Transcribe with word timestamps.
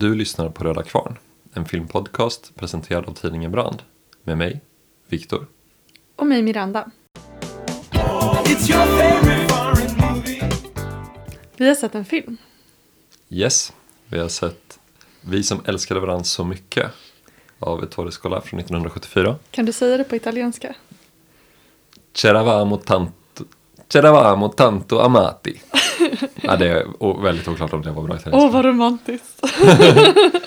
Du 0.00 0.14
lyssnar 0.14 0.48
på 0.48 0.64
Röda 0.64 0.82
Kvarn, 0.82 1.18
en 1.52 1.64
filmpodcast 1.64 2.54
presenterad 2.54 3.06
av 3.08 3.14
tidningen 3.14 3.52
Brand. 3.52 3.82
Med 4.22 4.38
mig, 4.38 4.60
Viktor. 5.08 5.46
Och 6.16 6.26
mig 6.26 6.42
Miranda. 6.42 6.90
It's 8.44 8.70
your 8.70 8.86
favorite 8.86 9.48
foreign 9.48 10.14
movie. 10.14 10.50
Vi 11.56 11.68
har 11.68 11.74
sett 11.74 11.94
en 11.94 12.04
film. 12.04 12.36
Yes, 13.28 13.72
vi 14.08 14.18
har 14.18 14.28
sett 14.28 14.78
Vi 15.20 15.42
som 15.42 15.60
älskade 15.64 16.00
varandra 16.00 16.24
så 16.24 16.44
mycket 16.44 16.90
av 17.58 17.84
Ettore 17.84 18.10
Scola 18.10 18.40
från 18.40 18.60
1974. 18.60 19.36
Kan 19.50 19.66
du 19.66 19.72
säga 19.72 19.96
det 19.96 20.04
på 20.04 20.16
italienska? 20.16 20.74
C'eravamo 22.12 22.76
tanto, 22.76 23.12
c'eravamo 23.92 24.48
tanto 24.48 25.00
amati. 25.00 25.60
ja, 26.42 26.56
det 26.56 26.68
är 26.68 27.22
väldigt 27.22 27.48
oklart 27.48 27.72
om 27.72 27.82
det 27.82 27.90
var 27.90 28.02
bra 28.02 28.14
Åh, 28.14 28.20
italienska. 28.20 28.48
vad 28.56 28.64
romantiskt. 28.64 29.42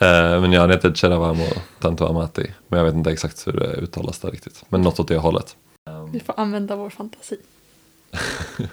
Eh, 0.00 0.40
men 0.40 0.52
ja, 0.52 0.66
det 0.66 0.74
heter 0.74 0.92
C'eravamo 0.94 1.46
tanto 1.80 2.06
amati. 2.06 2.50
Men 2.68 2.78
jag 2.78 2.84
vet 2.84 2.94
inte 2.94 3.10
exakt 3.10 3.46
hur 3.46 3.52
det 3.52 3.66
uttalas 3.66 4.18
där 4.18 4.30
riktigt. 4.30 4.64
Men 4.68 4.82
något 4.82 5.00
åt 5.00 5.08
det 5.08 5.16
hållet. 5.16 5.56
Vi 6.12 6.20
får 6.20 6.34
använda 6.40 6.76
vår 6.76 6.90
fantasi. 6.90 7.36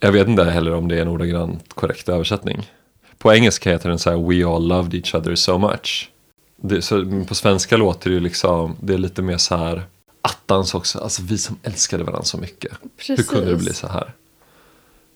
Jag 0.00 0.12
vet 0.12 0.28
inte 0.28 0.44
heller 0.44 0.74
om 0.74 0.88
det 0.88 0.96
är 0.96 1.02
en 1.02 1.08
ordagrant 1.08 1.74
korrekt 1.74 2.08
översättning. 2.08 2.70
På 3.18 3.34
engelska 3.34 3.70
heter 3.70 3.88
den 3.88 3.98
så 3.98 4.10
här 4.10 4.28
We 4.28 4.46
all 4.54 4.68
loved 4.68 4.94
each 4.94 5.14
other 5.14 5.34
so 5.34 5.58
much. 5.58 6.10
Det, 6.56 6.82
så 6.82 7.24
på 7.28 7.34
svenska 7.34 7.76
låter 7.76 8.10
det 8.10 8.14
ju 8.14 8.20
liksom, 8.20 8.76
det 8.80 8.94
är 8.94 8.98
lite 8.98 9.22
mer 9.22 9.36
så 9.36 9.56
här 9.56 9.82
attans 10.24 10.74
också, 10.74 10.98
alltså 10.98 11.22
vi 11.22 11.38
som 11.38 11.58
älskade 11.62 12.04
varandra 12.04 12.24
så 12.24 12.38
mycket. 12.38 12.72
Precis. 12.96 13.18
Hur 13.18 13.24
kunde 13.24 13.50
det 13.50 13.56
bli 13.56 13.74
så 13.74 13.86
här? 13.86 14.12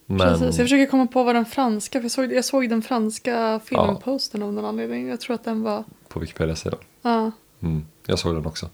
Men, 0.06 0.18
Precis. 0.18 0.58
Jag 0.58 0.64
försöker 0.64 0.86
komma 0.86 1.06
på 1.06 1.24
vad 1.24 1.34
den 1.34 1.44
franska, 1.46 1.98
för 1.98 2.04
jag 2.04 2.10
såg, 2.10 2.32
jag 2.32 2.44
såg 2.44 2.70
den 2.70 2.82
franska 2.82 3.60
filmpostern 3.64 4.42
av 4.42 4.52
någon 4.52 4.64
anledning. 4.64 5.08
Jag 5.08 5.20
tror 5.20 5.34
att 5.34 5.44
den 5.44 5.62
var, 5.62 5.84
på 6.08 6.20
Wikipedia-sidan. 6.20 6.78
ja. 7.02 7.30
Mm, 7.60 7.86
jag 8.06 8.18
såg 8.18 8.34
den 8.34 8.46
också. 8.46 8.68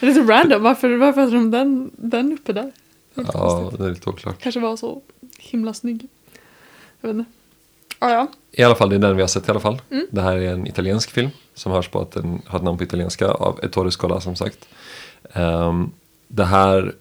Det 0.00 0.06
är 0.06 0.14
lite 0.14 0.32
random, 0.32 0.62
varför, 0.62 0.96
varför 0.96 1.20
hade 1.20 1.32
de 1.32 1.50
den, 1.50 1.90
den 1.96 2.32
uppe 2.32 2.52
där? 2.52 2.72
Ja, 3.14 3.24
konstigt. 3.24 3.78
det 3.78 3.86
är 3.86 3.90
lite 3.90 4.10
oklart. 4.10 4.38
Kanske 4.38 4.60
var 4.60 4.76
så 4.76 5.02
himla 5.38 5.74
snygg. 5.74 6.08
Jag 7.00 7.08
vet 7.08 7.16
inte. 7.18 7.30
Ja, 8.00 8.10
ja. 8.10 8.26
I 8.52 8.62
alla 8.62 8.74
fall, 8.74 8.90
det 8.90 8.96
är 8.96 9.00
den 9.00 9.16
vi 9.16 9.22
har 9.22 9.28
sett 9.28 9.48
i 9.48 9.50
alla 9.50 9.60
fall. 9.60 9.82
Mm. 9.90 10.06
Det 10.10 10.22
här 10.22 10.36
är 10.36 10.52
en 10.52 10.66
italiensk 10.66 11.10
film 11.10 11.30
som 11.54 11.72
hörs 11.72 11.88
på 11.88 12.00
att 12.00 12.12
den 12.12 12.42
har 12.46 12.58
ett 12.58 12.64
namn 12.64 12.78
på 12.78 12.84
italienska 12.84 13.28
av 13.28 13.60
Ettore 13.62 13.90
Scola 13.90 14.20
som 14.20 14.36
sagt. 14.36 14.68
Ehm, 15.32 15.90
det 16.28 16.44
här 16.44 16.94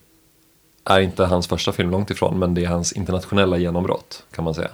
är 0.84 1.00
inte 1.00 1.26
hans 1.26 1.48
första 1.48 1.72
film 1.72 1.92
långt 1.92 2.12
ifrån 2.12 2.40
men 2.40 2.54
det 2.54 2.64
är 2.64 2.70
hans 2.70 2.92
internationella 2.94 3.58
genombrott 3.58 4.24
kan 4.32 4.44
man 4.44 4.54
säga. 4.54 4.72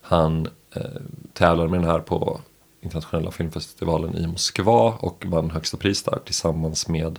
Han 0.00 0.48
eh, 0.74 0.82
tävlade 1.32 1.70
med 1.70 1.80
den 1.80 1.90
här 1.90 1.98
på 1.98 2.40
internationella 2.80 3.30
filmfestivalen 3.30 4.16
i 4.16 4.26
Moskva 4.26 4.98
och 5.00 5.24
vann 5.28 5.50
högsta 5.50 5.76
pris 5.76 6.02
där 6.02 6.18
tillsammans 6.24 6.88
med 6.88 7.18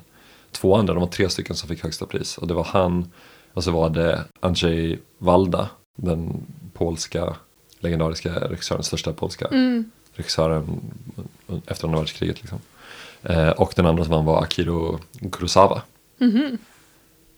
två 0.51 0.75
andra. 0.75 0.93
De 0.93 0.99
var 0.99 1.07
tre 1.07 1.29
stycken 1.29 1.55
som 1.55 1.69
fick 1.69 1.83
högsta 1.83 2.05
pris 2.05 2.37
och 2.37 2.47
det 2.47 2.53
var 2.53 2.63
han 2.63 3.11
och 3.53 3.63
så 3.63 3.71
var 3.71 3.89
det 3.89 4.23
Andrzej 4.39 4.99
Walda, 5.17 5.69
den 5.95 6.45
polska 6.73 7.35
legendariska 7.79 8.33
regissören, 8.33 8.83
största 8.83 9.13
polska 9.13 9.47
Mm. 9.47 9.91
regissören 10.13 10.81
efter 11.65 11.85
andra 11.87 11.99
världskriget. 11.99 12.41
Liksom. 12.41 12.59
Eh, 13.25 13.49
och 13.49 13.73
den 13.75 13.85
andra 13.85 14.03
som 14.03 14.11
vann 14.13 14.25
var 14.25 14.43
Akiro 14.43 14.99
Kurosawa. 15.31 15.81
Mhm. 16.17 16.57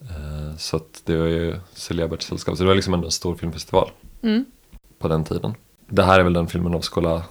Eh, 0.02 0.58
så 0.58 0.82
det 1.04 1.18
var 1.18 1.26
ju 1.28 1.56
celebert 1.74 2.22
sällskap. 2.22 2.58
Så 2.58 2.64
det 2.64 2.68
var 2.68 2.76
liksom 2.76 2.94
ändå 2.94 3.06
en 3.06 3.12
stor 3.12 3.36
filmfestival 3.36 3.92
Mm. 4.22 4.46
på 5.00 5.08
den 5.08 5.24
tiden. 5.24 5.54
Det 5.90 6.04
här 6.04 6.20
är 6.20 6.24
väl 6.24 6.34
den 6.34 6.48
filmen 6.48 6.74
av 6.74 6.82
Scola, 6.82 7.24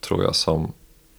tror 0.00 0.22
jag, 0.24 0.34
som 0.34 0.72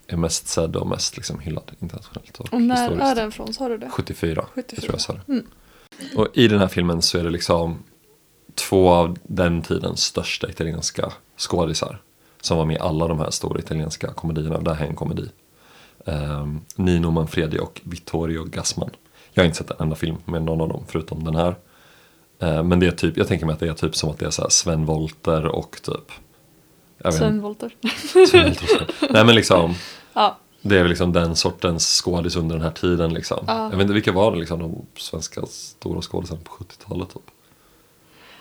är 0.07 0.17
mest 0.17 0.47
sedd 0.47 0.75
och 0.75 0.87
mest 0.87 1.17
liksom 1.17 1.39
hyllad 1.39 1.71
internationellt. 1.79 2.39
Och, 2.39 2.53
Och 2.53 2.61
när 2.61 3.11
är 3.11 3.15
den 3.15 3.31
från, 3.31 3.53
sa 3.53 3.69
du 3.69 3.77
det? 3.77 3.89
74, 3.89 4.45
74. 4.55 4.81
tror 4.81 4.93
jag 4.93 5.01
sa 5.01 5.13
det. 5.13 5.31
Mm. 5.31 5.45
Och 6.15 6.27
i 6.33 6.47
den 6.47 6.59
här 6.59 6.67
filmen 6.67 7.01
så 7.01 7.17
är 7.17 7.23
det 7.23 7.29
liksom 7.29 7.83
två 8.55 8.89
av 8.89 9.17
den 9.23 9.61
tidens 9.61 10.03
största 10.03 10.49
italienska 10.49 11.13
skådisar 11.37 12.01
som 12.41 12.57
var 12.57 12.65
med 12.65 12.75
i 12.75 12.79
alla 12.79 13.07
de 13.07 13.19
här 13.19 13.29
stora 13.29 13.59
italienska 13.59 14.13
komedierna. 14.13 14.59
Det 14.59 14.73
här 14.73 14.85
är 14.85 14.89
en 14.89 14.95
komedi. 14.95 15.29
Ehm, 16.05 16.61
Nino 16.75 17.11
Manfredi 17.11 17.59
och 17.59 17.81
Vittorio 17.83 18.43
Gassman. 18.43 18.89
Jag 19.33 19.43
har 19.43 19.45
inte 19.45 19.57
sett 19.57 19.71
en 19.71 19.77
enda 19.79 19.95
film 19.95 20.17
med 20.25 20.41
någon 20.41 20.61
av 20.61 20.69
dem 20.69 20.83
förutom 20.87 21.23
den 21.23 21.35
här. 21.35 21.55
Ehm, 22.39 22.67
men 22.67 22.79
det 22.79 22.87
är 22.87 22.91
typ, 22.91 23.17
jag 23.17 23.27
tänker 23.27 23.45
mig 23.45 23.53
att 23.53 23.59
det 23.59 23.67
är 23.67 23.73
typ 23.73 23.95
som 23.95 24.09
att 24.09 24.19
det 24.19 24.25
är 24.25 24.29
så 24.29 24.49
Sven 24.49 24.85
Wollter 24.85 25.45
och 25.45 25.79
typ 25.81 26.11
Sven 27.11 27.41
Wollter. 27.41 27.75
Sven 28.27 28.55
så. 28.55 28.65
Nej 29.09 29.25
men 29.25 29.35
liksom 29.35 29.75
ja. 30.13 30.37
det 30.61 30.75
är 30.75 30.81
väl 30.81 30.89
liksom 30.89 31.13
den 31.13 31.35
sortens 31.35 32.01
skådis 32.01 32.35
under 32.35 32.55
den 32.55 32.63
här 32.63 32.71
tiden 32.71 33.13
liksom. 33.13 33.43
Ja. 33.47 33.63
Jag 33.63 33.69
vet 33.69 33.81
inte 33.81 33.93
vilka 33.93 34.11
var 34.11 34.31
det 34.31 34.37
liksom 34.37 34.59
de 34.59 34.85
svenska 34.97 35.45
stora 35.45 36.01
skådisarna 36.01 36.41
på 36.43 36.63
70-talet 36.63 37.09
typ. 37.09 37.21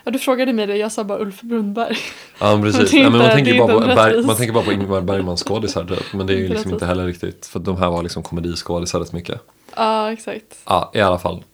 Ja, 0.09 0.13
du 0.13 0.19
frågade 0.19 0.53
mig 0.53 0.67
det, 0.67 0.77
jag 0.77 0.93
sa 0.93 1.05
bara 1.05 1.19
Ulf 1.19 1.41
Brunberg. 1.43 1.97
Ja 2.39 2.61
precis, 2.63 2.93
Nej, 2.93 3.03
men 3.03 3.19
man, 3.19 3.31
tänker 3.31 3.59
bara 3.59 3.73
på, 3.73 3.81
Berg, 3.81 4.27
man 4.27 4.37
tänker 4.37 4.53
bara 4.53 4.65
på 4.65 4.73
Ingmar 4.73 5.01
Bergmans 5.01 5.43
skådisar 5.43 5.85
typ. 5.85 6.13
Men 6.13 6.27
det 6.27 6.33
är 6.33 6.37
ju 6.37 6.49
liksom 6.49 6.73
inte 6.73 6.87
heller 6.87 7.07
riktigt, 7.07 7.47
för 7.47 7.59
de 7.59 7.77
här 7.77 7.91
var 7.91 8.03
liksom 8.03 8.23
komediskådisar 8.23 9.01
rätt 9.01 9.13
mycket. 9.13 9.41
Ja, 9.77 10.13
exakt. 10.13 10.59
Ja 10.67 10.91
i 10.95 11.01
alla 11.01 11.19
fall, 11.19 11.45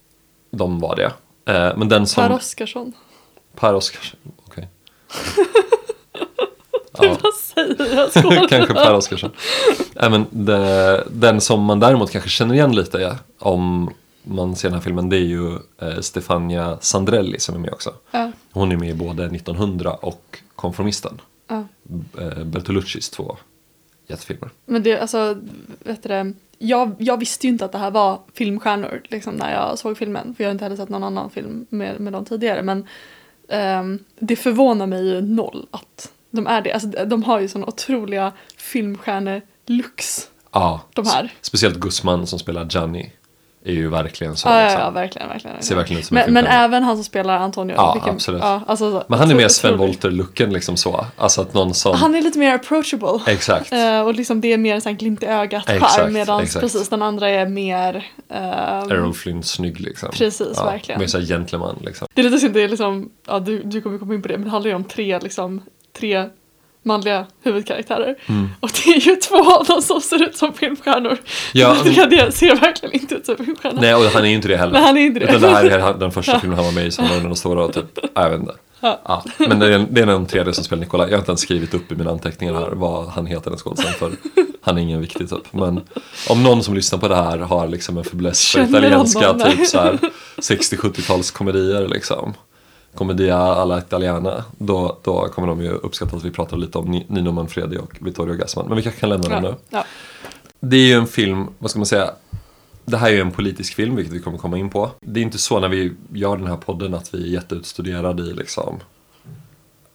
de 0.50 0.80
var 0.80 0.96
det. 0.96 1.12
Eh, 1.52 1.76
men 1.76 1.88
den 1.88 2.06
som... 2.06 2.22
Per 2.22 2.32
Oscarsson. 2.36 2.92
Per 3.56 3.74
Oscarsson, 3.74 4.20
okej. 4.46 4.68
Du 7.00 7.06
Ja. 7.06 7.16
bara 7.22 7.32
säger 7.32 7.96
jag 8.40 8.48
kanske 8.48 8.74
Per 8.74 8.94
Oscarsson. 8.94 9.30
Nej, 9.94 10.10
men 10.10 10.26
det, 10.30 11.04
den 11.10 11.40
som 11.40 11.62
man 11.62 11.80
däremot 11.80 12.10
kanske 12.10 12.30
känner 12.30 12.54
igen 12.54 12.74
lite 12.74 13.18
om 13.38 13.90
man 14.24 14.56
ser 14.56 14.68
den 14.68 14.74
här 14.74 14.82
filmen 14.82 15.08
det 15.08 15.16
är 15.16 15.20
ju 15.20 15.52
eh, 15.78 16.00
Stefania 16.00 16.78
Sandrelli 16.80 17.40
som 17.40 17.54
är 17.54 17.58
med 17.58 17.72
också. 17.72 17.94
Ja, 18.10 18.32
Hon 18.52 18.72
är 18.72 18.76
med 18.76 18.90
i 18.90 18.94
både 18.94 19.24
1900 19.24 19.92
och 19.92 20.38
Konformisten. 20.54 21.20
ja. 21.48 21.64
Eh, 22.20 22.44
Bertoluccis 22.44 23.10
två 23.10 23.36
jättefilmer. 24.06 24.50
Men 24.66 24.82
det, 24.82 24.98
alltså, 25.00 25.38
vet 25.84 26.02
du 26.02 26.08
det, 26.08 26.32
jag, 26.58 26.94
jag 26.98 27.16
visste 27.18 27.46
ju 27.46 27.52
inte 27.52 27.64
att 27.64 27.72
det 27.72 27.78
här 27.78 27.90
var 27.90 28.20
filmstjärnor 28.34 29.00
liksom, 29.04 29.34
när 29.34 29.52
jag 29.52 29.78
såg 29.78 29.98
filmen. 29.98 30.34
För 30.34 30.44
jag 30.44 30.48
har 30.48 30.52
inte 30.52 30.64
heller 30.64 30.76
sett 30.76 30.88
någon 30.88 31.04
annan 31.04 31.30
film 31.30 31.66
med, 31.68 32.00
med 32.00 32.12
dem 32.12 32.24
tidigare. 32.24 32.62
Men 32.62 32.86
ehm, 33.48 33.98
det 34.18 34.36
förvånar 34.36 34.86
mig 34.86 35.04
ju 35.08 35.20
noll 35.20 35.66
att 35.70 36.12
de 36.30 36.46
är 36.46 36.60
det. 36.60 36.72
Alltså, 36.72 36.88
de 36.88 37.22
har 37.22 37.40
ju 37.40 37.48
såna 37.48 37.66
otroliga 37.66 38.32
filmstjärne-looks, 38.58 40.28
Ja, 40.52 40.80
de 40.94 41.06
här. 41.06 41.32
speciellt 41.40 41.76
Guzman 41.80 42.26
som 42.26 42.38
spelar 42.38 42.64
Gianni 42.70 43.12
är 43.64 43.72
ju 43.72 43.88
verkligen 43.88 44.36
så. 44.36 44.48
Ja, 44.48 44.58
ja, 44.58 44.64
liksom. 44.64 44.80
ja, 44.80 44.90
verkligen, 44.90 45.28
verkligen. 45.28 45.62
Ser 45.62 45.76
verkligen 45.76 46.00
ut 46.00 46.06
som 46.06 46.16
en 46.16 46.24
men, 46.24 46.32
men 46.44 46.46
även 46.46 46.82
han 46.82 46.96
som 46.96 47.04
spelar 47.04 47.38
Antonio. 47.38 47.74
Ja, 47.76 48.00
absolut. 48.06 48.42
Ja, 48.42 48.60
alltså, 48.66 48.90
så- 48.90 49.04
Men 49.08 49.18
han 49.18 49.30
är 49.30 49.34
mer 49.34 49.48
Sven. 49.48 49.78
Wollter-looken 49.78 50.52
liksom 50.52 50.76
så. 50.76 51.06
Alltså 51.16 51.40
att 51.40 51.54
någon 51.54 51.74
som... 51.74 51.94
Han 51.96 52.14
är 52.14 52.22
lite 52.22 52.38
mer 52.38 52.54
approachable. 52.54 53.32
Exakt. 53.32 53.72
Eh, 53.72 54.00
och 54.00 54.14
liksom 54.14 54.40
det 54.40 54.52
är 54.52 54.58
mer 54.58 54.88
en 54.88 54.96
glimt 54.96 55.22
i 55.22 55.26
ögat 55.26 55.66
charm 55.66 56.12
medan 56.12 56.40
precis 56.60 56.88
den 56.88 57.02
andra 57.02 57.28
är 57.28 57.46
mer 57.46 58.06
ehm, 58.30 58.90
Errol 58.90 59.14
Flynn 59.14 59.42
snygg 59.42 59.80
liksom. 59.80 60.08
Precis, 60.12 60.58
verkligen. 60.58 61.00
Mer 61.00 61.06
såhär 61.06 61.24
gentleman 61.24 61.76
liksom. 61.80 62.08
Det 62.14 62.20
är 62.20 62.24
lite 62.24 62.38
synd, 62.38 62.54
det 62.54 62.62
är 62.62 62.68
liksom, 62.68 63.10
ja 63.26 63.38
du, 63.38 63.62
du 63.62 63.80
kommer 63.80 63.98
komma 63.98 64.14
in 64.14 64.22
på 64.22 64.28
det, 64.28 64.34
men 64.38 64.44
det 64.44 64.50
handlar 64.50 64.68
ju 64.68 64.74
om 64.76 64.84
tre 64.84 65.18
liksom, 65.18 65.62
tre 65.98 66.28
manliga 66.84 67.26
huvudkaraktärer. 67.42 68.14
Mm. 68.26 68.48
Och 68.60 68.70
det 68.84 68.90
är 68.90 69.00
ju 69.00 69.16
två 69.16 69.52
av 69.52 69.64
dem 69.66 69.82
som 69.82 70.00
ser 70.00 70.22
ut 70.22 70.36
som 70.36 70.52
filmstjärnor. 70.52 71.18
Ja, 71.52 71.76
Den 71.84 71.94
tredje 71.94 72.32
ser 72.32 72.56
verkligen 72.56 73.00
inte 73.00 73.14
ut 73.14 73.26
som 73.26 73.36
filmstjärna. 73.36 73.80
Nej, 73.80 73.94
och 73.94 74.04
han 74.04 74.24
är 74.24 74.28
ju 74.28 74.34
inte 74.34 74.48
det 74.48 74.56
heller. 74.56 74.72
Nej, 74.72 74.82
han 74.82 74.96
är 74.96 75.00
inte 75.00 75.20
det. 75.20 75.26
Utan 75.26 75.40
det 75.40 75.48
här 75.48 75.64
är 75.64 75.94
den 75.94 76.12
första 76.12 76.40
filmen 76.40 76.58
han 76.58 76.64
var 76.64 76.72
med 76.72 76.86
i 76.86 76.90
som 76.90 77.08
var 77.08 77.16
den 77.16 77.36
stora 77.36 77.68
typ, 77.68 77.98
ja, 78.02 78.08
jag 78.14 78.30
vet 78.30 78.40
inte. 78.40 78.54
Ja. 78.80 79.00
Ja, 79.04 79.24
men 79.38 79.58
det 79.58 79.74
är, 79.74 79.86
det 79.90 80.00
är 80.00 80.06
den 80.06 80.26
tredje 80.26 80.52
som 80.52 80.64
spelar 80.64 80.80
Nikolaj. 80.80 81.06
Jag 81.08 81.16
har 81.16 81.18
inte 81.18 81.30
ens 81.30 81.40
skrivit 81.40 81.74
upp 81.74 81.92
i 81.92 81.94
mina 81.94 82.10
anteckningar 82.10 82.54
här 82.54 82.70
vad 82.72 83.06
han 83.06 83.26
heter 83.26 83.50
den 83.50 83.58
skådisen 83.58 83.92
för 83.92 84.12
han 84.60 84.78
är 84.78 84.82
ingen 84.82 85.00
viktig 85.00 85.30
typ. 85.30 85.52
Men 85.52 85.80
om 86.28 86.42
någon 86.42 86.62
som 86.62 86.74
lyssnar 86.74 86.98
på 86.98 87.08
det 87.08 87.16
här 87.16 87.38
har 87.38 87.68
liksom 87.68 87.98
en 87.98 88.04
fäbless 88.04 88.52
för 88.52 88.62
italienska 88.68 89.34
typ 89.34 89.66
så 89.66 89.78
här 89.78 89.98
60-70-tals 90.36 91.30
komedier 91.30 91.88
liksom. 91.88 92.34
Commedia 92.94 93.36
alla 93.38 93.78
italiana. 93.78 94.44
Då, 94.58 94.98
då 95.02 95.28
kommer 95.28 95.48
de 95.48 95.62
ju 95.62 95.70
uppskatta 95.70 96.16
att 96.16 96.24
vi 96.24 96.30
pratar 96.30 96.56
lite 96.56 96.78
om 96.78 96.90
Ni- 96.90 97.06
Nino 97.08 97.32
Manfredi 97.32 97.78
och 97.78 97.96
Vittorio 98.00 98.34
Gassman. 98.34 98.66
Men 98.68 98.76
vi 98.76 98.82
kanske 98.82 99.00
kan 99.00 99.08
lämna 99.08 99.28
dem 99.28 99.42
nu. 99.42 99.48
ja. 99.48 99.54
Ja. 99.70 99.84
Det 100.60 100.76
är 100.76 100.86
ju 100.86 100.92
en 100.94 101.06
film, 101.06 101.46
vad 101.58 101.70
ska 101.70 101.78
man 101.78 101.86
säga, 101.86 102.10
det 102.84 102.96
här 102.96 103.08
är 103.08 103.12
ju 103.12 103.20
en 103.20 103.30
politisk 103.30 103.74
film, 103.74 103.96
vilket 103.96 104.14
vi 104.14 104.20
kommer 104.20 104.38
komma 104.38 104.58
in 104.58 104.70
på. 104.70 104.90
Det 105.00 105.20
är 105.20 105.24
inte 105.24 105.38
så 105.38 105.60
när 105.60 105.68
vi 105.68 105.92
gör 106.12 106.36
den 106.36 106.46
här 106.46 106.56
podden 106.56 106.94
att 106.94 107.14
vi 107.14 107.22
är 107.22 107.26
jätteutstuderade 107.32 108.22
i 108.22 108.32
liksom 108.32 108.80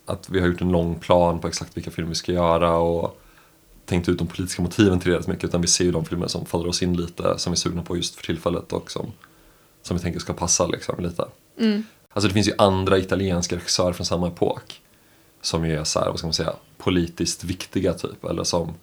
att 0.05 0.29
vi 0.29 0.39
har 0.39 0.47
gjort 0.47 0.61
en 0.61 0.71
lång 0.71 0.95
plan 0.95 1.39
på 1.39 1.47
exakt 1.47 1.77
vilka 1.77 1.91
filmer 1.91 2.09
vi 2.09 2.15
ska 2.15 2.31
göra 2.31 2.77
och 2.77 3.19
tänkt 3.85 4.09
ut 4.09 4.17
de 4.17 4.27
politiska 4.27 4.61
motiven 4.61 4.99
till 4.99 5.11
det 5.11 5.17
rätt 5.17 5.27
mycket 5.27 5.43
utan 5.43 5.61
vi 5.61 5.67
ser 5.67 5.85
ju 5.85 5.91
de 5.91 6.05
filmer 6.05 6.27
som 6.27 6.45
faller 6.45 6.67
oss 6.67 6.83
in 6.83 6.97
lite 6.97 7.39
som 7.39 7.51
vi 7.51 7.55
är 7.55 7.59
sugna 7.59 7.81
på 7.83 7.95
just 7.97 8.15
för 8.15 8.23
tillfället 8.23 8.73
och 8.73 8.91
som, 8.91 9.11
som 9.83 9.97
vi 9.97 10.03
tänker 10.03 10.19
ska 10.19 10.33
passa 10.33 10.67
liksom 10.67 11.03
lite. 11.03 11.25
Mm. 11.59 11.83
Alltså 12.13 12.27
det 12.27 12.33
finns 12.33 12.47
ju 12.47 12.53
andra 12.57 12.97
italienska 12.97 13.55
regissörer 13.55 13.93
från 13.93 14.05
samma 14.05 14.27
epok 14.27 14.81
som 15.41 15.65
ju 15.65 15.75
är 15.75 15.83
så 15.83 15.99
här, 15.99 16.07
vad 16.09 16.17
ska 16.17 16.27
man 16.27 16.33
säga, 16.33 16.53
politiskt 16.77 17.43
viktiga 17.43 17.93
typ. 17.93 18.23
Eller 18.25 18.43
som 18.43 18.73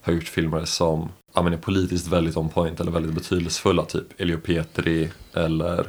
har 0.00 0.12
gjort 0.12 0.28
filmer 0.28 0.64
som 0.64 1.08
ja, 1.34 1.42
men 1.42 1.52
är 1.52 1.56
politiskt 1.56 2.06
väldigt 2.06 2.36
on 2.36 2.48
point 2.48 2.80
eller 2.80 2.90
väldigt 2.90 3.12
betydelsefulla. 3.14 3.84
Typ 3.84 4.20
Elio 4.20 4.38
Petri 4.38 5.10
eller 5.32 5.86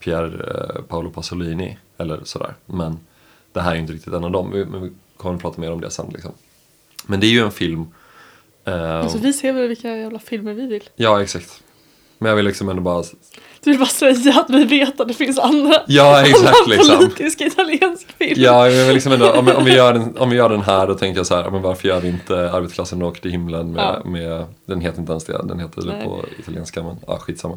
Pier 0.00 0.50
eh, 0.76 0.82
Paolo 0.82 1.10
Pasolini 1.10 1.78
eller 1.98 2.20
sådär. 2.24 2.54
Men 2.66 2.98
det 3.52 3.60
här 3.60 3.72
är 3.74 3.76
inte 3.78 3.92
riktigt 3.92 4.12
en 4.12 4.24
av 4.24 4.30
dem. 4.30 4.50
Vi, 4.52 4.64
men 4.64 4.82
vi 4.82 4.90
kommer 5.16 5.34
att 5.34 5.40
prata 5.42 5.60
mer 5.60 5.72
om 5.72 5.80
det 5.80 5.90
sen. 5.90 6.10
Liksom. 6.12 6.32
Men 7.06 7.20
det 7.20 7.26
är 7.26 7.30
ju 7.30 7.40
en 7.40 7.52
film. 7.52 7.86
eh, 8.64 8.94
Alltså 9.00 9.18
vi 9.18 9.32
ser 9.32 9.52
väl 9.52 9.68
vilka 9.68 9.96
jävla 9.96 10.18
filmer 10.18 10.54
vi 10.54 10.66
vill. 10.66 10.88
Ja, 10.96 11.22
exakt. 11.22 11.62
Men 12.18 12.28
jag 12.28 12.36
vill 12.36 12.44
liksom 12.44 12.68
ändå 12.68 12.82
bara... 12.82 13.04
Du 13.68 13.72
vill 13.72 13.80
bara 13.80 13.88
säga 13.88 14.40
att 14.40 14.50
vi 14.50 14.64
vet 14.64 15.00
att 15.00 15.08
det 15.08 15.14
finns 15.14 15.38
andra 15.38 15.74
Ja, 15.86 16.20
exakt 16.26 16.46
annan 16.46 16.70
liksom. 16.70 16.96
politisk 16.98 17.40
italiensk 17.40 18.12
film. 18.18 18.34
Ja, 18.36 18.62
vill 18.62 18.94
liksom 18.94 19.12
ändå, 19.12 19.30
om, 19.32 19.48
om, 19.48 19.64
vi 19.64 19.74
gör 19.74 19.92
den, 19.92 20.16
om 20.18 20.30
vi 20.30 20.36
gör 20.36 20.48
den 20.48 20.60
här 20.62 20.86
då 20.86 20.94
tänker 20.94 21.18
jag 21.18 21.26
så 21.26 21.36
här, 21.36 21.50
men 21.50 21.62
varför 21.62 21.88
gör 21.88 22.00
vi 22.00 22.08
inte 22.08 22.50
Arbetarklassen 22.50 23.02
åker 23.02 23.20
till 23.20 23.30
himlen 23.30 23.72
med, 23.72 23.82
Ja. 24.04 24.10
med 24.10 24.44
den 24.66 24.80
heter 24.80 25.00
inte 25.00 25.12
ens 25.12 25.24
det, 25.24 25.42
den 25.44 25.58
heter 25.58 25.82
det 25.82 25.92
Nej. 25.92 26.04
på 26.04 26.24
italienska 26.38 26.82
men 26.82 26.96
ja, 27.06 27.18
skitsamma. 27.18 27.56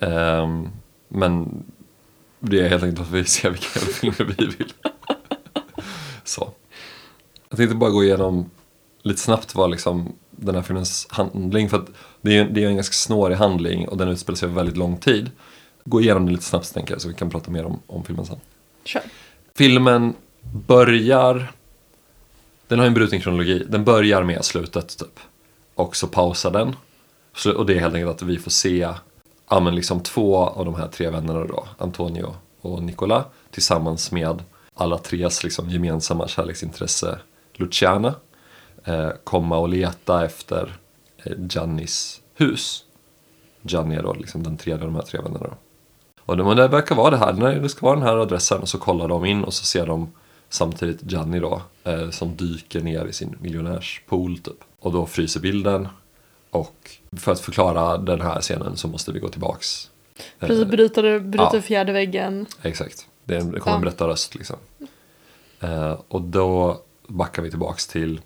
Ehm, 0.00 0.68
men 1.08 1.62
det 2.40 2.60
är 2.60 2.68
helt 2.68 2.82
enkelt 2.82 3.00
att 3.08 3.12
vi 3.14 3.24
ser 3.24 3.50
vilka 3.50 3.66
filmer 3.80 4.34
vi 4.38 4.46
vill. 4.46 4.72
så. 6.24 6.48
Jag 7.48 7.56
tänkte 7.58 7.76
bara 7.76 7.90
gå 7.90 8.04
igenom 8.04 8.50
lite 9.04 9.20
snabbt 9.20 9.54
vad 9.54 9.70
liksom 9.70 10.12
den 10.30 10.54
här 10.54 10.62
filmens 10.62 11.06
handling, 11.10 11.68
för 11.70 11.76
att 11.76 11.86
det 12.20 12.36
är, 12.38 12.44
det 12.44 12.64
är 12.64 12.68
en 12.68 12.74
ganska 12.74 12.92
snårig 12.92 13.36
handling 13.36 13.88
och 13.88 13.96
den 13.96 14.08
utspelar 14.08 14.36
sig 14.36 14.46
över 14.46 14.56
väldigt 14.56 14.76
lång 14.76 14.96
tid. 14.96 15.30
Gå 15.84 16.00
igenom 16.00 16.26
det 16.26 16.32
lite 16.32 16.44
snabbt 16.44 16.74
tänker 16.74 16.94
jag 16.94 17.00
så 17.00 17.08
vi 17.08 17.14
kan 17.14 17.30
prata 17.30 17.50
mer 17.50 17.64
om, 17.64 17.80
om 17.86 18.04
filmen 18.04 18.26
sen. 18.26 18.36
Kör. 18.84 19.02
Filmen 19.56 20.14
börjar, 20.66 21.52
den 22.68 22.78
har 22.78 22.86
en 22.86 22.94
bruten 22.94 23.20
kronologi, 23.20 23.66
den 23.68 23.84
börjar 23.84 24.22
med 24.22 24.44
slutet 24.44 24.98
typ. 24.98 25.20
Och 25.74 25.96
så 25.96 26.06
pausar 26.06 26.50
den. 26.50 26.76
Så- 27.36 27.52
Och 27.56 27.66
det 27.66 27.74
är 27.74 27.80
helt 27.80 27.94
enkelt 27.94 28.10
att 28.16 28.22
vi 28.22 28.38
får 28.38 28.50
se 28.50 28.88
ja, 29.50 29.60
men 29.60 29.74
liksom 29.74 30.00
två 30.00 30.36
av 30.36 30.64
de 30.64 30.74
här 30.74 30.88
tre 30.88 31.10
vännerna 31.10 31.44
då, 31.44 31.68
Antonio 31.78 32.34
och 32.60 32.82
Nicola, 32.82 33.24
tillsammans 33.50 34.12
med 34.12 34.42
alla 34.74 34.98
tres 34.98 35.44
liksom 35.44 35.70
gemensamma 35.70 36.28
kärleksintresse 36.28 37.18
Luciana, 37.54 38.14
komma 39.24 39.58
och 39.58 39.68
leta 39.68 40.24
efter 40.24 40.76
eh, 41.24 41.32
Giannis 41.48 42.20
hus. 42.34 42.84
Gianni 43.62 43.94
är 43.96 44.02
då 44.02 44.12
liksom 44.12 44.42
den 44.42 44.56
tredje 44.56 44.80
av 44.86 44.92
de 44.92 44.94
här 44.94 45.02
tre 45.02 45.20
vännerna. 45.20 45.46
Då. 45.46 45.54
Och 46.20 46.36
det, 46.36 46.44
men 46.44 46.56
det 46.56 46.68
verkar 46.68 46.94
vara 46.94 47.10
det 47.10 47.16
här, 47.16 47.32
nej, 47.32 47.60
det 47.60 47.68
ska 47.68 47.86
vara 47.86 47.96
den 47.96 48.06
här 48.08 48.16
adressen 48.16 48.60
och 48.60 48.68
så 48.68 48.78
kollar 48.78 49.08
de 49.08 49.24
in 49.24 49.44
och 49.44 49.54
så 49.54 49.64
ser 49.64 49.86
de 49.86 50.12
samtidigt 50.48 51.12
Gianni 51.12 51.38
då 51.40 51.62
eh, 51.84 52.10
som 52.10 52.36
dyker 52.36 52.80
ner 52.80 53.04
i 53.06 53.12
sin 53.12 53.36
miljonärspool 53.40 54.38
typ. 54.38 54.64
Och 54.80 54.92
då 54.92 55.06
fryser 55.06 55.40
bilden 55.40 55.88
och 56.50 56.90
för 57.16 57.32
att 57.32 57.40
förklara 57.40 57.98
den 57.98 58.20
här 58.20 58.40
scenen 58.40 58.76
så 58.76 58.88
måste 58.88 59.12
vi 59.12 59.18
gå 59.20 59.28
tillbaks. 59.28 59.90
Eh, 60.40 60.46
Precis, 60.48 60.64
bryter, 60.66 61.18
bryter 61.18 61.50
ja. 61.54 61.60
fjärde 61.60 61.92
väggen. 61.92 62.46
Exakt, 62.62 63.06
det, 63.24 63.34
är 63.34 63.40
en- 63.40 63.50
det 63.52 63.60
kommer 63.60 63.76
en 63.76 63.82
berättarröst 63.82 64.34
liksom. 64.34 64.56
Eh, 65.60 65.98
och 66.08 66.22
då 66.22 66.80
backar 67.06 67.42
vi 67.42 67.50
tillbaks 67.50 67.86
till 67.86 68.16
eh, 68.16 68.22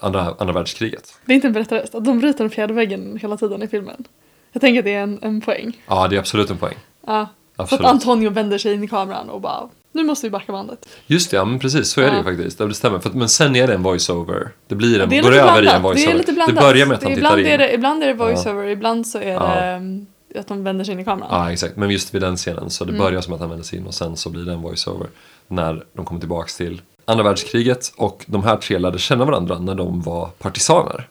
andra, 0.00 0.34
andra 0.38 0.54
världskriget. 0.54 1.14
Det 1.26 1.32
är 1.32 1.34
inte 1.34 1.46
en 1.46 1.52
berättarröst, 1.52 1.92
de 2.00 2.18
bryter 2.18 2.38
den 2.44 2.50
fjärde 2.50 2.74
väggen 2.74 3.18
hela 3.22 3.36
tiden 3.36 3.62
i 3.62 3.68
filmen. 3.68 4.04
Jag 4.52 4.60
tänker 4.60 4.78
att 4.78 4.84
det 4.84 4.94
är 4.94 5.02
en, 5.02 5.18
en 5.22 5.40
poäng. 5.40 5.82
Ja, 5.88 6.08
det 6.08 6.16
är 6.16 6.20
absolut 6.20 6.50
en 6.50 6.58
poäng. 6.58 6.74
Ja. 7.06 7.28
Så 7.56 7.62
Absolut. 7.62 7.84
att 7.84 7.90
Antonio 7.90 8.30
vänder 8.30 8.58
sig 8.58 8.74
in 8.74 8.84
i 8.84 8.88
kameran 8.88 9.28
och 9.30 9.40
bara, 9.40 9.68
nu 9.92 10.04
måste 10.04 10.26
vi 10.26 10.30
backa 10.30 10.52
bandet. 10.52 10.88
Just 11.06 11.30
det, 11.30 11.36
ja 11.36 11.44
men 11.44 11.58
precis 11.58 11.88
så 11.88 12.00
är 12.00 12.04
det 12.04 12.10
ju 12.12 12.16
Ja. 12.18 12.24
faktiskt. 12.24 12.60
Ja, 12.60 12.66
Det 12.66 12.74
stämmer. 12.74 12.98
För, 12.98 13.08
att- 13.08 13.14
men 13.14 13.28
sen 13.28 13.56
är 13.56 13.66
det 13.66 13.74
en 13.74 13.82
voice-over. 13.82 14.48
Det 14.68 14.74
blir 14.74 15.00
en, 15.00 15.08
Det 15.08 15.20
går 15.20 15.32
över 15.32 15.38
i 15.38 15.56
en 15.56 15.62
blandat. 15.62 15.62
Det 15.62 15.68
är 15.70 15.80
voice-over. 16.06 16.14
lite 16.18 16.32
blandat. 16.32 16.64
börjar 16.64 16.86
med 16.86 16.94
att 16.94 17.00
Det 17.00 17.06
han 17.06 17.12
är 17.12 17.16
tittar 17.16 17.28
ibland 17.38 17.40
in. 17.40 17.52
Är 17.52 17.58
det, 17.58 17.74
ibland 17.74 18.02
är 18.02 18.06
det 18.06 18.14
voiceover, 18.14 18.66
ibland 18.68 19.06
så 19.06 19.18
är 19.18 19.24
det 19.24 19.66
Ja. 19.66 19.76
um, 19.76 20.06
att 20.36 20.48
de 20.48 20.64
vänder 20.64 20.84
sig 20.84 20.94
in 20.94 21.00
i 21.00 21.04
kameran. 21.04 21.28
Ja, 21.30 21.52
exakt. 21.52 21.76
Men 21.76 21.90
just 21.90 22.14
vid 22.14 22.22
den 22.22 22.36
scenen 22.36 22.70
så 22.70 22.84
det 22.84 22.90
Mm. 22.90 23.00
börjar 23.02 23.20
som 23.20 23.34
att 23.34 23.40
han 23.40 23.48
vänder 23.48 23.64
sig 23.64 23.78
in 23.78 23.86
och 23.86 23.94
sen 23.94 24.16
så 24.16 24.30
blir 24.30 24.44
det 24.44 24.52
en 24.52 24.62
voice-over 24.62 25.06
när 25.48 25.84
de 25.92 26.04
kommer 26.04 26.20
tillbaks 26.20 26.56
till 26.56 26.80
andra 27.04 27.24
världskriget 27.24 27.92
och 27.96 28.24
de 28.28 28.42
här 28.42 28.56
tre 28.56 28.78
lärde 28.78 28.98
känna 28.98 29.24
varandra 29.24 29.58
när 29.58 29.74
de 29.74 30.02
var 30.02 30.26
partisaner 30.26 31.08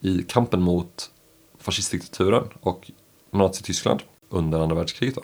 i 0.00 0.22
kampen 0.22 0.62
mot 0.62 1.10
fascistdiktaturen 1.58 2.44
och 2.60 2.90
Nazityskland 3.30 4.02
under 4.28 4.60
andra 4.60 4.76
världskriget. 4.76 5.14
Då. 5.14 5.22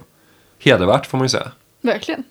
Hedervärt 0.58 1.06
får 1.06 1.18
man 1.18 1.24
ju 1.24 1.28
säga. 1.28 1.52
Verkligen. 1.80 2.24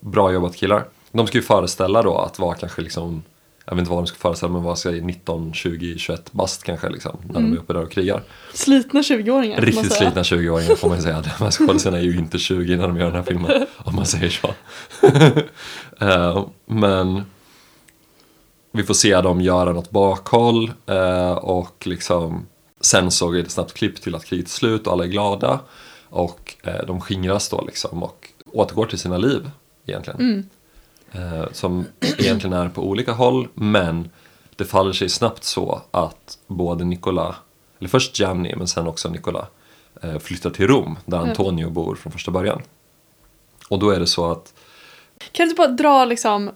Bra 0.00 0.32
jobbat 0.32 0.56
killar. 0.56 0.84
De 1.12 1.26
ska 1.26 1.38
ju 1.38 1.42
föreställa 1.42 2.02
då 2.02 2.18
att 2.18 2.38
vara 2.38 2.54
kanske 2.54 2.82
liksom 2.82 3.22
jag 3.64 3.74
vet 3.74 3.80
inte 3.80 3.90
vad 3.90 3.98
de 3.98 4.06
ska 4.06 4.18
föreställa 4.18 4.52
men 4.52 4.62
vad 4.62 4.78
ska 4.78 4.90
jag 4.90 5.04
19, 5.04 5.52
20, 5.52 5.98
21 5.98 6.32
bast 6.32 6.62
kanske 6.62 6.88
liksom 6.88 7.16
när 7.26 7.34
de 7.34 7.52
är 7.52 7.56
uppe 7.56 7.72
där 7.72 7.82
och 7.82 7.92
krigar. 7.92 8.22
Slitna 8.52 9.00
20-åringar. 9.00 9.56
kan 9.56 9.64
man 9.64 9.74
Riktigt 9.74 9.92
slitna 9.92 10.22
20-åringar 10.22 10.76
får 10.76 10.88
man 10.88 11.02
säga. 11.02 11.22
Skådespelarna 11.50 11.98
är 11.98 12.06
ju 12.06 12.18
inte 12.18 12.38
20 12.38 12.76
när 12.76 12.88
de 12.88 12.96
gör 12.96 13.06
den 13.06 13.14
här 13.14 13.22
filmen. 13.22 13.66
Om 13.76 13.96
man 13.96 14.06
säger 14.06 14.30
så. 14.30 14.54
Eh, 16.00 16.46
men 16.66 17.22
vi 18.72 18.82
får 18.82 18.94
se 18.94 19.20
dem 19.20 19.40
göra 19.40 19.72
något 19.72 19.90
bakhåll 19.90 20.72
eh, 20.86 21.32
och 21.32 21.86
liksom 21.86 22.46
sen 22.80 23.10
så 23.10 23.32
är 23.32 23.42
det 23.42 23.48
snabbt 23.48 23.74
klipp 23.74 24.02
till 24.02 24.14
att 24.14 24.24
kriget 24.24 24.46
är 24.46 24.50
slut 24.50 24.86
och 24.86 24.92
alla 24.92 25.04
är 25.04 25.08
glada. 25.08 25.60
Och 26.08 26.54
eh, 26.62 26.86
de 26.86 27.00
skingras 27.00 27.48
då 27.48 27.64
liksom 27.66 28.02
och 28.02 28.28
återgår 28.52 28.86
till 28.86 28.98
sina 28.98 29.16
liv 29.16 29.50
egentligen. 29.86 30.48
Eh, 31.14 31.44
som 31.52 31.86
egentligen 32.18 32.52
är 32.56 32.68
på 32.68 32.82
olika 32.82 33.12
håll 33.12 33.48
men 33.54 34.10
det 34.56 34.64
faller 34.64 34.92
sig 34.92 35.08
snabbt 35.08 35.44
så 35.44 35.82
att 35.90 36.38
både 36.46 36.84
Nicola, 36.84 37.34
eller 37.78 37.88
först 37.88 38.18
Gianni 38.20 38.54
men 38.56 38.68
sen 38.68 38.86
också 38.86 39.08
Nicola 39.08 39.46
eh, 40.02 40.18
flyttar 40.18 40.50
till 40.50 40.66
Rom 40.68 40.98
där 41.04 41.18
Antonio 41.18 41.70
bor 41.70 41.94
från 41.94 42.12
första 42.12 42.30
början. 42.30 42.62
Och 43.68 43.78
då 43.78 43.90
är 43.90 44.00
det 44.00 44.06
så 44.06 44.30
att, 44.30 44.54
Kan 45.32 45.46
du 45.46 45.50
inte 45.50 45.58
bara 45.58 45.68
dra 45.68 46.04
liksom, 46.04 46.50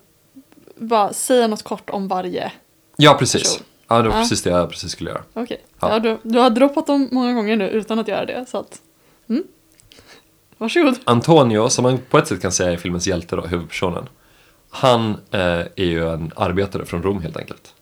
bara 0.76 1.12
säga 1.12 1.46
något 1.46 1.62
kort 1.62 1.90
om 1.90 2.08
varje? 2.08 2.52
ja 2.96 3.14
precis, 3.18 3.42
Person. 3.42 3.66
ja, 3.88 4.02
det 4.02 4.08
var 4.08 4.16
Ja. 4.16 4.22
precis 4.22 4.42
det 4.42 4.50
jag 4.50 4.70
precis 4.70 4.92
skulle 4.92 5.10
göra. 5.10 5.22
Okej. 5.32 5.64
Ja. 5.80 5.90
Ja. 5.92 5.98
du, 5.98 6.18
du 6.22 6.38
har 6.38 6.50
droppat 6.50 6.86
dem 6.86 7.08
många 7.12 7.32
gånger 7.32 7.56
nu 7.56 7.68
utan 7.68 7.98
att 7.98 8.08
göra 8.08 8.26
det. 8.26 8.46
Så 8.48 8.58
att, 8.58 8.80
mm. 9.28 9.44
Varsågod. 10.58 10.98
Antonio, 11.04 11.68
som 11.68 11.82
man 11.82 11.98
på 12.10 12.18
ett 12.18 12.28
sätt 12.28 12.42
kan 12.42 12.52
säga 12.52 12.72
är 12.72 12.76
filmens 12.76 13.06
hjälte 13.06 13.36
då, 13.36 13.42
huvudpersonen. 13.42 14.08
Han 14.70 15.10
eh, 15.30 15.40
är 15.76 15.84
ju 15.84 16.08
en 16.08 16.32
arbetare 16.36 16.84
från 16.84 17.02
Rom 17.02 17.22
helt 17.22 17.36
enkelt. 17.36 17.74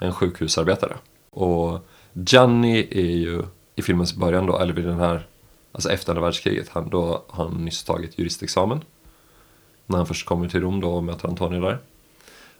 En 0.00 0.12
sjukhusarbetare. 0.12 0.96
Och 1.30 1.88
Gianni 2.12 2.88
är 2.90 3.16
ju 3.16 3.42
i 3.76 3.82
filmens 3.82 4.14
början 4.14 4.46
då, 4.46 4.58
eller 4.58 4.72
vid 4.72 4.84
den 4.84 4.98
här, 4.98 5.26
alltså 5.72 5.90
efter 5.90 6.10
andra 6.12 6.22
världskriget, 6.22 6.68
han, 6.68 6.90
då 6.90 7.24
har 7.28 7.44
han 7.44 7.64
nyss 7.64 7.84
tagit 7.84 8.18
juristexamen. 8.18 8.80
När 9.86 9.96
han 9.96 10.06
först 10.06 10.26
kommer 10.26 10.48
till 10.48 10.60
Rom 10.60 10.80
då 10.80 10.90
och 10.90 11.04
möter 11.04 11.28
Antonio 11.28 11.60
där. 11.60 11.78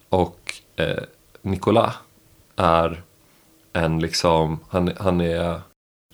Och 0.09 0.55
eh, 0.77 1.03
Nicolas 1.43 1.95
är 2.57 3.03
en 3.73 4.01
liksom, 4.01 4.61
han, 4.69 4.93
han 4.97 5.21
är 5.21 5.61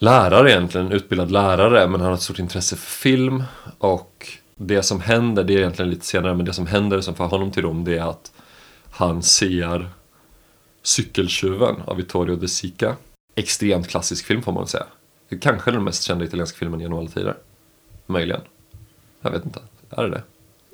lärare 0.01 0.51
egentligen, 0.51 0.93
utbildad 0.93 1.31
lärare 1.31 1.89
men 1.89 2.01
han 2.01 2.09
har 2.09 2.15
ett 2.15 2.23
stort 2.23 2.39
intresse 2.39 2.77
för 2.77 2.91
film 2.91 3.43
och 3.79 4.29
det 4.57 4.83
som 4.83 5.01
händer, 5.01 5.45
det 5.45 5.55
är 5.55 5.59
egentligen 5.59 5.91
lite 5.91 6.07
senare, 6.07 6.35
men 6.35 6.47
det 6.47 6.53
som 6.53 6.67
händer 6.67 7.01
som 7.01 7.15
får 7.15 7.25
honom 7.29 7.51
till 7.51 7.63
Rom 7.63 7.85
det 7.85 7.99
är 7.99 8.11
att 8.11 8.33
han 8.91 9.23
ser 9.23 9.89
Cykeltjuven 10.83 11.75
av 11.87 11.97
Vittorio 11.97 12.37
De 12.37 12.49
Sica. 12.49 12.97
Extremt 13.35 13.89
klassisk 13.89 14.27
film 14.27 14.43
får 14.43 14.53
man 14.53 14.67
säga. 14.67 14.85
Kanske 15.41 15.71
den 15.71 15.85
mest 15.85 16.03
kända 16.03 16.25
italienska 16.25 16.59
filmen 16.59 16.81
genom 16.81 16.99
alla 16.99 17.09
tider. 17.09 17.35
Möjligen. 18.07 18.41
Jag 19.21 19.31
vet 19.31 19.45
inte. 19.45 19.61
Är 19.91 20.03
det 20.03 20.11
det? 20.11 20.23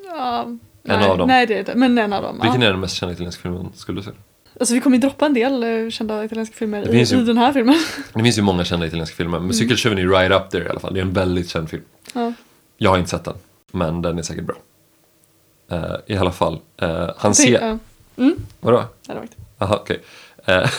Ja, 0.07 0.47
nej, 0.83 1.09
av 1.09 1.19
dem. 1.19 1.29
Nej, 1.29 1.47
det 1.47 1.59
är 1.59 1.65
det. 1.65 1.75
Men 1.75 1.99
en 1.99 2.13
av 2.13 2.23
dem. 2.23 2.39
Vilken 2.43 2.61
ja. 2.61 2.67
är 2.67 2.73
den 2.73 2.81
mest 2.81 2.95
kända 2.97 3.13
italienska 3.13 3.43
filmen 3.43 3.73
skulle 3.75 3.99
du 3.99 4.03
säga? 4.03 4.17
Alltså 4.61 4.75
vi 4.75 4.81
kommer 4.81 4.97
ju 4.97 5.01
droppa 5.01 5.27
en 5.27 5.35
del 5.35 5.63
eh, 5.85 5.91
kända 5.91 6.25
italienska 6.25 6.57
filmer 6.57 6.95
i, 6.95 7.05
ju- 7.05 7.21
i 7.21 7.25
den 7.25 7.39
här 7.39 7.53
filmen. 7.53 7.77
Det 8.13 8.23
finns 8.23 8.39
ju 8.39 8.43
många 8.43 8.65
kända 8.65 8.87
italienska 8.87 9.17
filmer, 9.17 9.39
men 9.41 9.55
Cykeltjuven 9.55 9.99
är 9.99 10.09
right 10.09 10.33
up 10.33 10.51
there 10.51 10.65
i 10.65 10.69
alla 10.69 10.81
fall. 10.81 10.95
Det 10.95 11.01
är 11.01 11.05
en 11.05 11.13
väldigt 11.13 11.49
känd 11.49 11.71
film. 11.71 11.83
ja. 12.15 12.33
Jag 12.83 12.91
har 12.91 12.99
inte 12.99 13.11
sett 13.11 13.25
den, 13.25 13.35
men 13.73 14.03
den 14.03 14.19
är 14.19 14.23
säkert 14.23 14.45
bra. 14.45 14.57
Eh, 15.69 15.97
I 16.07 16.17
alla 16.17 16.33
fall, 16.33 16.61
eh, 16.77 17.11
han 17.17 17.35
ser... 17.35 17.79
Mm, 18.17 18.37
Vadå? 18.61 18.85
det. 19.07 19.29
Aha, 19.59 19.77
okej. 19.77 20.03
Eh, 20.45 20.71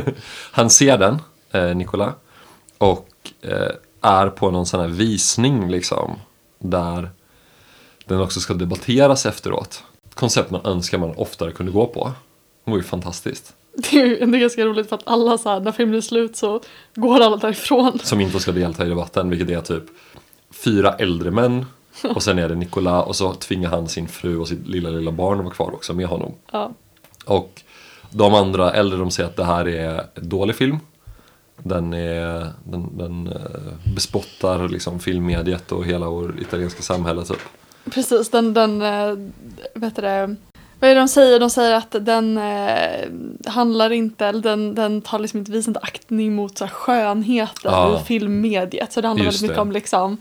han 0.50 0.70
ser 0.70 0.98
den, 0.98 1.18
eh, 1.52 1.76
Nicola, 1.76 2.12
och 2.78 3.08
är 4.00 4.28
på 4.28 4.50
någon 4.50 4.66
sån 4.66 4.80
här 4.80 4.88
visning 4.88 5.70
liksom, 5.70 6.18
där 6.58 7.10
den 8.04 8.20
också 8.20 8.40
ska 8.40 8.54
debatteras 8.54 9.26
efteråt. 9.26 9.82
Koncept 10.14 10.50
man 10.50 10.66
önskar 10.66 10.98
man 10.98 11.10
oftare 11.16 11.52
kunde 11.52 11.72
gå 11.72 11.86
på. 11.86 12.12
Det 12.64 12.70
var 12.70 12.78
ju 12.78 12.84
fantastiskt. 12.84 13.54
Det 13.76 14.00
är 14.00 14.06
ju 14.06 14.18
ändå 14.18 14.38
ganska 14.38 14.64
roligt 14.64 14.88
för 14.88 14.96
att 14.96 15.02
alla 15.06 15.38
så 15.38 15.48
här, 15.48 15.60
när 15.60 15.72
filmen 15.72 15.96
är 15.96 16.00
slut 16.00 16.36
så 16.36 16.60
går 16.94 17.20
alla 17.20 17.36
därifrån. 17.36 17.98
Som 18.02 18.20
inte 18.20 18.40
ska 18.40 18.52
delta 18.52 18.86
i 18.86 18.88
debatten, 18.88 19.30
vilket 19.30 19.50
är 19.50 19.60
typ 19.60 19.84
fyra 20.50 20.94
äldre 20.94 21.30
män 21.30 21.66
Och 22.14 22.22
sen 22.22 22.38
är 22.38 22.48
det 22.48 22.54
Nicolas 22.54 23.06
och 23.06 23.16
så 23.16 23.34
tvingar 23.34 23.70
han 23.70 23.88
sin 23.88 24.08
fru 24.08 24.38
och 24.38 24.48
sitt 24.48 24.66
lilla, 24.68 24.88
lilla 24.90 25.10
barn 25.12 25.38
att 25.38 25.44
vara 25.44 25.54
kvar 25.54 25.74
också 25.74 25.94
med 25.94 26.06
honom. 26.06 26.32
Ja. 26.52 26.70
Och 27.24 27.62
de 28.10 28.34
andra 28.34 28.72
äldre 28.72 28.98
de 28.98 29.10
säger 29.10 29.28
att 29.28 29.36
det 29.36 29.44
här 29.44 29.68
är 29.68 30.04
en 30.14 30.28
dålig 30.28 30.56
film. 30.56 30.78
Den, 31.62 31.92
är, 31.94 32.46
den, 32.64 32.98
den 32.98 33.26
eh, 33.26 33.92
bespottar 33.94 34.68
liksom 34.68 35.00
filmmediet 35.00 35.72
och 35.72 35.84
hela 35.84 36.08
vår 36.08 36.40
italienska 36.40 36.82
samhälle 36.82 37.24
typ. 37.24 37.40
Precis, 37.90 38.30
den, 38.30 38.54
den 38.54 38.82
eh, 38.82 39.14
vet 39.74 39.96
du 39.96 40.02
det, 40.02 40.36
vad 40.80 40.90
är 40.90 40.94
det 40.94 41.00
de 41.00 41.08
säger? 41.08 41.40
De 41.40 41.50
säger 41.50 41.74
att 41.74 41.96
den 42.00 42.38
eh, 42.38 43.08
handlar 43.46 43.92
inte, 43.92 44.26
eller 44.26 44.42
den, 44.42 44.74
den 44.74 45.02
tar 45.02 45.18
liksom 45.18 45.38
inte, 45.38 45.52
visar 45.52 45.70
inte 45.70 45.80
aktning 45.80 46.34
mot 46.34 46.58
så 46.58 46.64
här, 46.64 46.72
skönheten 46.72 47.72
Ja. 47.72 48.00
i 48.00 48.04
filmmediet. 48.04 48.92
Så 48.92 49.00
det 49.00 49.08
handlar 49.08 49.24
väldigt 49.24 49.42
mycket 49.42 49.56
det. 49.56 49.62
om 49.62 49.72
liksom, 49.72 50.16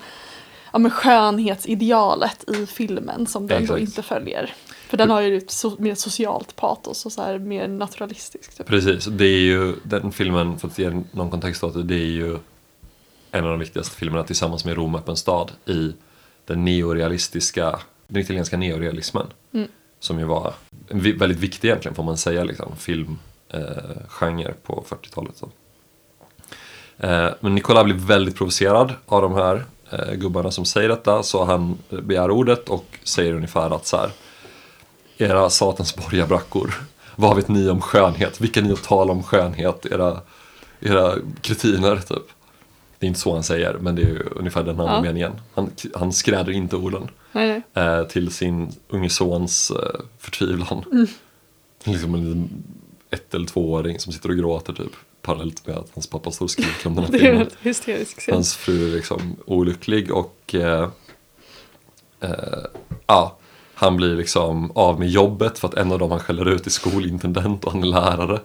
ja, 0.75 0.79
men 0.79 0.91
skönhetsidealet 0.91 2.49
i 2.49 2.65
filmen 2.65 3.27
som 3.27 3.47
den 3.47 3.65
då 3.65 3.77
inte 3.77 4.01
följer. 4.01 4.53
För 4.87 4.97
den 4.97 5.09
har 5.09 5.21
ju 5.21 5.37
ett 5.37 5.49
so- 5.49 5.81
mer 5.81 5.95
socialt 5.95 6.55
patos 6.55 7.05
och 7.05 7.11
så 7.11 7.21
här 7.21 7.39
mer 7.39 7.67
naturalistiskt. 7.67 8.57
Typ. 8.57 8.67
Precis, 8.67 9.05
det 9.05 9.25
är 9.25 9.39
ju 9.39 9.75
den 9.83 10.11
filmen, 10.11 10.59
för 10.59 10.67
att 10.67 10.79
ge 10.79 11.03
någon 11.11 11.31
kontext 11.31 11.63
åt 11.63 11.73
det, 11.73 11.83
det 11.83 11.95
är 11.95 12.11
ju 12.11 12.37
en 13.31 13.43
av 13.43 13.49
de 13.49 13.59
viktigaste 13.59 13.95
filmerna 13.95 14.23
tillsammans 14.23 14.65
med 14.65 14.75
Rom 14.75 14.95
öppen 14.95 15.15
stad 15.15 15.51
i 15.65 15.93
den 16.45 16.65
neorealistiska, 16.65 17.79
den 18.07 18.21
italienska 18.21 18.57
neorealismen. 18.57 19.27
Mm. 19.53 19.67
Som 19.99 20.19
ju 20.19 20.25
var 20.25 20.53
väldigt 20.89 21.39
viktig 21.39 21.67
egentligen 21.67 21.95
får 21.95 22.03
man 22.03 22.17
säga, 22.17 22.43
liksom, 22.43 22.75
filmgenre 22.77 24.49
eh, 24.49 24.55
på 24.63 24.83
40-talet. 24.87 25.37
Så. 25.37 25.49
Eh, 26.97 27.29
men 27.39 27.55
Nicola 27.55 27.83
blir 27.83 27.95
väldigt 27.95 28.35
provocerad 28.35 28.93
av 29.05 29.21
de 29.21 29.33
här 29.33 29.65
gubbarna 30.15 30.51
som 30.51 30.65
säger 30.65 30.89
detta 30.89 31.23
så 31.23 31.43
han 31.45 31.77
begär 31.89 32.31
ordet 32.31 32.69
och 32.69 32.85
säger 33.03 33.33
ungefär 33.33 33.75
att 33.75 33.85
så 33.87 33.97
här 33.97 34.09
era 35.17 35.49
satans 35.49 35.95
borgarbrackor. 35.95 36.73
Vad 37.15 37.35
vet 37.35 37.47
ni 37.47 37.69
om 37.69 37.81
skönhet? 37.81 38.41
Vilka 38.41 38.61
ni 38.61 38.71
att 38.73 38.83
tala 38.83 39.11
om 39.11 39.23
skönhet? 39.23 39.85
Era, 39.85 40.21
era 40.79 41.13
kretiner, 41.41 41.95
typ. 41.97 42.23
Det 42.99 43.05
är 43.05 43.07
inte 43.07 43.19
så 43.19 43.33
han 43.33 43.43
säger, 43.43 43.73
men 43.73 43.95
det 43.95 44.01
är 44.01 44.37
ungefär 44.37 44.63
den 44.63 44.79
andra 44.79 44.95
Ja. 44.95 45.01
meningen. 45.01 45.31
Han, 45.53 45.71
han 45.95 46.13
skräder 46.13 46.51
inte 46.51 46.75
orden 46.75 47.07
Nej, 47.31 47.63
nej. 47.73 47.85
eh, 47.85 48.03
till 48.03 48.31
sin 48.31 48.71
unge 48.89 49.09
sons 49.09 49.71
eh, 49.71 49.99
förtvivlan. 50.19 50.83
Mm. 50.91 51.07
Liksom 51.83 52.15
en 52.15 52.23
liten 52.25 52.63
ett 53.09 53.33
eller 53.33 53.47
tvååring 53.47 53.99
som 53.99 54.13
sitter 54.13 54.29
och 54.29 54.35
gråter 54.37 54.73
typ. 54.73 54.91
Parallellt 55.25 55.67
med 55.67 55.77
att 55.77 55.89
hans 55.93 56.07
pappa 56.07 56.31
står 56.31 56.45
och 56.45 56.51
skriker 56.51 56.87
om 56.87 56.95
den 56.95 57.03
här 57.03 57.11
Det 57.11 57.17
är 57.17 57.21
filmen. 57.21 57.41
en 57.41 57.49
hysterisk 57.61 58.19
scen. 58.19 58.33
Hans 58.33 58.55
fru 58.55 58.87
är 58.87 58.95
liksom 58.95 59.35
olycklig 59.45 60.11
och 60.11 60.55
eh, 60.55 60.89
eh, 62.21 62.29
ja, 63.07 63.37
han 63.73 63.97
blir 63.97 64.15
liksom 64.15 64.71
av 64.71 64.99
med 64.99 65.09
jobbet 65.09 65.59
för 65.59 65.67
att 65.67 65.73
en 65.73 65.91
av 65.91 65.99
dem 65.99 66.11
han 66.11 66.19
skäller 66.19 66.49
ut 66.49 66.65
är 66.65 66.71
skolintendent 66.71 67.63
och 67.63 67.71
han 67.71 67.83
är 67.83 67.87
lärare. 67.87 68.39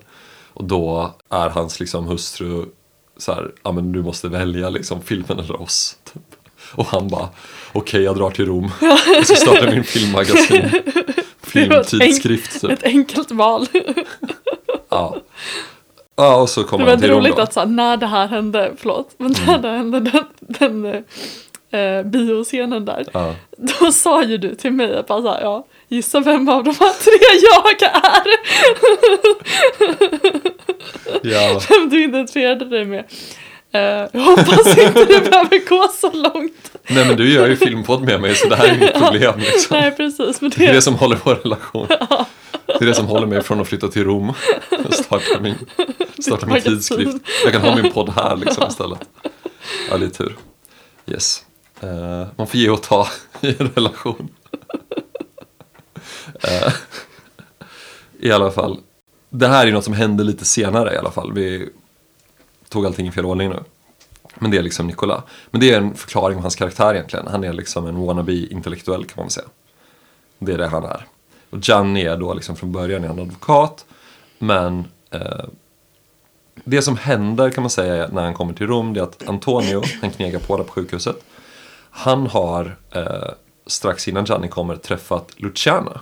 Och 0.52 0.64
då 0.64 1.14
är 1.28 1.48
hans 1.48 1.80
liksom 1.80 2.06
hustru 2.06 2.64
så 3.16 3.32
här, 3.32 3.52
ja 3.62 3.72
men 3.72 3.92
du 3.92 4.02
måste 4.02 4.28
välja 4.28 4.70
liksom 4.70 5.02
filmen 5.02 5.38
eller 5.38 5.62
oss. 5.62 5.96
Typ. 6.12 6.22
Och 6.72 6.86
han 6.86 7.08
bara, 7.08 7.28
okej 7.72 8.02
jag 8.02 8.16
drar 8.16 8.30
till 8.30 8.46
Rom. 8.46 8.70
Jag 9.06 9.26
ska 9.26 9.36
starta 9.36 9.70
min 9.70 9.84
filmmagasin. 9.84 10.70
Filmtidskrift 11.42 12.60
typ. 12.60 12.70
Ett 12.70 12.82
enkelt 12.82 13.30
val. 13.30 13.66
Ja. 14.88 15.16
Ja, 16.24 16.36
och 16.36 16.48
så 16.48 16.60
Det 16.60 16.66
kommer 16.66 16.84
var 16.84 16.92
han 16.92 17.00
till 17.00 17.10
roligt 17.10 17.38
att 17.38 17.52
så 17.52 17.60
här, 17.60 17.66
när 17.66 17.96
det 17.96 18.06
här 18.06 18.26
hände, 18.26 18.72
förlåt, 18.76 19.14
men 19.18 19.34
när 19.46 19.58
Mm. 19.58 19.62
det 19.62 19.68
hände 19.68 20.00
den, 20.00 20.24
den 20.40 21.04
eh, 21.72 22.02
bioscenen 22.06 22.84
där, 22.84 23.04
Ja. 23.12 23.34
då 23.80 23.92
sa 23.92 24.22
ju 24.24 24.38
du 24.38 24.54
till 24.54 24.72
mig 24.72 25.02
bara 25.08 25.22
så 25.22 25.28
här, 25.32 25.40
ja, 25.40 25.66
gissa 25.88 26.20
vem 26.20 26.48
av 26.48 26.64
de 26.64 26.70
här 26.80 26.92
tre 27.04 27.12
jag 27.52 27.82
är, 27.92 28.30
Ja, 31.22 31.60
vem 31.68 31.88
du 31.88 32.04
identifierade 32.04 32.64
dig 32.64 32.84
med. 32.84 33.04
Eh, 33.72 33.80
jag 34.12 34.20
hoppas 34.20 34.78
inte 34.78 35.04
det 35.04 35.30
behöver 35.30 35.68
gå 35.68 35.88
så 35.88 36.12
långt. 36.12 36.72
nej 36.88 37.04
men 37.06 37.16
du 37.16 37.32
gör 37.34 37.48
ju 37.48 37.56
filmpodd 37.56 38.02
med 38.02 38.20
mig 38.20 38.34
så 38.34 38.48
det 38.48 38.56
här 38.56 38.64
är 38.68 38.74
inget 38.74 38.94
problem 38.94 39.34
liksom. 39.38 39.76
Nej, 39.80 39.90
precis, 39.96 40.40
men 40.40 40.50
Det 40.50 40.64
är 40.64 40.66
det 40.68 40.72
det, 40.72 40.82
som 40.82 40.94
håller 40.94 41.18
vår 41.24 41.34
relation. 41.34 41.86
Det 42.66 42.80
är 42.80 42.86
det 42.86 42.94
som 42.94 43.06
håller 43.06 43.26
mig 43.26 43.42
från 43.42 43.60
att 43.60 43.68
flytta 43.68 43.88
till 43.88 44.04
Rom 44.04 44.32
starta 44.90 45.40
min, 45.40 45.54
starta 46.22 46.46
min 46.46 46.62
tidskrift. 46.62 47.16
Jag 47.44 47.52
kan 47.52 47.62
ha 47.62 47.76
min 47.76 47.92
podd 47.92 48.08
här 48.08 48.36
liksom 48.44 48.68
istället. 48.68 49.08
Ja, 49.90 49.98
det 49.98 50.04
är 50.04 50.10
tur. 50.10 50.36
Yes. 51.06 51.44
Eh, 51.80 52.26
man 52.36 52.46
får 52.46 52.60
ge 52.60 52.70
och 52.70 52.82
ta 52.82 53.08
i 53.40 53.56
en 53.58 53.68
relation. 53.68 54.28
Eh, 56.42 56.72
I 58.18 58.32
alla 58.32 58.50
fall. 58.50 58.78
Det 59.30 59.48
här 59.48 59.66
är 59.66 59.72
något 59.72 59.84
som 59.84 59.94
hände 59.94 60.24
lite 60.24 60.44
senare 60.44 60.94
i 60.94 60.96
alla 60.96 61.10
fall. 61.10 61.32
Vi 61.32 61.68
tog 62.68 62.86
allting 62.86 63.06
i 63.06 63.12
fel 63.12 63.24
ordning 63.24 63.48
nu. 63.48 63.58
Men 64.34 64.50
det 64.50 64.58
är 64.58 64.62
liksom 64.62 64.86
Nicola. 64.86 65.22
Men 65.50 65.60
det 65.60 65.72
är 65.72 65.76
en 65.76 65.94
förklaring 65.94 66.36
av 66.36 66.42
hans 66.42 66.56
karaktär 66.56 66.94
egentligen. 66.94 67.26
Han 67.26 67.44
är 67.44 67.52
liksom 67.52 67.86
en 67.86 68.06
wannabe 68.06 68.32
intellektuell 68.32 69.04
kan 69.04 69.14
man 69.16 69.24
väl 69.24 69.30
säga. 69.30 69.46
Det 70.38 70.52
är 70.52 70.58
det 70.58 70.66
han 70.66 70.84
är. 70.84 71.06
Och 71.50 71.58
Gianni 71.62 72.02
är 72.04 72.16
då 72.16 72.34
liksom 72.34 72.56
från 72.56 72.72
början 72.72 73.04
är 73.04 73.08
han 73.08 73.20
advokat. 73.20 73.84
Men 74.38 74.84
eh, 75.10 75.44
det 76.64 76.82
som 76.82 76.96
händer 76.96 77.50
kan 77.50 77.62
man 77.62 77.70
säga 77.70 78.08
när 78.12 78.22
han 78.22 78.34
kommer 78.34 78.54
till 78.54 78.66
Rom 78.66 78.92
det 78.92 79.00
är 79.00 79.04
att 79.04 79.28
Antonio, 79.28 79.82
han 80.00 80.10
knegar 80.10 80.38
på 80.38 80.56
där 80.56 80.64
på 80.64 80.72
sjukhuset. 80.72 81.24
Han 81.90 82.26
har 82.26 82.76
eh, 82.90 83.30
strax 83.66 84.08
innan 84.08 84.24
Gianni 84.24 84.48
kommer 84.48 84.76
träffat 84.76 85.34
Luciana. 85.36 86.00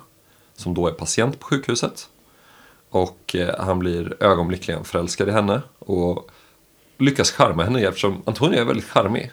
Som 0.55 0.75
då 0.75 0.87
är 0.87 0.93
patient 0.93 1.41
på 1.41 1.47
sjukhuset. 1.47 2.09
Och 2.91 3.37
eh, 3.37 3.55
han 3.59 3.79
blir 3.79 4.17
ögonblickligen 4.21 4.85
förälskad 4.85 5.29
i 5.29 5.33
henne. 5.33 5.63
Och 5.79 6.31
lyckas 6.99 7.31
charma 7.31 7.65
henne 7.65 7.83
eftersom 7.83 8.23
Antonio 8.25 8.61
är 8.61 8.65
väldigt 8.65 8.89
charmig. 8.89 9.33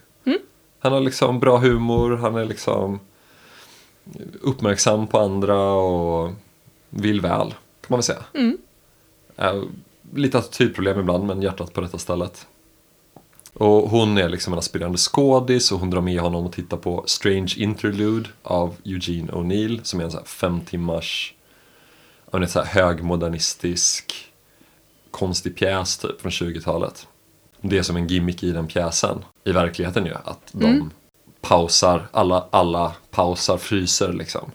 Han 0.86 0.94
har 0.94 1.00
liksom 1.00 1.40
bra 1.40 1.58
humor, 1.58 2.18
han 2.18 2.36
är 2.36 2.46
liksom 2.46 3.00
uppmärksam 4.42 5.08
på 5.08 5.20
andra 5.20 5.72
och 5.72 6.32
vill 6.90 7.22
väl, 7.22 7.50
kan 7.50 7.88
man 7.88 7.98
väl 7.98 8.04
säga. 8.04 8.24
Eh, 9.38 9.64
lite 10.14 10.38
attitydproblem 10.38 11.00
ibland, 11.00 11.26
men 11.26 11.42
hjärtat 11.42 11.74
på 11.74 11.82
rätta 11.82 11.98
stället. 11.98 12.48
Och 13.54 13.90
hon 13.90 14.18
är 14.18 14.30
liksom 14.30 14.54
en 14.54 14.60
aspirerande 14.60 14.98
skådis 14.98 15.72
och 15.72 15.80
hon 15.80 15.90
drar 15.90 16.02
med 16.02 16.20
honom 16.20 16.46
och 16.46 16.52
tittar 16.54 16.78
på 16.78 17.04
Strange 17.08 17.54
Interlude 17.58 18.30
av 18.44 18.76
Eugene 18.86 19.32
O'Neill 19.32 19.84
som 19.84 20.00
är 20.00 20.04
en 20.04 20.12
sån 20.12 20.18
här 20.18 20.26
fem 20.26 20.62
timmars, 20.62 21.34
ett 22.34 22.52
så 22.52 22.62
här 22.62 22.82
högmodernistisk 22.82 24.32
konstig 25.12 25.56
pjäs 25.56 25.98
typ 25.98 26.22
från 26.22 26.32
20-talet. 26.32 27.08
Det 27.62 27.78
är 27.78 27.84
som 27.84 27.96
en 27.96 28.08
gimmick 28.08 28.44
i 28.44 28.52
den 28.52 28.68
pjäsen 28.68 29.26
i 29.44 29.52
verkligheten 29.52 30.06
ju, 30.06 30.14
att 30.24 30.50
de 30.52 30.92
pausar, 31.42 32.08
alla, 32.12 32.48
alla 32.50 32.94
pausar, 33.12 33.58
fryser 33.58 34.14
liksom. 34.14 34.52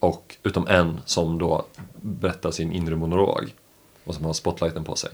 Och 0.00 0.36
utom 0.42 0.66
en 0.66 1.00
som 1.04 1.38
då 1.38 1.64
berättar 2.00 2.50
sin 2.50 2.72
inre 2.72 2.96
monolog 2.96 3.52
och 4.06 4.14
som 4.14 4.24
har 4.24 4.32
spotlighten 4.32 4.84
på 4.84 4.96
sig. 4.96 5.10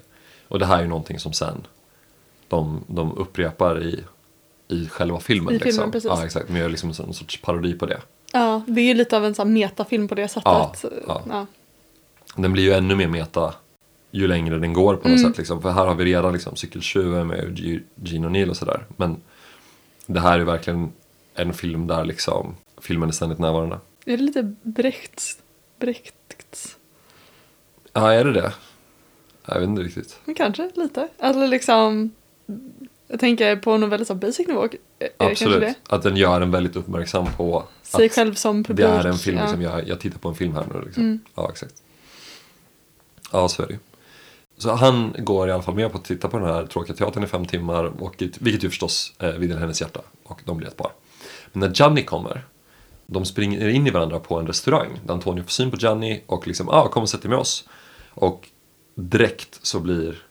Och 0.48 0.58
det 0.58 0.66
här 0.66 0.78
är 0.78 0.82
ju 0.82 0.88
någonting 0.88 1.18
som 1.18 1.32
sen 1.32 1.66
de, 2.48 2.84
de 2.86 3.12
upprepar 3.18 3.82
i, 3.82 4.04
i 4.68 4.88
själva 4.88 5.20
filmen. 5.20 5.54
I 5.54 5.58
filmen, 5.58 5.66
liksom. 5.68 5.90
precis. 5.90 6.10
Ja, 6.10 6.24
exakt. 6.24 6.48
Men 6.48 6.60
gör 6.60 6.68
liksom 6.68 6.88
en 6.88 7.12
sorts 7.14 7.40
parodi 7.42 7.72
på 7.74 7.86
det. 7.86 8.00
ja, 8.32 8.62
det 8.66 8.80
är 8.80 8.84
ju 8.84 8.94
lite 8.94 9.16
av 9.16 9.24
en 9.24 9.34
sån 9.34 9.52
metafilm 9.52 10.08
på 10.08 10.14
det 10.14 10.28
sättet. 10.28 10.44
Ja, 10.44 10.74
ja. 11.06 11.22
Ja. 11.28 11.46
Den 12.36 12.52
blir 12.52 12.62
ju 12.62 12.72
ännu 12.72 12.94
mer 12.94 13.08
meta 13.08 13.54
ju 14.10 14.28
längre 14.28 14.58
den 14.58 14.72
går 14.72 14.96
på 14.96 15.08
något 15.08 15.18
Mm. 15.18 15.30
sätt. 15.30 15.38
Liksom. 15.38 15.62
För 15.62 15.70
här 15.70 15.86
har 15.86 15.94
vi 15.94 16.04
redan 16.04 16.32
liksom, 16.32 16.56
cykeltjuven 16.56 17.26
med 17.26 17.58
Gene 18.02 18.28
O'Neill 18.28 18.48
och 18.50 18.56
sådär. 18.56 18.84
Men 18.96 19.16
det 20.06 20.20
här 20.20 20.38
är 20.38 20.44
verkligen 20.44 20.92
en 21.34 21.54
film 21.54 21.86
där 21.86 22.04
liksom, 22.04 22.54
filmen 22.80 23.08
är 23.08 23.12
ständigt 23.12 23.38
närvarande. 23.38 23.78
Är 24.04 24.16
det 24.16 24.22
lite 24.22 24.54
Brechts? 24.62 25.38
Brechts? 25.78 26.76
Ja, 27.92 28.12
är 28.12 28.24
det 28.24 28.32
det? 28.32 28.52
Jag 29.46 29.60
vet 29.60 29.68
inte 29.68 29.82
riktigt. 29.82 30.18
Men 30.24 30.34
Kanske 30.34 30.70
lite. 30.74 31.08
Eller 31.18 31.48
liksom, 31.48 32.10
jag 33.08 33.20
tänker 33.20 33.56
på 33.56 33.76
någon 33.76 33.90
väldigt 33.90 34.08
så 34.08 34.14
basic 34.14 34.48
nivå. 34.48 34.64
Är 34.64 34.68
det 34.68 34.78
kanske 35.18 35.44
Absolut. 35.46 35.60
det? 35.60 35.74
Att 35.94 36.02
den 36.02 36.16
gör 36.16 36.40
en 36.40 36.50
väldigt 36.50 36.76
uppmärksam 36.76 37.26
på 37.36 37.64
Sig 37.82 38.06
att 38.06 38.12
själv 38.12 38.34
som 38.34 38.62
det 38.62 38.66
publik. 38.66 38.86
är 38.86 39.04
en 39.06 39.14
film. 39.18 39.36
ja. 39.36 39.42
Liksom, 39.42 39.62
jag, 39.62 39.88
jag 39.88 40.00
tittar 40.00 40.18
på 40.18 40.28
en 40.28 40.34
film 40.34 40.54
här 40.54 40.64
nu. 40.74 40.82
Liksom. 40.84 41.02
Mm. 41.02 41.20
Ja, 41.34 41.50
exakt. 41.50 41.74
Ja, 43.32 43.48
så 43.48 43.62
är 43.62 43.66
det. 43.66 43.78
Så 44.58 44.72
han 44.72 45.14
går 45.18 45.48
i 45.48 45.52
alla 45.52 45.62
fall 45.62 45.74
med 45.74 45.92
på 45.92 45.98
att 45.98 46.04
titta 46.04 46.28
på 46.28 46.38
den 46.38 46.46
här 46.46 46.66
tråkiga 46.66 46.96
teatern 46.96 47.24
i 47.24 47.26
fem 47.26 47.46
timmar. 47.46 47.84
Och, 48.02 48.14
vilket 48.18 48.64
ju 48.64 48.68
förstås 48.68 49.12
eh, 49.18 49.30
vinner 49.30 49.56
hennes 49.56 49.80
hjärta. 49.80 50.00
Och 50.24 50.40
de 50.44 50.56
blir 50.56 50.68
ett 50.68 50.76
par. 50.76 50.92
Men 51.52 51.60
när 51.60 51.74
Gianni 51.76 52.02
kommer. 52.04 52.44
De 53.06 53.24
springer 53.24 53.68
in 53.68 53.86
i 53.86 53.90
varandra 53.90 54.18
på 54.18 54.38
en 54.38 54.46
restaurang. 54.46 55.00
Där 55.06 55.14
Antonio 55.14 55.42
får 55.42 55.50
syn 55.50 55.70
på 55.70 55.76
Gianni 55.76 56.22
och 56.26 56.46
liksom, 56.46 56.68
ah, 56.68 56.88
kom 56.88 57.02
och 57.02 57.08
sätt 57.08 57.22
dig 57.22 57.28
med 57.30 57.38
oss. 57.38 57.68
Och 58.10 58.48
direkt 58.94 59.58
så 59.62 59.80
blir 59.80 60.22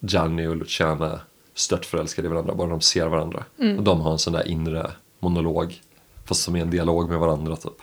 Gianni 0.00 0.46
och 0.46 0.56
Luciana 0.56 1.20
stört 1.54 1.84
förälskade 1.84 2.28
i 2.28 2.30
varandra. 2.30 2.54
Bara 2.54 2.68
de 2.68 2.80
ser 2.80 3.06
varandra. 3.06 3.44
Och 3.76 3.82
de 3.82 4.00
har 4.00 4.12
en 4.12 4.18
sån 4.18 4.32
där 4.32 4.48
inre 4.48 4.90
monolog 5.20 5.80
Fast 6.28 6.42
som 6.42 6.56
är 6.56 6.60
en 6.60 6.70
dialog 6.70 7.08
med 7.08 7.18
varandra 7.18 7.56
typ. 7.56 7.80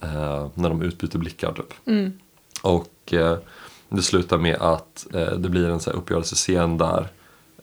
Eh, 0.00 0.48
när 0.54 0.68
de 0.68 0.82
utbyter 0.82 1.18
blickar 1.18 1.52
typ. 1.52 1.74
Mm. 1.84 2.12
Och 2.62 3.12
eh, 3.12 3.38
det 3.88 4.02
slutar 4.02 4.38
med 4.38 4.56
att 4.60 5.06
eh, 5.14 5.32
det 5.32 5.48
blir 5.48 5.68
en 5.68 5.80
så 5.80 5.90
här 5.90 5.96
uppgörelsescen 5.96 6.78
där 6.78 7.08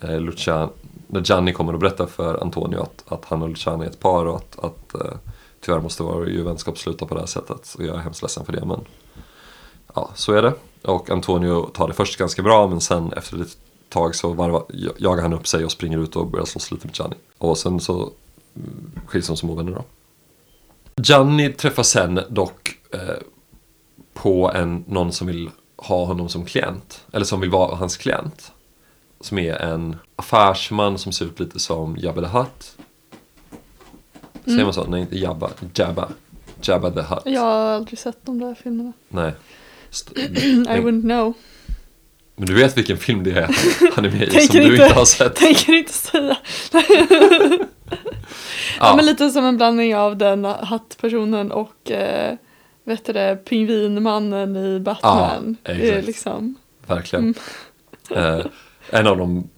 eh, 0.01 0.19
Lucian, 0.19 0.69
när 1.07 1.21
Gianni 1.21 1.53
kommer 1.53 1.73
och 1.73 1.79
berättar 1.79 2.05
för 2.05 2.41
Antonio 2.41 2.81
att, 2.81 3.03
att 3.07 3.25
han 3.25 3.41
och 3.41 3.49
Luciano 3.49 3.83
är 3.83 3.87
ett 3.87 3.99
par 3.99 4.25
och 4.25 4.35
att, 4.35 4.59
att 4.59 4.95
eh, 4.95 5.17
tyvärr 5.61 5.79
måste 5.79 6.03
vår 6.03 6.43
vänskap 6.43 6.77
sluta 6.77 7.05
på 7.05 7.13
det 7.13 7.19
här 7.19 7.27
sättet. 7.27 7.75
Och 7.77 7.83
jag 7.83 7.95
är 7.95 7.99
hemskt 7.99 8.21
ledsen 8.21 8.45
för 8.45 8.53
det 8.53 8.65
men 8.65 8.85
ja, 9.93 10.11
så 10.15 10.33
är 10.33 10.41
det. 10.41 10.53
Och 10.81 11.09
Antonio 11.09 11.69
tar 11.74 11.88
det 11.88 11.93
först 11.93 12.17
ganska 12.17 12.41
bra 12.41 12.67
men 12.67 12.81
sen 12.81 13.13
efter 13.13 13.41
ett 13.41 13.57
tag 13.89 14.15
så 14.15 14.33
varva, 14.33 14.63
jagar 14.98 15.21
han 15.21 15.33
upp 15.33 15.48
sig 15.48 15.65
och 15.65 15.71
springer 15.71 15.98
ut 15.98 16.15
och 16.15 16.27
börjar 16.27 16.45
slåss 16.45 16.71
lite 16.71 16.88
med 16.88 16.95
Gianni. 16.98 17.15
Och 17.38 17.57
sen 17.57 17.79
så 17.79 17.93
mm, 18.55 18.91
skiljs 19.05 19.27
de 19.27 19.38
som 19.38 19.50
ovänner 19.50 19.71
då. 19.71 19.83
Gianni 21.03 21.53
träffar 21.53 21.83
sen 21.83 22.19
dock 22.29 22.77
eh, 22.91 23.00
på 24.13 24.51
en, 24.51 24.83
någon 24.88 25.12
som 25.12 25.27
vill 25.27 25.50
ha 25.77 26.05
honom 26.05 26.29
som 26.29 26.45
klient. 26.45 27.05
Eller 27.12 27.25
som 27.25 27.41
vill 27.41 27.50
vara 27.50 27.75
hans 27.75 27.98
klient. 27.98 28.51
Som 29.21 29.39
är 29.39 29.53
en 29.53 29.95
affärsman 30.15 30.98
som 30.98 31.12
ser 31.12 31.25
ut 31.25 31.39
lite 31.39 31.59
som 31.59 31.98
Jabba 31.98 32.21
the 32.21 32.27
Hutt. 32.27 32.75
Säger 34.43 34.63
man 34.63 34.74
så? 34.74 34.83
Nej, 34.83 35.01
inte 35.01 35.17
Jabba. 35.17 35.50
Jabba. 35.74 36.09
Jabba 36.62 36.91
the 36.91 37.01
Hutt. 37.01 37.21
Jag 37.25 37.41
har 37.41 37.50
aldrig 37.50 38.00
sett 38.00 38.17
de 38.21 38.39
där 38.39 38.55
filmerna. 38.55 38.93
Nej. 39.09 39.33
I 40.15 40.79
wouldn't 40.79 41.01
know. 41.01 41.34
Men 42.36 42.46
du 42.48 42.53
vet 42.53 42.77
vilken 42.77 42.98
film 42.98 43.24
det 43.24 43.31
är 43.31 43.55
han 43.96 44.05
är 44.05 44.10
med 44.12 44.24
i 44.34 44.41
som 44.48 44.55
du 44.55 44.63
inte- 44.72 44.84
inte 44.84 44.96
har 44.96 45.05
sett. 45.05 45.36
Tänker 45.36 45.74
inte 45.74 45.93
säga. 45.93 46.38
Ja. 48.79 48.96
men 48.96 49.05
lite 49.05 49.29
som 49.29 49.46
en 49.46 49.58
blandning 49.58 49.96
av 49.96 50.17
den 50.17 50.46
hattpersonen 50.46 51.51
och 51.51 51.91
eh, 51.91 52.36
vet 52.84 53.05
du 53.05 53.13
det, 53.13 53.36
pingvinmannen 53.46 54.55
i 54.55 54.79
Batman. 54.79 55.58
Ja, 55.63 55.72
exakt. 55.72 56.08
liksom, 56.08 56.55
Verkligen. 56.88 57.34
Eh, 58.12 58.39
en 58.89 59.08
av 59.08 59.17
de 59.17 59.50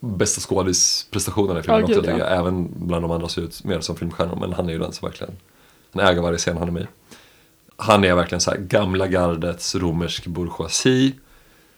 bästa 0.00 0.40
skådisprestationerna 0.40 1.60
i 1.60 1.62
filmen 1.62 1.80
Ja, 1.80 1.84
också. 1.98 2.00
gud, 2.10 2.20
ja. 2.20 2.24
Även 2.26 2.68
bland 2.86 3.04
de 3.04 3.10
andra 3.10 3.28
ser 3.28 3.42
ut 3.42 3.64
mer 3.64 3.80
som 3.80 3.96
filmstjärnor. 3.96 4.36
Men 4.40 4.52
han 4.52 4.68
är 4.68 4.72
ju 4.72 4.78
den 4.78 4.92
som 4.92 5.08
verkligen 5.08 5.36
han 5.92 6.06
äger 6.06 6.22
varje 6.22 6.38
scen 6.38 6.56
han 6.56 6.68
är 6.68 6.72
med 6.72 6.82
i. 6.82 6.86
Han 7.82 8.04
är 8.04 8.14
verkligen 8.14 8.40
så 8.40 8.50
här 8.50 8.58
gamla 8.58 9.06
gardets 9.06 9.74
romersk 9.74 10.26
bourgeoisie. 10.26 11.12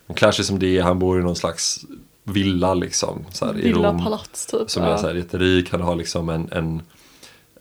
Han 0.06 0.16
klär 0.16 0.32
sig 0.32 0.44
som 0.44 0.58
det, 0.58 0.80
han 0.80 0.98
bor 0.98 1.20
i 1.20 1.22
någon 1.22 1.36
slags 1.36 1.84
villa 2.24 2.74
liksom. 2.74 3.26
Så 3.30 3.46
här, 3.46 3.58
i 3.58 3.62
villa 3.62 3.88
Rom. 3.88 4.04
palats 4.04 4.46
typ. 4.46 4.70
Som 4.70 4.82
ja. 4.82 4.88
är 4.88 4.96
så 4.96 5.06
här 5.06 5.14
jätterik, 5.14 5.70
han 5.70 5.80
har 5.80 5.96
liksom 5.96 6.28
en, 6.28 6.48
en, 6.52 6.82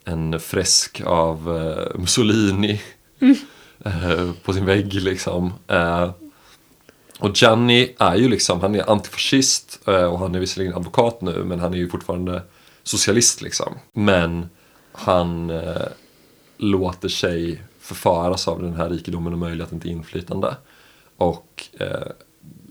en 0.05 0.39
fresk 0.39 1.01
av 1.05 1.57
eh, 1.57 1.99
Mussolini 1.99 2.81
eh, 3.85 4.31
på 4.43 4.53
sin 4.53 4.65
vägg 4.65 4.93
liksom. 4.93 5.53
Eh, 5.67 6.11
och 7.19 7.31
Gianni 7.35 7.95
är 7.99 8.15
ju 8.15 8.29
liksom, 8.29 8.61
han 8.61 8.75
är 8.75 8.89
antifascist 8.91 9.79
eh, 9.87 10.03
och 10.03 10.19
han 10.19 10.35
är 10.35 10.39
visserligen 10.39 10.75
advokat 10.75 11.21
nu 11.21 11.43
men 11.43 11.59
han 11.59 11.73
är 11.73 11.77
ju 11.77 11.89
fortfarande 11.89 12.41
socialist 12.83 13.41
liksom. 13.41 13.73
Men 13.93 14.49
han 14.91 15.49
eh, 15.49 15.87
låter 16.57 17.09
sig 17.09 17.61
förfaras 17.83 18.47
av 18.47 18.61
den 18.61 18.73
här 18.73 18.89
rikedomen 18.89 19.33
och 19.33 19.39
möjligheten 19.39 19.79
till 19.79 19.91
inflytande. 19.91 20.55
Och 21.17 21.63
eh, 21.79 21.87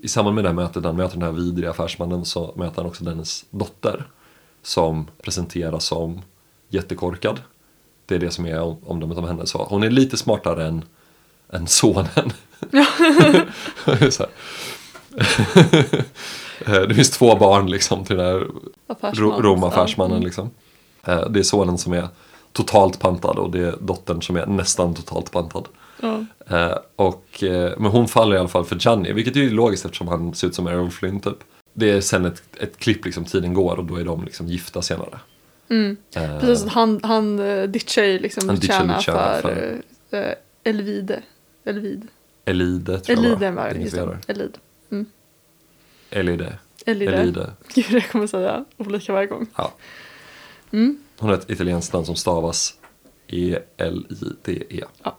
i 0.02 0.08
samband 0.08 0.34
med 0.34 0.44
det 0.44 0.48
här 0.48 0.54
mötet, 0.54 0.84
han 0.84 0.96
möter 0.96 1.14
den 1.14 1.22
här 1.22 1.32
vidriga 1.32 1.70
affärsmannen 1.70 2.24
så 2.24 2.52
möter 2.56 2.76
han 2.76 2.86
också 2.86 3.04
dennes 3.04 3.44
dotter. 3.50 4.04
Som 4.62 5.06
presenteras 5.22 5.84
som 5.84 6.22
jättekorkad. 6.68 7.40
Det 8.06 8.14
är 8.14 8.18
det 8.18 8.30
som 8.30 8.46
är 8.46 8.60
om- 8.60 8.78
omdömet 8.86 9.18
om 9.18 9.24
henne. 9.24 9.46
Så 9.46 9.64
hon 9.64 9.82
är 9.82 9.90
lite 9.90 10.16
smartare 10.16 10.66
än, 10.66 10.84
än 11.52 11.66
sonen. 11.66 12.32
Eh, 16.66 16.82
det 16.82 16.94
finns 16.94 17.10
två 17.10 17.36
barn 17.36 17.70
liksom 17.70 18.04
till 18.04 18.16
den 18.16 18.26
här 18.26 18.46
Affärsman. 18.86 19.14
Ro- 19.30 19.40
Rom-affärsmannen 19.42 20.18
Ja. 20.20 20.24
liksom. 20.24 20.50
Eh, 21.04 21.28
Det 21.28 21.38
är 21.38 21.42
sonen 21.42 21.78
som 21.78 21.92
är 21.92 22.08
totalt 22.52 23.00
pantad 23.00 23.38
och 23.38 23.50
det 23.50 23.58
är 23.58 23.76
dottern 23.80 24.22
som 24.22 24.36
är 24.36 24.46
nästan 24.46 24.94
totalt 24.94 25.30
pantad. 25.32 25.68
Ja. 26.00 26.24
Eh, 26.46 26.78
och, 26.96 27.42
eh, 27.42 27.72
men 27.78 27.90
hon 27.90 28.08
faller 28.08 28.36
i 28.36 28.38
alla 28.38 28.48
fall 28.48 28.64
för 28.64 28.76
Gianni, 28.76 29.12
vilket 29.12 29.36
ju 29.36 29.46
är 29.46 29.50
logiskt 29.50 29.84
eftersom 29.84 30.08
han 30.08 30.34
ser 30.34 30.46
ut 30.46 30.54
som 30.54 30.66
Errol 30.66 30.90
Flynn 30.90 31.20
typ. 31.20 31.38
Det 31.74 31.90
är 31.90 32.00
sen 32.00 32.24
ett, 32.24 32.42
ett 32.60 32.78
klipp 32.78 33.04
liksom, 33.04 33.24
tiden 33.24 33.54
går 33.54 33.76
och 33.76 33.84
då 33.84 33.96
är 33.96 34.04
de 34.04 34.24
liksom 34.24 34.46
gifta 34.46 34.82
senare. 34.82 35.18
Mm. 35.68 35.96
Eh, 36.14 36.40
Precis, 36.40 36.68
han, 36.68 37.00
han 37.02 37.40
uh, 37.40 37.68
ditchar 37.68 38.04
ju 38.04 38.18
liksom 38.18 38.48
Han 38.48 38.56
Luciana 38.56 38.96
Luciana 38.96 39.40
för, 39.40 39.82
uh, 40.14 40.32
Elvide. 40.64 41.22
Elvide. 41.64 42.06
Elide 42.44 43.00
tror 43.00 43.18
jag 43.18 43.26
Elide 43.26 43.50
va? 43.50 43.62
var 43.62 43.74
gör. 43.74 44.18
Elide. 44.26 44.58
Mm. 44.90 45.06
Elide. 46.10 46.58
Elide. 46.86 47.12
Elide. 47.12 47.50
Gud, 47.74 47.86
jag 47.90 48.08
kommer 48.08 48.26
säga 48.26 48.64
olika 48.76 49.12
varje 49.12 49.26
gång. 49.26 49.46
Ja. 49.56 49.72
Mm. 50.70 50.98
Hon 51.22 51.30
har 51.30 51.36
ett 51.36 51.50
italienskt 51.50 51.92
namn 51.92 52.06
som 52.06 52.16
stavas 52.16 52.74
E 53.26 53.54
E-L-I-D-E. 53.54 54.84
Ja. 55.02 55.16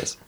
Yes. 0.00 0.18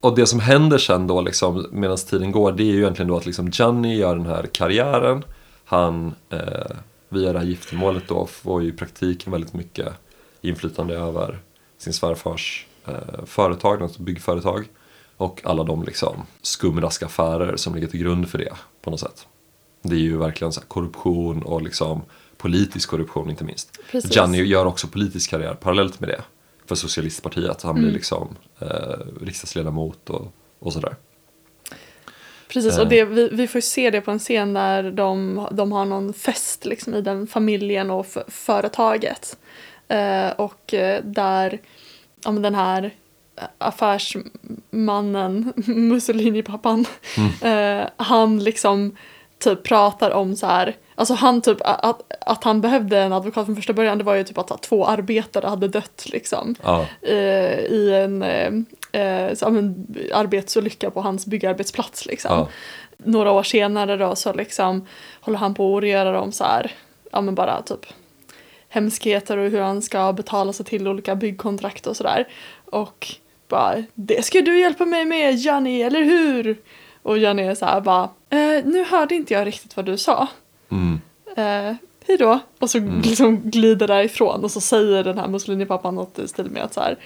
Och 0.00 0.16
det 0.16 0.26
som 0.26 0.40
händer 0.40 0.78
sen 0.78 1.06
då 1.06 1.20
liksom 1.20 1.66
medan 1.72 1.96
tiden 1.96 2.32
går 2.32 2.52
det 2.52 2.62
är 2.62 2.72
ju 2.72 2.78
egentligen 2.78 3.08
då 3.08 3.16
att 3.16 3.26
liksom 3.26 3.50
Gianni 3.52 3.96
gör 3.96 4.16
den 4.16 4.26
här 4.26 4.46
karriären. 4.46 5.24
Han 5.64 6.14
eh, 6.30 6.76
via 7.08 7.32
det 7.32 7.38
här 7.38 7.46
giftermålet 7.46 8.08
då 8.08 8.26
får 8.26 8.62
ju 8.62 8.68
i 8.68 8.72
praktiken 8.72 9.32
väldigt 9.32 9.54
mycket 9.54 9.88
inflytande 10.40 10.94
över 10.94 11.38
sin 11.78 11.92
svärfars 11.92 12.66
eh, 12.86 13.24
företag, 13.26 13.82
alltså 13.82 14.02
byggföretag. 14.02 14.64
Och 15.16 15.40
alla 15.44 15.64
de 15.64 15.82
liksom 15.82 16.26
skumraskaffärer 16.42 17.56
som 17.56 17.74
ligger 17.74 17.88
till 17.88 18.00
grund 18.00 18.28
för 18.28 18.38
det 18.38 18.52
på 18.82 18.90
något 18.90 19.00
sätt. 19.00 19.26
Det 19.82 19.94
är 19.94 20.00
ju 20.00 20.16
verkligen 20.16 20.52
så 20.52 20.60
korruption 20.60 21.42
och 21.42 21.62
liksom 21.62 22.02
politisk 22.36 22.88
korruption 22.88 23.30
inte 23.30 23.44
minst. 23.44 23.78
Precis. 23.90 24.16
Gianni 24.16 24.42
gör 24.42 24.66
också 24.66 24.86
politisk 24.86 25.30
karriär 25.30 25.54
parallellt 25.54 26.00
med 26.00 26.08
det. 26.08 26.22
För 26.66 26.74
Socialistpartiet. 26.74 27.62
Han 27.62 27.70
Mm. 27.70 27.82
blir 27.82 27.92
liksom 27.92 28.36
eh, 28.60 28.68
riksdagsledamot 29.22 30.10
och, 30.10 30.32
och 30.58 30.72
sådär. 30.72 30.96
Precis, 32.48 32.74
Eh. 32.76 32.80
och 32.80 32.88
det, 32.88 33.04
vi, 33.04 33.28
vi 33.32 33.48
får 33.48 33.58
ju 33.58 33.62
se 33.62 33.90
det 33.90 34.00
på 34.00 34.10
en 34.10 34.18
scen 34.18 34.52
där 34.52 34.90
de, 34.90 35.46
de 35.52 35.72
har 35.72 35.84
någon 35.84 36.12
fest 36.14 36.64
liksom, 36.64 36.94
i 36.94 37.00
den 37.00 37.26
familjen 37.26 37.90
och 37.90 38.06
företaget. 38.28 39.36
Eh, 39.88 40.28
och 40.30 40.74
eh, 40.74 41.04
där 41.04 41.60
men 42.26 42.42
den 42.42 42.54
här 42.54 42.90
affärsmannen, 43.58 45.52
Mussolini-pappan, 45.66 46.84
eh, 47.42 47.82
han 47.96 48.44
liksom 48.44 48.96
typ 49.38 49.62
pratar 49.62 50.10
om 50.10 50.36
så 50.36 50.46
här, 50.46 50.76
alltså 50.94 51.14
han 51.14 51.40
typ 51.40 51.58
att, 51.60 52.02
att 52.20 52.44
han 52.44 52.60
behövde 52.60 52.98
en 52.98 53.12
advokat 53.12 53.46
från 53.46 53.56
första 53.56 53.72
början 53.72 53.98
det 53.98 54.04
var 54.04 54.14
ju 54.14 54.24
typ 54.24 54.38
att 54.38 54.62
två 54.62 54.86
arbetare 54.86 55.46
hade 55.46 55.68
dött 55.68 56.06
liksom 56.06 56.54
Ja, 56.62 56.86
eh, 57.02 57.58
i 57.58 57.94
en 57.94 58.22
eh, 58.22 59.02
eh, 59.02 59.34
så, 59.34 59.50
men, 59.50 59.86
arbetsolycka 60.14 60.90
på 60.90 61.00
hans 61.00 61.26
byggarbetsplats 61.26 62.06
liksom. 62.06 62.38
ja, 62.38 62.48
Några 62.96 63.30
år 63.30 63.42
senare 63.42 63.96
då 63.96 64.16
så 64.16 64.32
liksom 64.32 64.86
håller 65.20 65.38
han 65.38 65.54
på 65.54 65.78
att 65.78 65.88
göra 65.88 66.20
om 66.20 66.32
så 66.32 66.44
här, 66.44 66.72
ja 67.12 67.20
men 67.20 67.34
bara 67.34 67.62
typ 67.62 67.86
hemskheter 68.68 69.36
och 69.36 69.50
hur 69.50 69.60
han 69.60 69.82
ska 69.82 70.12
betala 70.12 70.52
sig 70.52 70.66
till 70.66 70.88
olika 70.88 71.14
byggkontrakt 71.14 71.86
och 71.86 71.96
sådär. 71.96 72.28
Och 72.64 73.14
bara, 73.48 73.82
det 73.94 74.24
ska 74.24 74.40
du 74.40 74.60
hjälpa 74.60 74.84
mig 74.84 75.04
med 75.04 75.34
Janni, 75.34 75.82
eller 75.82 76.02
hur? 76.02 76.56
Och 77.02 77.18
Janni 77.18 77.42
är 77.42 77.54
så 77.54 77.66
här 77.66 77.80
bara, 77.80 78.04
eh, 78.30 78.64
nu 78.64 78.84
hörde 78.84 79.14
inte 79.14 79.34
jag 79.34 79.46
riktigt 79.46 79.76
vad 79.76 79.86
du 79.86 79.98
sa. 79.98 80.28
Mm, 80.70 81.00
Eh, 81.36 81.74
hej 82.06 82.16
då. 82.18 82.38
Och 82.58 82.70
så 82.70 82.78
liksom 83.04 83.50
glider 83.50 83.86
därifrån 83.86 84.44
och 84.44 84.50
så 84.50 84.60
säger 84.60 85.04
den 85.04 85.18
här 85.18 85.28
Mussolini-pappan 85.28 85.94
något 85.94 86.18
i 86.18 86.28
stil 86.28 86.50
med 86.50 86.62
att 86.62 86.74
så 86.74 86.80
här, 86.80 86.96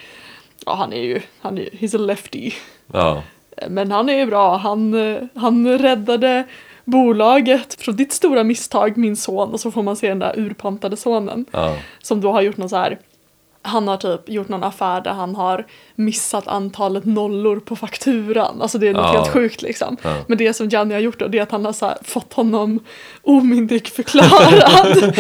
ja 0.67 0.75
han 0.75 0.93
är 0.93 1.03
ju, 1.03 1.21
han 1.41 1.59
är 1.59 1.65
he's 1.65 1.95
a 1.97 1.99
lefty. 1.99 2.51
ja, 2.93 3.23
Eh, 3.57 3.69
Men 3.71 3.91
han 3.93 4.09
är 4.09 4.19
ju 4.19 4.27
bra, 4.27 4.57
han, 4.57 4.95
eh, 4.95 5.23
han 5.35 5.79
räddade 5.79 6.45
bolaget 6.85 7.75
från 7.81 7.97
ditt 7.97 8.13
stora 8.13 8.45
misstag 8.45 8.97
min 8.97 9.17
son. 9.17 9.53
Och 9.53 9.61
så 9.61 9.71
får 9.71 9.83
man 9.83 9.97
se 9.97 10.09
den 10.09 10.19
där 10.19 10.39
urpantade 10.39 10.97
sonen 10.97 11.47
ja, 11.51 11.77
som 12.03 12.21
då 12.21 12.33
har 12.33 12.43
gjort 12.43 12.57
någon 12.57 12.69
så 12.69 12.77
här 12.77 12.99
han 13.63 13.89
har 13.89 13.97
typ 13.97 14.29
gjort 14.29 14.49
någon 14.49 14.65
affär 14.65 15.01
där 15.01 15.11
han 15.13 15.35
har 15.37 15.67
missat 15.95 16.49
antalet 16.49 17.05
nollor 17.05 17.61
på 17.61 17.77
fakturan. 17.77 18.63
Alltså 18.63 18.79
det 18.79 18.89
är 18.89 18.93
något 18.93 19.15
Ja. 19.15 19.21
helt 19.21 19.33
sjukt 19.33 19.63
liksom. 19.63 19.97
Ja. 20.03 20.15
Men 20.29 20.39
det 20.39 20.53
som 20.55 20.69
Gianni 20.69 20.95
har 20.95 21.01
gjort 21.01 21.19
då 21.19 21.29
det 21.29 21.39
är 21.39 21.43
att 21.43 21.51
han 21.51 21.65
har 21.65 21.87
här 21.87 21.99
fått 22.03 22.33
honom 22.33 22.81
omyndigförklarad. 23.23 24.95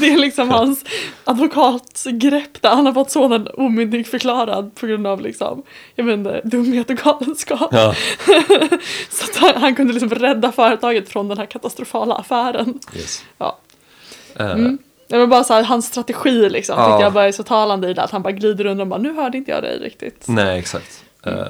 det 0.00 0.06
är 0.12 0.18
liksom 0.18 0.50
hans 0.50 0.84
advokatsgrepp 1.24 2.62
där 2.62 2.70
han 2.70 2.86
har 2.86 2.92
fått 2.92 3.10
sonen 3.10 3.48
omyndigförklarad 3.54 4.74
på 4.74 4.86
grund 4.86 5.06
av 5.06 5.20
liksom, 5.20 5.62
jag 5.94 6.04
vet 6.04 6.14
inte, 6.18 6.40
dumhet 6.44 6.90
och 6.90 6.96
galenskap. 6.96 7.68
ja, 7.72 7.94
Så 9.10 9.26
han, 9.46 9.62
han 9.62 9.74
kunde 9.74 9.92
liksom 9.92 10.10
rädda 10.10 10.52
företaget 10.52 11.08
från 11.08 11.28
den 11.28 11.38
här 11.38 11.46
katastrofala 11.46 12.14
affären. 12.14 12.78
yes. 12.96 13.22
Ja. 13.38 13.58
Eh, 14.36 14.50
Mm. 14.50 14.78
Det 15.10 15.18
var 15.18 15.26
bara 15.26 15.44
så 15.44 15.54
här, 15.54 15.62
hans 15.64 15.86
strategi 15.86 16.48
liksom, 16.50 16.74
Ja. 16.78 16.84
tycker 16.92 17.04
jag 17.04 17.12
bara 17.12 17.28
är 17.28 17.32
så 17.32 17.42
talande 17.42 17.88
i 17.90 17.94
det. 17.94 18.02
Att 18.02 18.10
han 18.10 18.22
bara 18.22 18.32
glider 18.32 18.64
undan 18.66 18.80
och 18.80 18.86
bara, 18.86 19.00
nu 19.00 19.14
hörde 19.14 19.38
inte 19.38 19.50
jag 19.50 19.62
dig 19.62 19.78
riktigt. 19.78 20.24
Nej, 20.28 20.58
exakt. 20.58 21.04
Eh, 21.26 21.44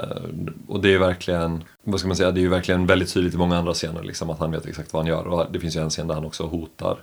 och 0.68 0.80
det 0.80 0.94
är 0.94 0.98
verkligen, 0.98 1.64
vad 1.84 2.00
ska 2.00 2.06
man 2.08 2.16
säga, 2.16 2.30
det 2.30 2.40
är 2.40 2.42
ju 2.42 2.48
verkligen 2.48 2.86
väldigt 2.86 3.14
tydligt 3.14 3.34
i 3.34 3.36
många 3.36 3.58
andra 3.58 3.72
scener 3.74 4.02
liksom, 4.02 4.30
att 4.30 4.38
han 4.38 4.50
vet 4.50 4.66
exakt 4.66 4.92
vad 4.92 5.02
han 5.02 5.08
gör. 5.08 5.26
Och 5.26 5.46
det 5.52 5.60
finns 5.60 5.76
ju 5.76 5.80
en 5.80 5.90
scen 5.90 6.06
där 6.08 6.14
han 6.14 6.24
också 6.24 6.44
hotar, 6.46 6.98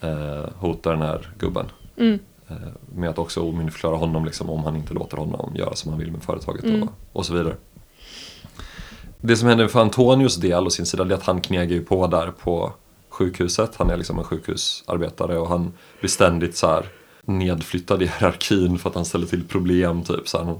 eh, 0.00 0.44
hotar 0.56 0.90
den 0.92 1.02
här 1.02 1.28
gubben. 1.38 1.66
Mm. 1.96 2.18
Eh, 2.48 2.56
med 2.94 3.10
att 3.10 3.18
också 3.18 3.40
omyndigförklara 3.40 3.96
honom 3.96 4.24
liksom, 4.24 4.50
om 4.50 4.64
han 4.64 4.76
inte 4.76 4.94
låter 4.94 5.16
honom 5.16 5.52
göra 5.56 5.74
som 5.74 5.90
han 5.90 6.00
vill 6.00 6.12
med 6.12 6.22
företaget 6.22 6.64
Mm. 6.64 6.82
och, 6.82 6.88
och 7.12 7.26
så 7.26 7.32
vidare. 7.34 7.54
Det 9.20 9.36
som 9.36 9.48
händer 9.48 9.68
för 9.68 9.80
Antonios 9.80 10.36
del 10.36 10.66
och 10.66 10.72
sin 10.72 10.86
sida 10.86 11.04
det 11.04 11.14
är 11.14 11.18
att 11.18 11.26
han 11.26 11.40
knegar 11.40 11.72
ju 11.74 11.84
på 11.84 12.06
där 12.06 12.30
på 12.30 12.72
sjukhuset. 13.22 13.70
Han 13.76 13.90
är 13.90 13.96
liksom 13.96 14.18
en 14.18 14.24
sjukhusarbetare 14.24 15.38
och 15.38 15.48
han 15.48 15.72
blir 16.00 16.10
ständigt 16.10 16.56
så 16.56 16.66
här 16.66 16.86
nedflyttad 17.24 18.02
i 18.02 18.06
hierarkin 18.18 18.78
för 18.78 18.88
att 18.88 18.94
han 18.94 19.04
ställer 19.04 19.26
till 19.26 19.44
problem. 19.44 20.04
Typ. 20.04 20.28
Så 20.28 20.38
han 20.38 20.58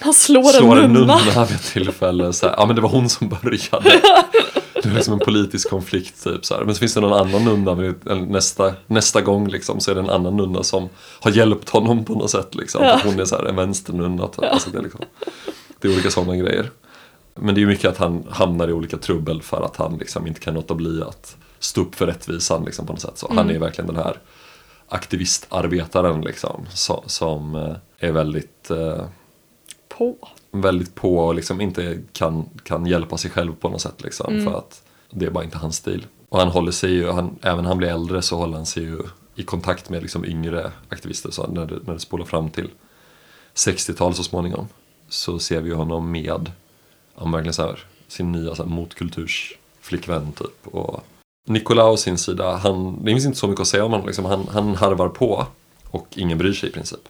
Han 0.00 0.14
slår, 0.14 0.42
slår 0.42 0.80
en 0.80 0.92
nunna. 0.92 1.18
vid 1.18 1.56
ett 1.56 1.72
tillfälle. 1.72 2.32
Så 2.32 2.46
här, 2.48 2.54
ja 2.58 2.66
men 2.66 2.76
det 2.76 2.82
var 2.82 2.88
hon 2.88 3.08
som 3.08 3.28
började. 3.28 4.00
Det 4.82 4.88
var 4.88 4.94
liksom 4.96 5.14
en 5.14 5.20
politisk 5.20 5.70
konflikt 5.70 6.24
typ 6.24 6.44
så 6.44 6.54
här. 6.54 6.64
Men 6.64 6.74
så 6.74 6.78
finns 6.78 6.94
det 6.94 7.00
någon 7.00 7.12
annan 7.12 7.44
nunna, 7.44 7.94
nästa, 8.26 8.74
nästa 8.86 9.20
gång 9.20 9.48
liksom 9.48 9.80
så 9.80 9.90
är 9.90 9.94
det 9.94 10.00
en 10.00 10.10
annan 10.10 10.36
nunna 10.36 10.62
som 10.62 10.88
har 11.20 11.30
hjälpt 11.30 11.68
honom 11.68 12.04
på 12.04 12.14
något 12.14 12.30
sätt 12.30 12.54
liksom. 12.54 12.84
Ja. 12.84 13.00
Hon 13.04 13.20
är 13.20 13.24
så 13.24 13.36
här 13.36 13.44
en 13.44 13.56
vänsternunna. 13.56 14.28
Typ. 14.28 14.44
Alltså, 14.44 14.70
det, 14.70 14.78
är 14.78 14.82
liksom, 14.82 15.00
det 15.80 15.88
är 15.88 15.92
olika 15.92 16.10
sådana 16.10 16.36
grejer. 16.36 16.70
Men 17.34 17.54
det 17.54 17.62
är 17.62 17.66
mycket 17.66 17.90
att 17.90 17.98
han 17.98 18.24
hamnar 18.30 18.68
i 18.68 18.72
olika 18.72 18.96
trubbel 18.96 19.42
för 19.42 19.62
att 19.64 19.76
han 19.76 19.96
liksom 19.96 20.26
inte 20.26 20.40
kan 20.40 20.54
låta 20.54 20.74
bli 20.74 21.02
att 21.02 21.36
stå 21.62 21.80
upp 21.80 21.94
för 21.94 22.06
rättvisan 22.06 22.64
liksom, 22.64 22.86
på 22.86 22.92
något 22.92 23.02
sätt. 23.02 23.18
Så 23.18 23.32
Han 23.34 23.50
är 23.50 23.58
verkligen 23.58 23.86
den 23.94 24.04
här 24.04 24.16
aktivistarbetaren 24.88 26.20
liksom, 26.20 26.66
så, 26.74 27.04
som 27.06 27.54
eh, 27.54 27.76
är 27.98 28.12
väldigt 28.12 28.70
eh, 28.70 29.04
På. 29.88 30.16
väldigt 30.50 30.94
på 30.94 31.18
och 31.18 31.34
liksom 31.34 31.60
inte 31.60 31.98
kan, 32.12 32.48
kan 32.64 32.86
hjälpa 32.86 33.18
sig 33.18 33.30
själv 33.30 33.54
på 33.54 33.68
något 33.68 33.80
sätt 33.80 34.02
liksom, 34.02 34.32
Mm. 34.34 34.44
för 34.44 34.58
att 34.58 34.82
det 35.10 35.26
är 35.26 35.30
bara 35.30 35.44
inte 35.44 35.58
hans 35.58 35.76
stil. 35.76 36.06
Och 36.28 36.38
han 36.38 36.48
håller 36.48 36.72
sig 36.72 36.90
ju, 36.90 37.10
han, 37.10 37.38
även 37.42 37.64
han 37.64 37.78
blir 37.78 37.88
äldre 37.88 38.22
så 38.22 38.36
håller 38.36 38.56
han 38.56 38.66
sig 38.66 38.82
ju 38.82 38.98
i 39.34 39.42
kontakt 39.42 39.90
med 39.90 40.02
liksom 40.02 40.24
yngre 40.24 40.72
aktivister. 40.88 41.30
Så 41.30 41.46
när 41.46 41.66
det, 41.66 41.78
när 41.86 41.94
det 41.94 42.00
spolar 42.00 42.24
fram 42.24 42.50
till 42.50 42.70
60-tal 43.54 44.14
så 44.14 44.22
småningom 44.22 44.68
så 45.08 45.38
ser 45.38 45.60
vi 45.60 45.70
honom 45.72 46.10
med 46.10 46.50
verkligen 47.14 47.54
så 47.54 47.62
här, 47.62 47.84
sin 48.08 48.32
nya 48.32 48.54
så 48.54 48.62
här, 48.62 48.70
motkultursflickvän 48.70 50.32
typ. 50.32 50.66
Och 50.66 51.04
Nicola 51.44 51.90
å 51.90 51.96
sin 51.96 52.18
sida, 52.18 52.56
han, 52.56 53.04
det 53.04 53.12
finns 53.12 53.26
inte 53.26 53.38
så 53.38 53.48
mycket 53.48 53.60
att 53.60 53.68
säga 53.68 53.84
om 53.84 53.90
honom. 53.90 54.06
Liksom. 54.06 54.24
Han, 54.24 54.48
han 54.48 54.74
harvar 54.74 55.08
på 55.08 55.46
och 55.90 56.06
ingen 56.14 56.38
bryr 56.38 56.52
sig 56.52 56.68
i 56.68 56.72
princip. 56.72 57.08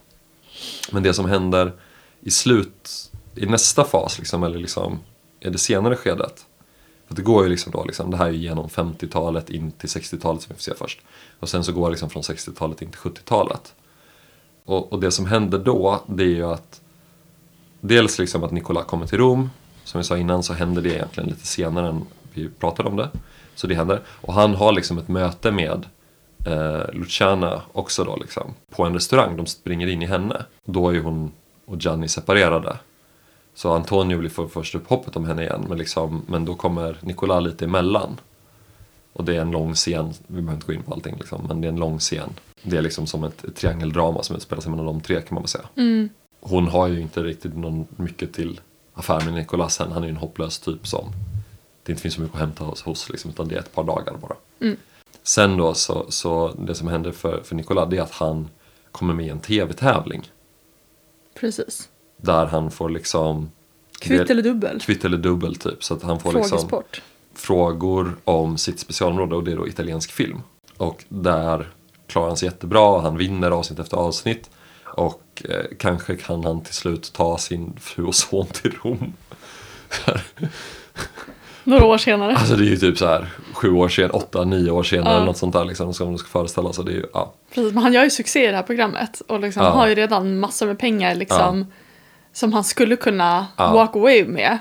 Men 0.92 1.03
det 1.03 1.14
som 1.14 1.25
händer 1.25 1.73
i 2.21 2.31
slut, 2.31 3.11
i 3.35 3.47
nästa 3.47 3.85
fas, 3.85 4.18
liksom, 4.18 4.42
eller 4.42 4.59
liksom, 4.59 4.99
i 5.40 5.51
det 5.51 5.59
senare 5.59 5.97
skedet. 5.97 6.47
För 7.09 7.14
det 7.14 7.23
går 7.23 7.45
ju 7.45 7.51
liksom 7.51 7.73
då, 7.73 7.85
liksom, 7.85 8.11
det 8.11 8.16
här 8.16 8.27
är 8.27 8.31
ju 8.31 8.38
genom 8.38 8.68
50-talet 8.68 9.51
in 9.51 9.73
till 9.73 9.88
60-talet 9.88 10.42
som 10.42 10.49
vi 10.49 10.55
får 10.55 10.62
se 10.62 10.75
först. 10.75 11.01
Och 11.40 11.49
sen 11.49 11.64
så 11.64 11.73
går 11.73 11.87
det 11.87 11.90
liksom 11.90 12.11
från 12.11 12.23
60-talet 12.23 12.83
in 12.83 12.90
till 12.90 13.01
70-talet. 13.01 13.75
Och, 14.64 14.92
och 14.92 15.01
det 15.01 15.11
som 15.11 15.27
händer 15.27 15.59
då, 15.59 16.03
det 16.07 16.23
är 16.23 16.29
ju 16.29 16.45
att 16.45 16.81
dels 17.81 18.18
liksom 18.18 18.45
att 18.45 18.51
Nicola 18.51 18.83
kommer 18.83 19.07
till 19.07 19.18
Rom. 19.18 19.51
Som 19.85 19.99
vi 19.99 20.05
sa 20.05 20.18
innan 20.18 20.42
så 20.42 20.53
händer 20.53 20.83
det 20.83 20.95
egentligen 20.95 21.29
lite 21.29 21.47
senare 21.47 21.88
än 21.88 22.07
vi 22.35 22.49
pratade 22.49 22.88
om 22.88 22.97
det. 22.97 23.11
Så 23.54 23.66
det 23.66 23.74
händer. 23.74 24.00
Och 24.06 24.34
han 24.34 24.54
har 24.54 24.72
liksom 24.72 24.98
ett 24.98 25.08
möte 25.08 25.50
med 25.50 25.86
eh, 26.46 26.92
Luciana 26.92 27.62
också 27.72 28.04
då 28.04 28.16
liksom. 28.16 28.54
På 28.70 28.84
en 28.84 28.94
restaurang, 28.94 29.36
de 29.36 29.46
springer 29.46 29.86
in 29.86 30.02
i 30.02 30.06
henne. 30.06 30.44
Då 30.64 30.88
är 30.88 30.92
ju 30.92 31.02
hon 31.02 31.32
och 31.64 31.76
Gianni 31.78 32.08
separerade. 32.08 32.76
Så 33.54 33.72
Antonio 33.72 34.18
blir 34.18 34.30
för 34.30 34.46
först 34.46 34.74
upp 34.74 34.88
hoppet 34.88 35.16
om 35.16 35.24
henne 35.24 35.42
igen. 35.42 35.64
Men, 35.68 35.78
liksom, 35.78 36.22
men 36.26 36.44
då 36.44 36.54
kommer 36.54 36.96
Nicola 37.00 37.40
lite 37.40 37.64
emellan. 37.64 38.20
Och 39.12 39.24
det 39.24 39.36
är 39.36 39.40
en 39.40 39.50
lång 39.50 39.74
scen, 39.74 40.12
vi 40.26 40.34
behöver 40.34 40.54
inte 40.54 40.66
gå 40.66 40.72
in 40.72 40.82
på 40.82 40.94
allting 40.94 41.16
liksom, 41.18 41.44
men 41.48 41.60
det 41.60 41.66
är 41.66 41.72
en 41.72 41.80
lång 41.80 41.98
scen. 41.98 42.30
Det 42.62 42.76
är 42.76 42.82
liksom 42.82 43.06
som 43.06 43.24
ett, 43.24 43.44
ett 43.44 43.56
triangeldrama 43.56 44.22
som 44.22 44.36
utspelar 44.36 44.62
sig 44.62 44.70
mellan 44.70 44.86
de 44.86 45.00
tre 45.00 45.20
kan 45.20 45.34
man 45.34 45.42
väl 45.42 45.48
säga. 45.48 45.64
Mm. 45.76 46.08
Hon 46.40 46.68
har 46.68 46.88
ju 46.88 47.00
inte 47.00 47.22
riktigt 47.22 47.56
någon 47.56 47.86
mycket 47.96 48.32
till 48.32 48.60
affär 48.94 49.24
med 49.24 49.34
Nicolas 49.34 49.74
sen. 49.74 49.92
Han 49.92 50.02
är 50.02 50.06
ju 50.06 50.10
en 50.10 50.16
hopplös 50.16 50.58
typ 50.58 50.86
som 50.86 51.12
det 51.83 51.92
inte 51.92 52.03
finns 52.03 52.14
så 52.14 52.21
mycket 52.21 52.35
att 52.35 52.40
hämta 52.40 52.64
hos, 52.64 52.83
hos 52.83 53.11
liksom, 53.11 53.31
utan 53.31 53.49
det 53.49 53.55
är 53.55 53.59
ett 53.59 53.75
par 53.75 53.85
dagar 53.85 54.16
bara. 54.21 54.37
Mm. 54.61 54.77
Sen 55.23 55.57
då 55.57 55.75
så, 55.75 56.07
så 56.09 56.53
det 56.59 56.75
som 56.75 56.88
händer 56.88 57.12
för, 57.12 57.42
för 57.42 57.55
Nicolas 57.55 57.90
det 57.90 57.97
är 57.97 58.03
att 58.03 58.12
han 58.12 58.49
kommer 58.92 59.14
med 59.14 59.27
i 59.27 59.29
en 59.29 59.40
tv-tävling. 59.40 60.31
Precis. 61.35 61.88
Där 62.16 62.47
han 62.47 62.71
får 62.71 62.90
liksom 62.90 63.51
Kvitt 63.99 64.31
eller 64.31 64.42
dubbel? 64.42 64.81
kvitt 64.81 65.05
eller 65.05 65.18
dubbel 65.18 65.57
typ. 65.57 65.85
Så 65.85 65.95
att 65.95 66.03
han 66.03 66.21
får 66.21 66.33
liksom 66.33 66.83
frågor 67.35 68.16
om 68.25 68.59
sitt 68.59 68.81
specialområde 68.81 69.37
och 69.37 69.45
det 69.45 69.53
är 69.53 69.57
då 69.57 69.68
italiensk 69.68 70.12
film. 70.12 70.40
Och 70.77 71.05
där 71.09 71.68
klarar 72.07 72.29
han 72.29 72.37
sig 72.37 72.49
jättebra 72.49 72.81
och 72.81 73.03
han 73.03 73.16
vinner 73.16 73.51
avsnitt 73.51 73.79
efter 73.79 73.97
avsnitt. 73.97 74.51
Och 74.85 75.42
eh, 75.49 75.64
kanske 75.79 76.16
kan 76.16 76.45
han 76.45 76.61
till 76.61 76.75
slut 76.75 77.12
ta 77.12 77.38
sin 77.38 77.77
fru 77.81 78.05
och 78.05 78.14
son 78.14 78.47
till 78.47 78.73
Rom. 78.83 79.12
Några 81.64 81.85
år 81.85 81.98
senare. 81.98 82.37
Alltså 82.37 82.57
det 82.57 82.64
är 82.64 82.68
ju 82.70 82.77
typ 82.77 82.98
så 82.98 83.07
här 83.07 83.27
sju 83.55 83.72
år 83.72 83.88
senare, 83.88 84.12
åtta, 84.12 84.44
nio 84.44 84.70
år 84.70 84.83
senare 84.83 85.09
Ja. 85.11 85.16
eller 85.16 85.27
något 85.27 85.37
sånt 85.37 85.53
där 85.53 85.64
liksom 85.64 85.94
som 85.94 86.07
de 86.07 86.18
ska 86.18 86.29
föreställa 86.29 86.72
sig. 86.72 86.85
Det 86.85 86.90
är 86.90 86.94
ju, 86.94 87.07
ja. 87.14 87.33
Precis, 87.55 87.72
men 87.75 87.83
han 87.83 87.92
gör 87.92 88.05
ju 88.05 88.11
succé 88.11 88.44
i 88.44 88.51
det 88.51 88.57
här 88.57 88.62
programmet 88.62 89.22
och 89.29 89.40
liksom 89.40 89.62
Ja. 89.62 89.70
har 89.70 89.87
ju 89.88 89.94
redan 89.94 90.38
massor 90.38 90.66
med 90.66 90.79
pengar 90.79 91.14
liksom 91.14 91.66
som 92.33 92.53
han 92.53 92.64
skulle 92.64 92.96
kunna 92.96 93.46
Ja. 93.57 93.72
walk 93.72 93.96
away 93.96 94.25
med. 94.27 94.59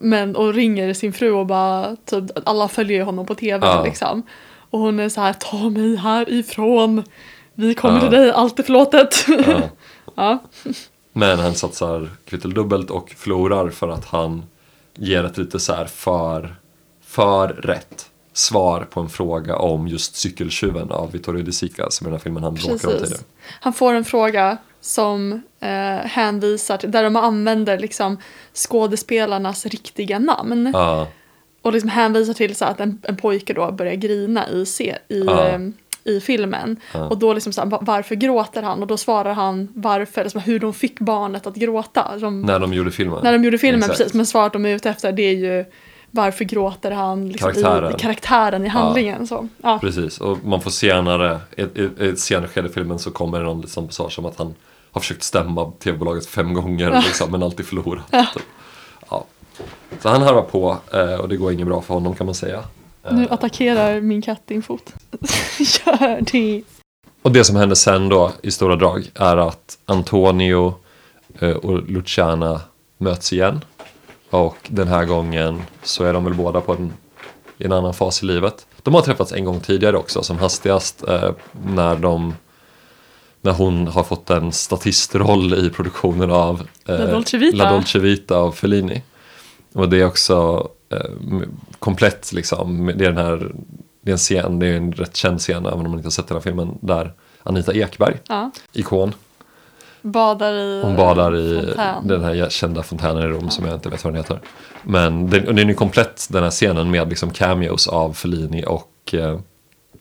Men 0.00 0.36
och 0.36 0.54
ringer 0.54 0.94
sin 0.94 1.12
fru 1.12 1.30
och 1.32 1.46
bara 1.46 1.96
typ 2.04 2.24
alla 2.48 2.68
följer 2.68 3.04
honom 3.04 3.26
på 3.26 3.34
tv 3.34 3.66
Ja. 3.66 3.84
liksom. 3.84 4.22
Och 4.70 4.78
hon 4.78 5.00
är 5.00 5.08
så 5.08 5.20
här 5.20 5.32
ta 5.32 5.70
mig 5.70 5.96
härifrån. 5.96 7.02
Vi 7.54 7.74
kommer 7.74 7.94
Ja. 7.94 8.00
till 8.00 8.10
dig, 8.10 8.30
allt 8.30 8.58
är 8.58 8.62
förlåtet. 8.62 9.26
ja. 9.46 9.60
ja. 10.14 10.38
Men 11.12 11.38
han 11.38 11.54
satsar 11.54 12.08
kvitt 12.24 12.44
eller 12.44 12.54
dubbelt 12.54 12.90
och 12.90 13.10
förlorar 13.16 13.70
för 13.70 13.88
att 13.88 14.04
han 14.04 14.42
ger 14.94 15.24
ett 15.24 15.38
lite 15.38 15.60
så 15.60 15.72
här 15.72 15.84
för, 15.84 16.56
för 17.04 17.48
rätt 17.48 18.10
svar 18.32 18.86
på 18.90 19.00
en 19.00 19.08
fråga 19.08 19.56
om 19.56 19.88
just 19.88 20.16
cykeltjuven 20.16 20.90
av 20.90 21.12
Vittorio 21.12 21.42
De 21.42 21.52
Sica 21.52 21.90
som 21.90 22.06
i 22.06 22.08
den 22.08 22.12
här 22.12 22.22
filmen 22.22 22.42
han 22.42 22.54
bråkar 22.54 22.72
om 22.72 22.78
tidigare. 22.78 23.22
Han 23.60 23.72
får 23.72 23.94
en 23.94 24.04
fråga 24.04 24.58
som 24.80 25.42
eh, 25.60 25.68
hänvisar 26.06 26.76
till, 26.76 26.90
där 26.90 27.04
de 27.04 27.16
använder 27.16 27.78
liksom 27.78 28.18
skådespelarnas 28.54 29.66
riktiga 29.66 30.18
namn. 30.18 30.70
Ja, 30.74 31.08
Och 31.62 31.72
liksom 31.72 31.90
hänvisar 31.90 32.34
till 32.34 32.56
så 32.56 32.64
att 32.64 32.80
en, 32.80 33.02
en 33.02 33.16
pojke 33.16 33.52
då 33.54 33.72
börjar 33.72 33.94
grina 33.94 34.48
i, 34.48 34.66
se, 34.66 34.98
i, 35.08 35.24
Ja. 35.24 35.58
I 36.04 36.20
filmen. 36.20 36.76
Ja. 36.92 37.08
Och 37.08 37.18
då 37.18 37.32
liksom 37.34 37.52
så 37.52 37.60
här, 37.60 37.68
"Va- 37.68 37.78
varför 37.82 38.14
gråter 38.14 38.62
han? 38.62 38.80
Och 38.82 38.86
då 38.86 38.96
svarar 38.96 39.32
han 39.34 39.68
varför, 39.74 40.22
liksom 40.22 40.40
hur 40.40 40.58
de 40.60 40.72
fick 40.74 41.00
barnet 41.00 41.46
att 41.46 41.54
gråta. 41.54 42.16
De, 42.20 42.40
när, 42.40 42.46
när 42.52 42.58
de 42.58 42.72
gjorde 42.74 42.90
filmen. 42.90 43.24
de 43.24 43.44
gjorde 43.44 43.58
filmen 43.58 43.80
Exakt. 43.80 43.98
precis, 43.98 44.14
men 44.14 44.26
svaret 44.26 44.52
de 44.52 44.66
är 44.66 44.74
ute 44.74 44.90
efter 44.90 45.12
det 45.12 45.22
är 45.22 45.34
ju 45.34 45.64
varför 46.10 46.44
gråter 46.44 46.90
han 46.90 47.28
liksom, 47.28 47.52
Karaktären. 47.52 47.94
i 47.94 47.98
karaktären 47.98 48.64
i 48.64 48.68
handlingen. 48.68 49.26
Så, 49.26 49.48
ja. 49.62 49.78
Precis, 49.78 50.20
och 50.20 50.38
man 50.44 50.60
får 50.60 50.70
senare, 50.70 51.40
i 51.56 51.62
ett, 52.00 52.18
senare 52.18 52.48
skede 52.48 52.68
i 52.68 52.72
filmen 52.72 52.98
så 52.98 53.10
kommer 53.10 53.38
det 53.38 53.44
någon 53.44 53.60
liksom 53.60 53.86
passage 53.86 54.18
om 54.18 54.26
att 54.26 54.38
han 54.38 54.54
har 54.92 55.00
försökt 55.00 55.22
stämma 55.22 55.70
tv-bolaget 55.70 56.26
fem 56.26 56.54
gånger 56.54 56.90
liksom, 57.04 57.30
men 57.30 57.42
alltid 57.42 57.66
förlorat. 57.66 58.04
Ja. 58.10 58.26
Så 60.02 60.08
han 60.08 60.22
harvar 60.22 60.42
på 60.42 60.76
eh, 60.92 61.14
och 61.20 61.28
det 61.28 61.36
går 61.36 61.52
inget 61.52 61.66
bra 61.66 61.80
för 61.82 61.94
honom 61.94 62.14
kan 62.14 62.26
man 62.26 62.34
säga. 62.34 62.62
Nu 63.10 63.28
attackerar 63.30 64.00
min 64.00 64.22
katt 64.22 64.42
din 64.46 64.62
fot. 64.62 64.94
Gör 65.58 66.32
det. 66.32 66.62
Och 67.22 67.32
det 67.32 67.44
som 67.44 67.56
händer 67.56 67.76
sen 67.76 68.08
då 68.08 68.32
i 68.42 68.50
stora 68.50 68.76
drag 68.76 69.10
är 69.14 69.36
att 69.36 69.78
Antonio 69.84 70.74
eh, 71.40 71.50
och 71.50 71.90
Luciana 71.90 72.60
möts 72.98 73.32
igen. 73.32 73.60
Och 74.30 74.56
den 74.68 74.88
här 74.88 75.04
gången 75.04 75.62
så 75.82 76.04
är 76.04 76.12
de 76.12 76.24
väl 76.24 76.34
båda 76.34 76.60
på 76.60 76.72
en, 76.72 76.92
i 77.58 77.64
en 77.64 77.72
annan 77.72 77.94
fas 77.94 78.22
i 78.22 78.26
livet. 78.26 78.66
De 78.82 78.94
har 78.94 79.00
träffats 79.00 79.32
en 79.32 79.44
gång 79.44 79.60
tidigare 79.60 79.96
också 79.96 80.22
som 80.22 80.38
hastigast 80.38 81.08
eh, 81.08 81.30
när 81.62 81.96
de 81.96 82.34
när 83.40 83.52
hon 83.52 83.88
har 83.88 84.02
fått 84.02 84.30
en 84.30 84.52
statistroll 84.52 85.66
i 85.66 85.70
produktionen 85.70 86.30
av 86.30 86.68
eh, 86.88 86.98
La 86.98 87.06
Dolce 87.06 87.38
Vita. 87.38 87.56
La 87.56 87.70
Dolce 87.70 87.98
Vita 87.98 88.36
av 88.36 88.52
Fellini. 88.52 89.02
Och 89.72 89.88
det 89.88 90.00
är 90.00 90.06
också 90.06 90.34
eh, 90.34 90.73
komplett 91.78 92.32
liksom. 92.32 92.86
Det 92.96 93.04
är 93.04 93.12
den 93.12 93.26
här, 93.26 93.52
det 94.00 94.10
är 94.10 94.12
en 94.12 94.18
scen, 94.18 94.58
det 94.58 94.66
är 94.66 94.76
en 94.76 94.92
rätt 94.92 95.16
känd 95.16 95.38
scen 95.40 95.66
även 95.66 95.78
om 95.78 95.82
man 95.90 95.94
inte 95.94 96.06
har 96.06 96.10
sett 96.10 96.26
den 96.28 96.36
här 96.36 96.42
filmen. 96.42 96.78
Där 96.80 97.12
Anita 97.42 97.72
Ekberg, 97.74 98.16
Ja. 98.28 98.50
ikon, 98.72 99.14
Badar 100.02 100.52
i 100.54 100.82
hon 100.84 100.96
badar 100.96 101.36
i 101.36 101.60
fontän. 101.66 102.08
den 102.08 102.24
här 102.24 102.48
kända 102.48 102.82
fontänen 102.82 103.22
i 103.22 103.26
Rom 103.26 103.50
som 103.50 103.64
jag 103.64 103.74
inte 103.74 103.88
vet 103.88 104.04
vad 104.04 104.12
den 104.12 104.22
heter. 104.22 104.40
Men 104.82 105.30
den, 105.30 105.44
den 105.44 105.58
är 105.58 105.64
ju 105.64 105.74
komplett 105.74 106.28
den 106.30 106.42
här 106.42 106.50
scenen 106.50 106.90
med 106.90 107.08
liksom 107.08 107.30
cameos 107.30 107.88
av 107.88 108.12
Fellini 108.12 108.64
och, 108.66 109.14
eh, 109.14 109.38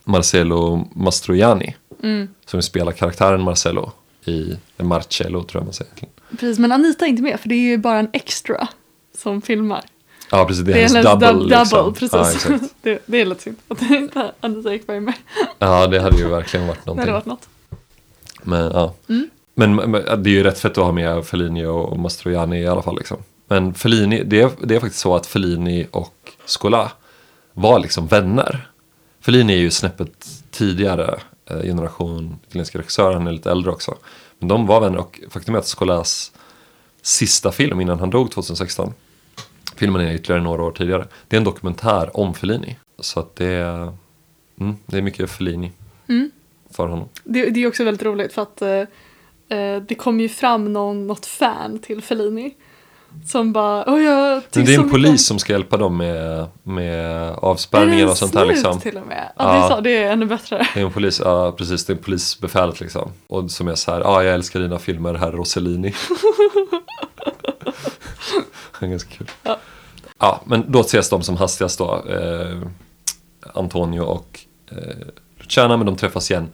Marcello 0.04 0.88
Mastroianni. 0.96 1.76
Mm. 2.04 2.28
Som 2.46 2.62
spelar 2.62 2.92
karaktären 2.92 3.42
Marcello 3.42 3.92
i 4.26 4.58
Marcello 4.78 5.44
tror 5.44 5.60
jag 5.62 5.66
man 5.66 5.74
säger. 5.74 5.94
Precis, 6.32 6.60
men 6.60 6.72
Anita 6.72 7.06
är 7.06 7.10
inte 7.10 7.24
med 7.24 7.40
för 7.40 7.50
det 7.50 7.56
är 7.56 7.60
ju 7.60 7.78
bara 7.78 8.00
en 8.00 8.10
extra 8.14 8.68
som 9.18 9.42
filmar. 9.42 9.82
Ja 10.36 10.46
precis, 10.46 10.66
det 10.66 10.72
är, 10.72 10.76
Det 10.76 10.82
är 10.84 10.88
hennes 10.88 11.06
double. 11.06 11.28
double, 11.28 11.58
liksom. 11.58 11.80
Ja, 11.80 11.94
precis. 12.00 12.46
exakt. 12.46 12.74
det, 12.82 13.00
det 13.06 13.22
är 13.22 13.26
lite 13.26 13.42
synd 13.42 13.58
att 13.68 13.82
inte 13.82 14.32
Anita 14.40 14.74
Ekberg 14.74 15.00
med. 15.00 15.14
ja 15.60 15.88
det 15.88 16.00
hade 16.00 16.18
ju 16.18 16.28
verkligen 16.28 16.68
varit 16.68 16.86
Det 16.86 16.92
hade 16.92 17.06
någonting. 17.12 17.14
varit 17.14 17.26
något. 17.26 17.50
Men, 18.44 18.72
ja. 18.72 18.94
Mm. 19.10 19.30
men, 19.56 19.76
men 19.76 19.92
det 20.24 20.30
är 20.30 20.34
ju 20.34 20.44
rätt 20.44 20.60
fett 20.60 20.78
att 20.78 20.84
ha 20.84 20.92
med 20.92 21.26
Fellini 21.26 21.66
och 21.66 22.00
Mastroianni 22.00 22.60
i 22.62 22.68
alla 22.68 22.82
fall. 22.82 22.98
Liksom. 22.98 23.18
Men 23.48 23.74
Fellini, 23.74 24.24
det 24.24 24.42
är, 24.42 24.50
det 24.64 24.76
är 24.76 24.80
faktiskt 24.80 25.02
så 25.02 25.16
att 25.16 25.26
Fellini 25.26 25.88
och 25.92 26.16
Scola 26.46 26.92
var 27.54 27.80
liksom 27.80 28.08
vänner. 28.08 28.70
Fellini 29.22 29.54
är 29.54 29.58
ju 29.58 29.72
snäppet 29.72 30.28
tidigare 30.52 31.20
eh, 31.50 31.62
generation 31.62 32.40
italienska 32.48 32.80
regissörer, 32.80 33.14
han 33.14 33.28
är 33.28 33.32
lite 33.32 33.52
äldre 33.52 33.72
också. 33.72 33.96
Men 34.40 34.48
de 34.48 34.68
var 34.68 34.82
vänner 34.82 34.98
och 34.98 35.20
faktum 35.30 35.56
är 35.56 35.60
att 35.60 35.68
Scolas 35.68 36.32
sista 37.02 37.52
film 37.52 37.82
innan 37.82 38.00
han 38.00 38.10
dog 38.10 38.32
2016, 38.32 38.94
filmen 39.84 40.02
är 40.02 40.14
ytterligare 40.14 40.42
några 40.44 40.64
år 40.64 40.72
tidigare, 40.72 41.08
det 41.28 41.36
är 41.36 41.38
en 41.38 41.44
dokumentär 41.44 42.18
om 42.18 42.34
Fellini. 42.34 42.76
Så 43.00 43.20
att 43.20 43.36
det 43.36 43.46
är, 43.46 43.94
mm, 44.60 44.76
det 44.86 44.98
är 44.98 45.02
mycket 45.02 45.32
Fellini 45.32 45.72
Mm. 46.10 46.32
för 46.72 46.88
honom. 46.88 47.10
Det, 47.24 47.50
det 47.50 47.64
är 47.64 47.68
också 47.68 47.84
väldigt 47.84 48.04
roligt 48.04 48.34
för 48.34 48.42
att 48.42 48.62
eh, 48.62 49.58
eh, 49.60 49.82
det 49.88 49.96
kom 49.96 50.20
ju 50.20 50.30
fram 50.30 50.74
någon, 50.74 51.08
något 51.08 51.26
fan 51.26 51.80
till 51.80 52.02
Fellini. 52.02 52.54
Som 53.28 53.54
bara, 53.54 54.00
jag 54.02 54.34
Men 54.36 54.42
det 54.52 54.60
är 54.60 54.60
en 54.60 54.66
mycket 54.66 54.80
om-" 54.80 54.90
polis 54.90 55.26
som 55.26 55.40
ska 55.40 55.54
hjälpa 55.54 55.78
dem 55.78 55.98
med, 55.98 56.46
med 56.64 57.32
avspärrningar 57.32 58.08
och 58.08 58.18
sånt 58.18 58.32
snut 58.32 58.48
liksom. 58.48 58.80
till 58.80 58.98
och 58.98 59.08
med? 59.08 59.32
Ja, 59.38 59.44
det, 59.44 59.50
är 59.52 59.56
Ja. 59.56 59.70
så, 59.70 59.82
det 59.82 60.04
är 60.04 60.12
ännu 60.12 60.26
bättre. 60.26 60.68
Det 60.74 60.80
är 60.82 60.86
en 60.86 60.92
polis, 60.92 61.20
ja 61.26 61.52
precis, 61.58 61.86
det 61.86 61.94
är 61.94 61.98
polisbefälet 61.98 62.80
liksom. 62.80 63.12
Och 63.28 63.52
som 63.52 63.68
är 63.68 63.76
så 63.76 63.92
här, 63.92 64.00
ja 64.00 64.24
jag 64.24 64.34
älskar 64.34 64.60
dina 64.60 64.80
filmer, 64.80 65.14
herr 65.14 65.32
Rossellini. 65.32 65.94
det 68.80 68.86
är 68.86 68.90
ganska 68.90 69.10
kul. 69.10 69.28
Ja. 69.44 69.60
Ja, 70.20 70.42
men 70.46 70.72
då 70.72 70.82
ses 70.82 71.10
de 71.10 71.24
som 71.24 71.38
hastigast 71.38 71.80
då. 71.80 72.06
Eh, 72.10 72.58
Antonio 73.54 74.02
och 74.02 74.40
eh, 74.72 75.08
Luciana, 75.38 75.78
men 75.78 75.86
de 75.86 75.96
träffas 75.96 76.32
igen 76.32 76.50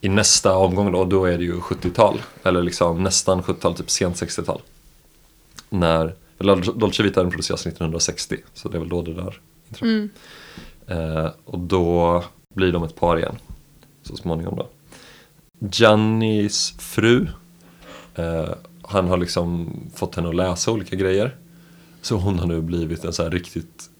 i 0.00 0.08
nästa 0.08 0.56
omgång 0.56 0.92
då, 0.92 0.98
och 0.98 1.08
då 1.08 1.24
är 1.24 1.38
det 1.38 1.44
ju 1.44 1.60
70-tal. 1.60 2.22
Eller 2.42 2.62
liksom 2.62 3.02
nästan 3.02 3.42
70-tal, 3.42 3.74
typ 3.74 3.90
sent 3.90 4.16
60-tal. 4.16 4.60
När, 5.68 6.14
Dolce 6.74 7.02
Vita 7.02 7.30
produceras 7.30 7.66
1960, 7.66 8.36
så 8.54 8.68
det 8.68 8.76
är 8.76 8.80
väl 8.80 8.88
då 8.88 9.02
det 9.02 9.14
där 9.14 9.40
inträffar. 9.68 9.86
Mm. 9.86 10.10
Eh, 10.86 11.30
och 11.44 11.58
då 11.58 12.24
blir 12.54 12.72
de 12.72 12.84
ett 12.84 12.96
par 12.96 13.18
igen. 13.18 13.36
Så 14.02 14.16
småningom 14.16 14.56
då. 14.56 14.68
Giannis 15.58 16.74
fru. 16.78 17.26
Eh, 18.14 18.54
han 18.90 19.08
har 19.08 19.16
liksom 19.16 19.72
fått 19.94 20.14
henne 20.14 20.28
att 20.28 20.34
läsa 20.34 20.70
olika 20.70 20.96
grejer. 20.96 21.36
Så 22.02 22.16
hon 22.16 22.38
har 22.38 22.46
nu 22.46 22.60
blivit 22.60 23.04
en 23.04 23.12
så 23.12 23.28
riktigt 23.28 23.90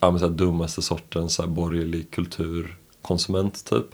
ja, 0.00 0.10
men 0.10 0.20
så 0.20 0.28
dummaste 0.28 0.82
sortens 0.82 1.34
så 1.34 1.42
här 1.42 1.48
borgerlig 1.48 2.10
kulturkonsument 2.10 3.64
typ. 3.64 3.86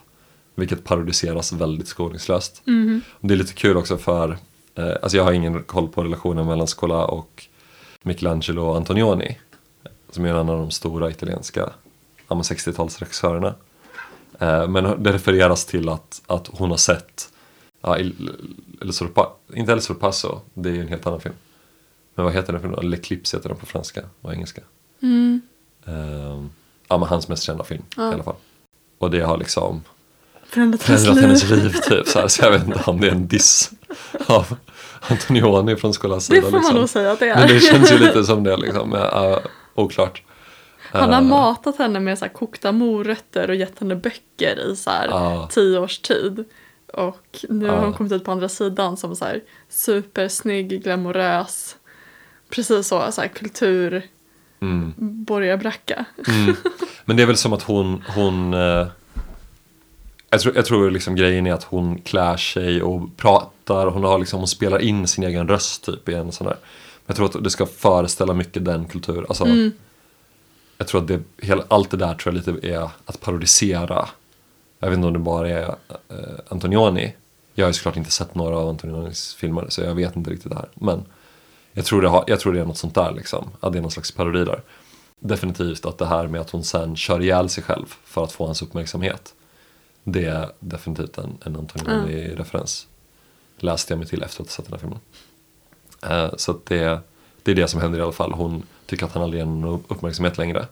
Vilket 0.55 0.85
parodiseras 0.85 1.53
väldigt 1.53 1.89
skoningslöst. 1.89 2.63
Mhm. 2.65 3.01
Det 3.21 3.35
är 3.35 3.39
lite 3.39 3.53
kul 3.53 3.77
också 3.77 3.97
för, 3.97 4.39
eh, 4.75 4.93
alltså 5.03 5.17
jag 5.17 5.25
har 5.25 5.33
ingen 5.33 5.63
koll 5.63 5.89
på 5.89 6.05
relationen 6.05 6.47
mellan 6.47 6.67
Scola 6.67 7.05
och 7.05 7.47
Michelangelo 8.03 8.75
Antonioni. 8.75 9.39
Som 10.11 10.25
är 10.25 10.29
en 10.29 10.37
av 10.37 10.59
de 10.59 10.71
stora 10.71 11.11
italienska 11.11 11.71
ja, 12.29 12.35
men 12.35 12.43
60-talsregissörerna. 12.43 13.55
Eh, 14.39 14.69
men 14.69 15.03
det 15.03 15.13
refereras 15.13 15.65
till 15.65 15.89
att, 15.89 16.23
att 16.27 16.47
hon 16.53 16.71
har 16.71 16.77
sett, 16.77 17.29
ja, 17.81 17.99
El 17.99 18.93
Sorpa, 18.93 19.33
inte 19.55 19.73
El 19.73 19.81
Sorpasso, 19.83 20.41
det 20.55 20.69
är 20.69 20.73
ju 20.73 20.81
en 20.81 20.89
helt 20.89 21.07
annan 21.07 21.21
film. 21.21 21.35
Men 22.15 22.25
vad 22.25 22.35
heter 22.35 22.53
den 22.53 22.63
filmen? 22.63 22.81
L'Eclipse 22.81 23.37
heter 23.37 23.49
den 23.49 23.59
på 23.59 23.67
franska 23.67 24.01
och 24.21 24.33
engelska. 24.33 24.63
Mm. 25.03 25.41
Eh, 25.87 26.45
ja 26.89 26.99
men 26.99 27.09
hans 27.09 27.29
mest 27.29 27.43
kända 27.43 27.65
film 27.65 27.83
Ja. 27.97 28.11
i 28.11 28.15
alla 28.15 28.23
fall. 28.25 28.35
Och 28.99 29.11
det 29.11 29.21
har 29.21 29.37
liksom 29.39 29.83
Förändrat 30.47 30.83
hennes 30.83 31.03
förändrat 31.05 31.25
hennes 31.25 31.51
liv. 31.51 31.73
typ. 31.89 32.07
Så, 32.09 32.19
här, 32.21 32.29
så 32.29 32.43
jag 32.45 32.51
vet 32.51 32.67
inte 32.67 32.83
om 32.87 33.01
det 33.01 33.07
är 33.09 33.13
en 33.13 33.29
diss 33.29 33.71
av 34.27 34.57
Antonioni 35.01 35.77
från 35.77 35.95
skolans 35.95 36.29
Det 36.29 36.35
sida. 36.35 36.45
får 36.47 36.51
man 36.53 36.61
liksom. 36.61 36.77
nog 36.77 36.89
säga 36.89 37.13
att 37.13 37.19
det 37.19 37.29
är. 37.29 37.37
Men 37.39 37.49
det 37.49 37.61
känns 37.61 37.93
ju 37.93 37.99
lite 37.99 38.25
som 38.25 38.45
det 38.45 38.57
liksom. 38.57 38.93
Ja, 38.93 39.41
oklart. 39.75 40.23
Han 40.93 41.13
har 41.13 41.21
Eh, 41.23 41.27
matat 41.29 41.77
henne 41.79 42.01
med 42.01 42.19
så 42.19 42.29
kokta 42.29 42.73
morötter 42.73 43.49
och 43.51 43.55
gett 43.57 43.79
henne 43.79 43.97
böcker 43.97 44.59
i 44.73 44.77
så 44.77 44.91
här 44.91 45.09
Ja. 45.09 45.49
tio 45.53 45.79
års 45.79 45.99
tid. 45.99 46.45
Och 46.93 47.45
nu 47.49 47.67
har 47.69 47.75
Ja. 47.77 47.81
hon 47.85 47.93
kommit 47.93 48.13
ut 48.13 48.25
på 48.25 48.33
andra 48.33 48.49
sidan 48.49 48.97
som 48.97 49.17
så 49.17 49.25
här 49.25 49.41
supersnygg, 49.69 50.83
glamorös. 50.83 51.77
Precis 52.51 52.87
så, 52.89 53.13
så 53.13 53.21
här 53.21 53.29
kultur, 53.29 54.03
Mm, 54.61 54.95
borgarbracka. 54.99 56.05
mm. 56.29 56.57
Men 57.05 57.17
det 57.17 57.23
är 57.23 57.27
väl 57.27 57.37
som 57.37 57.53
att 57.53 57.63
hon, 57.63 58.03
hon 58.15 58.55
eh, 58.55 58.87
jag, 60.31 60.41
tror, 60.41 60.57
jag 60.57 60.65
tror 60.65 60.91
liksom 60.91 61.15
grejen 61.17 61.47
är 61.47 61.53
att 61.53 61.65
hon 61.65 61.99
klär 61.99 62.37
sig 62.37 62.83
och 62.83 63.17
pratar, 63.17 63.87
hon, 63.87 64.05
har 64.05 64.19
liksom, 64.19 64.39
hon 64.39 64.49
spelar 64.49 64.79
in 64.79 65.07
sin 65.07 65.25
egen 65.25 65.49
röst 65.49 65.85
typ 65.85 66.09
i 66.09 66.15
en 66.15 66.33
sån 66.33 66.47
där. 66.47 66.57
Jag 67.07 67.17
tror 67.17 67.27
att 67.27 67.45
det 67.45 67.51
ska 67.51 67.67
föreställa 67.67 68.35
mycket 68.35 68.65
den 68.65 68.85
kultur, 68.87 69.25
alltså 69.29 69.45
Mm. 69.45 69.73
Jag 70.79 70.87
tror 70.87 71.01
att 71.01 71.09
det, 71.09 71.21
hela, 71.37 71.65
allt 71.69 71.91
det 71.91 71.97
där 71.97 72.15
tror 72.15 72.35
jag 72.35 72.47
lite 72.47 72.69
är 72.69 72.91
att 73.05 73.21
parodisera. 73.21 74.09
Jag 74.79 74.89
vet 74.89 74.97
inte 74.97 75.07
om 75.07 75.13
det 75.13 75.19
bara 75.19 75.49
är 75.49 75.75
eh, 76.09 76.17
Antonioni. 76.49 77.15
Jag 77.55 77.65
har 77.65 77.69
ju 77.69 77.75
såklart 77.75 77.97
inte 77.97 78.11
sett 78.11 78.35
några 78.35 78.57
av 78.59 78.69
Antonionis 78.69 79.35
filmer 79.35 79.67
så 79.69 79.81
jag 79.81 79.95
vet 79.95 80.17
inte 80.17 80.31
riktigt 80.31 80.51
det 80.51 80.57
här. 80.57 80.69
Men 80.75 81.05
jag 81.73 81.85
tror 81.85 82.03
det, 82.03 82.09
har, 82.09 82.25
jag 82.27 82.41
tror 82.41 82.53
det 82.53 82.61
är 82.61 82.65
något 82.65 82.79
sånt 82.79 82.95
där 82.95 83.13
liksom. 83.13 83.51
Att 83.61 83.73
det 83.73 83.79
är 83.79 83.83
någon 83.83 83.91
slags 83.91 84.13
parodi 84.13 84.45
där. 84.45 84.63
Definitivt 85.21 85.87
att 85.87 85.99
det 85.99 86.07
här 86.07 86.27
med 86.27 86.41
att 86.41 86.51
hon 86.51 86.65
sen 86.65 86.97
kör 86.97 87.21
ihjäl 87.21 87.49
sig 87.49 87.65
själv 87.65 87.87
för 88.05 88.25
att 88.25 88.33
få 88.33 88.47
hans 88.47 88.63
uppmärksamhet. 88.63 89.35
Det 90.05 90.25
är 90.25 90.51
definitivt 90.61 91.19
en, 91.19 91.39
en 91.45 91.57
Antonioni-referens. 91.57 92.87
Läste 93.57 93.93
jag 93.93 93.99
mig 93.99 94.09
till 94.09 94.23
efter 94.23 94.43
att 94.43 94.49
ha 94.49 94.55
sett 94.55 94.65
den 94.65 94.73
här 94.73 94.81
filmen. 94.81 95.01
Uh, 96.07 96.37
så 96.37 96.51
att 96.51 96.67
det, 96.67 97.01
det 97.43 97.51
är 97.51 97.55
det 97.55 97.69
som 97.69 97.81
händer 97.81 97.99
i 97.99 98.03
alla 98.03 98.13
fall. 98.13 98.33
Hon 98.33 98.63
tycker 98.87 99.07
att 99.07 99.13
han 99.13 99.23
aldrig 99.23 99.41
ger 99.41 99.47
någon 99.47 99.85
uppmärksamhet 99.89 100.39
längre. 100.39 100.67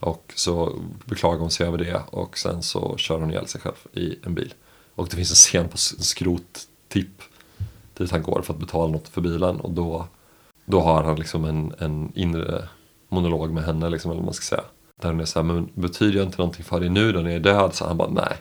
Och 0.00 0.32
så 0.36 0.82
beklagar 1.04 1.38
hon 1.38 1.50
sig 1.50 1.66
över 1.66 1.78
det 1.78 2.02
och 2.10 2.38
sen 2.38 2.62
så 2.62 2.96
kör 2.96 3.18
hon 3.18 3.30
ihjäl 3.30 3.46
sig 3.46 3.60
själv 3.60 3.76
i 3.92 4.18
en 4.22 4.34
bil. 4.34 4.54
Och 4.94 5.08
det 5.08 5.16
finns 5.16 5.30
en 5.30 5.34
scen 5.34 5.68
på 5.68 5.74
en 5.74 6.04
skrottipp 6.04 7.22
dit 7.98 8.10
han 8.10 8.22
går 8.22 8.42
för 8.42 8.54
att 8.54 8.60
betala 8.60 8.92
något 8.92 9.08
för 9.08 9.20
bilen 9.20 9.60
och 9.60 9.70
då, 9.70 10.06
då 10.64 10.80
har 10.80 11.02
han 11.02 11.16
liksom 11.16 11.44
en, 11.44 11.74
en 11.78 12.12
inre 12.14 12.68
monolog 13.08 13.52
med 13.52 13.64
henne 13.64 13.90
liksom, 13.90 14.10
eller 14.10 14.20
vad 14.20 14.26
man 14.26 14.34
ska 14.34 14.56
säga. 14.56 14.64
Där 15.00 15.08
hon 15.08 15.20
är 15.20 15.24
så 15.24 15.38
här, 15.38 15.44
men 15.44 15.68
betyder 15.74 16.18
jag 16.18 16.26
inte 16.26 16.38
någonting 16.38 16.64
för 16.64 16.80
dig 16.80 16.88
nu 16.88 17.12
då 17.12 17.20
när 17.20 17.30
jag 17.30 17.36
är 17.36 17.44
död? 17.44 17.74
Så 17.74 17.86
han 17.86 17.96
bara, 17.96 18.10
nej. 18.10 18.36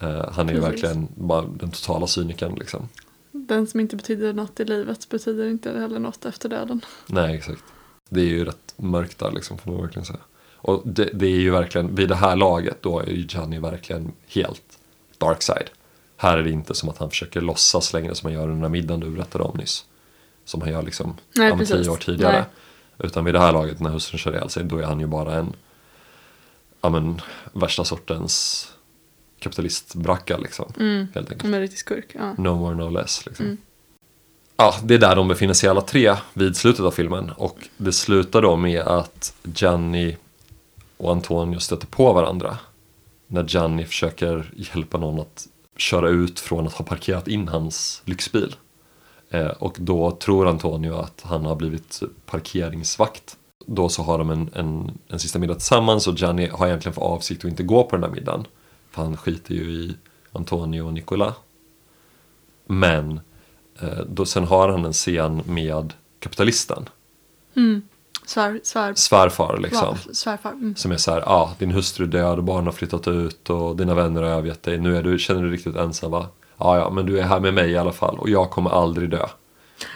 Eh, 0.00 0.32
han 0.32 0.48
är 0.48 0.52
Precis. 0.52 0.68
verkligen 0.68 1.08
bara 1.14 1.42
den 1.42 1.70
totala 1.70 2.06
cynikern 2.06 2.54
liksom. 2.54 2.88
Den 3.32 3.66
som 3.66 3.80
inte 3.80 3.96
betyder 3.96 4.32
något 4.32 4.60
i 4.60 4.64
livet 4.64 5.08
betyder 5.08 5.46
inte 5.50 5.70
heller 5.70 5.98
något 5.98 6.24
efter 6.24 6.48
döden. 6.48 6.80
Nej, 7.06 7.36
exakt. 7.36 7.62
Det 8.08 8.20
är 8.20 8.24
ju 8.26 8.44
rätt 8.44 8.63
mörkt 8.76 9.18
där 9.18 9.30
liksom, 9.30 9.58
får 9.58 9.72
man 9.72 9.82
verkligen 9.82 10.06
säga. 10.06 10.20
Och 10.56 10.82
det, 10.84 11.10
det 11.12 11.26
är 11.26 11.40
ju 11.40 11.50
verkligen, 11.50 11.94
vid 11.94 12.08
det 12.08 12.14
här 12.14 12.36
laget 12.36 12.82
då 12.82 13.00
är 13.00 13.06
ju 13.06 13.26
Gianni 13.28 13.58
verkligen 13.58 14.12
helt 14.28 14.78
dark 15.18 15.42
side. 15.42 15.70
Här 16.16 16.38
är 16.38 16.42
det 16.42 16.50
inte 16.50 16.74
som 16.74 16.88
att 16.88 16.98
han 16.98 17.10
försöker 17.10 17.40
låtsas 17.40 17.92
längre 17.92 18.14
som 18.14 18.26
han 18.26 18.34
gör 18.34 18.42
under 18.42 18.54
den 18.54 18.62
här 18.62 18.68
middagen 18.68 19.00
du 19.00 19.10
berättade 19.10 19.44
om 19.44 19.58
nyss. 19.58 19.84
Som 20.44 20.60
han 20.60 20.70
gör 20.70 20.82
liksom 20.82 21.16
Nej, 21.36 21.48
ja, 21.48 21.66
tio 21.66 21.90
år 21.90 21.96
tidigare. 21.96 22.32
Nej. 22.32 23.08
Utan 23.08 23.24
vid 23.24 23.34
det 23.34 23.40
här 23.40 23.52
laget 23.52 23.80
när 23.80 23.90
hustrun 23.90 24.18
kör 24.18 24.32
ihjäl 24.32 24.50
sig 24.50 24.64
då 24.64 24.78
är 24.78 24.82
han 24.82 25.00
ju 25.00 25.06
bara 25.06 25.34
en 25.34 25.56
ja, 26.80 26.90
men, 26.90 27.20
värsta 27.52 27.84
sortens 27.84 28.68
kapitalistbracka 29.38 30.36
liksom. 30.36 30.72
Mm. 30.78 31.06
Helt 31.14 31.32
enkelt. 31.32 31.54
En 31.54 31.60
riktig 31.60 31.78
skurk. 31.78 32.10
Ja. 32.14 32.34
No 32.38 32.54
more 32.54 32.74
no 32.74 32.90
less. 32.90 33.26
Liksom. 33.26 33.46
Mm. 33.46 33.58
Ja, 34.56 34.74
det 34.82 34.94
är 34.94 34.98
där 34.98 35.16
de 35.16 35.28
befinner 35.28 35.54
sig 35.54 35.68
alla 35.68 35.80
tre 35.80 36.16
vid 36.34 36.56
slutet 36.56 36.84
av 36.84 36.90
filmen. 36.90 37.30
Och 37.30 37.68
det 37.76 37.92
slutar 37.92 38.42
då 38.42 38.56
med 38.56 38.80
att 38.80 39.34
Gianni 39.42 40.16
och 40.96 41.12
Antonio 41.12 41.58
stöter 41.58 41.86
på 41.86 42.12
varandra. 42.12 42.58
När 43.26 43.44
Gianni 43.44 43.84
försöker 43.84 44.52
hjälpa 44.56 44.98
någon 44.98 45.20
att 45.20 45.46
köra 45.76 46.08
ut 46.08 46.40
från 46.40 46.66
att 46.66 46.72
ha 46.72 46.84
parkerat 46.84 47.28
in 47.28 47.48
hans 47.48 48.02
lyxbil. 48.04 48.56
Eh, 49.30 49.46
och 49.46 49.76
då 49.80 50.10
tror 50.10 50.48
Antonio 50.48 50.94
att 50.94 51.22
han 51.24 51.44
har 51.44 51.54
blivit 51.54 52.02
parkeringsvakt. 52.26 53.36
Då 53.66 53.88
så 53.88 54.02
har 54.02 54.18
de 54.18 54.30
en, 54.30 54.50
en, 54.54 54.98
en 55.08 55.18
sista 55.18 55.38
middag 55.38 55.54
tillsammans 55.54 56.06
och 56.06 56.14
Gianni 56.14 56.46
har 56.46 56.66
egentligen 56.66 56.94
för 56.94 57.02
avsikt 57.02 57.44
att 57.44 57.50
inte 57.50 57.62
gå 57.62 57.84
på 57.84 57.96
den 57.96 58.00
där 58.00 58.16
middagen. 58.16 58.46
För 58.90 59.02
han 59.02 59.16
skiter 59.16 59.54
ju 59.54 59.62
i 59.62 59.96
Antonio 60.32 60.82
och 60.82 60.92
Nicola. 60.92 61.34
Men 62.66 63.20
då, 64.06 64.26
sen 64.26 64.44
har 64.44 64.68
han 64.68 64.84
en 64.84 64.92
scen 64.92 65.42
med 65.46 65.92
kapitalisten. 66.20 66.88
Mm. 67.56 67.82
Svär, 68.26 68.60
svär, 68.62 68.94
svärfar 68.94 69.58
liksom. 69.58 69.96
svärfar. 70.12 70.50
Mm. 70.50 70.76
Som 70.76 70.92
är 70.92 70.96
så 70.96 71.10
här, 71.10 71.20
ja, 71.20 71.26
ah, 71.26 71.50
din 71.58 71.70
hustru 71.70 72.04
är 72.04 72.08
död 72.08 72.38
och 72.38 72.44
barnen 72.44 72.66
har 72.66 72.72
flyttat 72.72 73.08
ut 73.08 73.50
och 73.50 73.76
dina 73.76 73.94
vänner 73.94 74.22
har 74.22 74.30
övergett 74.30 74.62
dig. 74.62 74.78
Nu 74.78 74.96
är 74.96 75.02
du, 75.02 75.18
känner 75.18 75.42
du 75.42 75.46
dig 75.48 75.56
riktigt 75.56 75.76
ensam 75.76 76.10
va? 76.10 76.26
Ja, 76.58 76.78
ja, 76.78 76.90
men 76.90 77.06
du 77.06 77.18
är 77.18 77.22
här 77.22 77.40
med 77.40 77.54
mig 77.54 77.70
i 77.70 77.76
alla 77.76 77.92
fall 77.92 78.18
och 78.18 78.28
jag 78.30 78.50
kommer 78.50 78.70
aldrig 78.70 79.10
dö. 79.10 79.26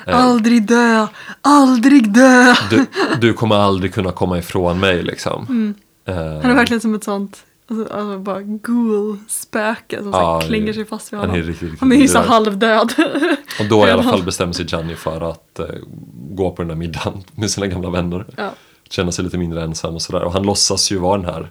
Eh, 0.07 0.25
Aldrig 0.25 0.67
dö! 0.67 1.07
Aldrig 1.41 2.13
dö! 2.13 2.55
du, 2.71 2.87
du 3.21 3.33
kommer 3.33 3.57
aldrig 3.57 3.95
kunna 3.95 4.13
komma 4.13 4.39
ifrån 4.39 4.81
mig 4.81 5.03
liksom. 5.03 5.75
Eh, 6.05 6.15
Han 6.15 6.51
är 6.51 6.55
verkligen 6.55 6.81
som 6.81 6.95
ett 6.95 7.05
sånt 7.05 7.45
alltså, 7.69 7.95
alltså 7.95 8.19
bara 8.19 8.43
ghoul-spöke 8.43 10.03
som 10.03 10.11
det- 10.11 10.47
klänger 10.47 10.73
sig 10.73 10.85
fast 10.85 11.13
vid 11.13 11.21
han 11.21 11.29
honom. 11.31 11.43
är 11.43 11.47
riktigt, 11.47 11.63
riktigt 11.63 11.81
Han 11.81 11.93
är 11.93 11.97
ju 11.97 12.09
så 12.09 12.19
död. 12.19 12.27
halvdöd. 12.27 12.93
Och 13.61 13.67
då 13.71 13.87
i 13.87 13.91
alla 13.91 14.03
fall 14.03 14.23
bestämmer 14.23 14.53
sig 14.53 14.67
Gianni 14.69 14.95
för 14.95 15.31
att 15.31 15.59
eh, 15.59 15.67
gå 16.31 16.51
på 16.51 16.63
den 16.63 16.69
där 16.69 16.75
middagen 16.75 17.25
med 17.33 17.51
sina 17.51 17.67
gamla 17.67 17.91
vänner. 17.91 18.27
ja. 18.37 18.51
Känna 18.91 19.13
sig 19.13 19.25
lite 19.25 19.39
mindre 19.39 19.63
ensam 19.63 19.95
och 19.95 20.03
sådär. 20.03 20.23
Och 20.23 20.33
han 20.33 20.43
låtsas 20.43 20.91
ju 20.93 20.99
vara 20.99 21.17
den 21.21 21.27
här 21.35 21.51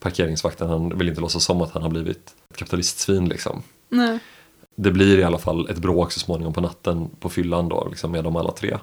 parkeringsvakten. 0.00 0.68
Han 0.68 0.98
vill 0.98 1.08
inte 1.08 1.20
låtsas 1.20 1.44
som 1.44 1.62
att 1.62 1.70
han 1.72 1.82
har 1.82 1.90
blivit 1.90 2.34
ett 2.50 2.56
kapitalistsvin 2.56 3.28
liksom. 3.28 3.62
Nej. 3.88 4.18
Det 4.76 4.90
blir 4.90 5.18
i 5.18 5.24
alla 5.24 5.38
fall 5.38 5.68
ett 5.70 5.78
bråk 5.78 6.12
så 6.12 6.20
småningom 6.20 6.52
på 6.52 6.60
natten 6.60 7.08
på 7.20 7.28
fyllan 7.28 7.68
då, 7.68 7.86
liksom 7.90 8.12
med 8.12 8.24
dem 8.24 8.36
alla 8.36 8.52
tre. 8.52 8.76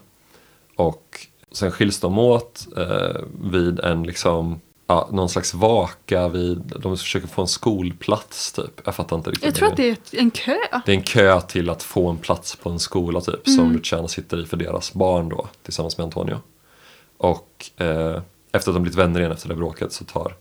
Och 0.75 1.27
sen 1.51 1.71
skiljs 1.71 1.99
de 1.99 2.17
åt 2.19 2.67
eh, 2.77 3.21
vid 3.51 3.79
en 3.79 4.03
liksom, 4.03 4.59
ja, 4.87 5.09
någon 5.11 5.29
slags 5.29 5.53
vaka 5.53 6.27
vid, 6.27 6.73
de 6.79 6.97
försöker 6.97 7.27
få 7.27 7.41
en 7.41 7.47
skolplats 7.47 8.51
typ. 8.51 8.81
Jag 8.85 8.95
fattar 8.95 9.15
inte 9.15 9.29
riktigt. 9.29 9.45
Jag 9.45 9.55
tror 9.55 9.67
att 9.67 9.77
det 9.77 9.89
är 9.89 10.19
en 10.19 10.31
kö. 10.31 10.57
det 10.85 10.91
är 10.91 10.95
en 10.95 11.03
kö 11.03 11.41
till 11.41 11.69
att 11.69 11.83
få 11.83 12.09
en 12.09 12.17
plats 12.17 12.55
på 12.55 12.69
en 12.69 12.79
skola 12.79 13.21
typ 13.21 13.47
som 13.47 13.59
Mm. 13.59 13.75
Luciana 13.75 14.07
sitter 14.07 14.43
i 14.43 14.45
för 14.45 14.57
deras 14.57 14.93
barn 14.93 15.29
då 15.29 15.47
tillsammans 15.63 15.97
med 15.97 16.05
Antonio. 16.05 16.39
Och 17.17 17.71
eh, 17.77 18.21
efter 18.51 18.71
att 18.71 18.75
de 18.75 18.83
blivit 18.83 18.99
vänner 18.99 19.19
igen 19.19 19.31
efter 19.31 19.49
det 19.49 19.55
bråket 19.55 19.93
så 19.93 20.03
tar, 20.05 20.35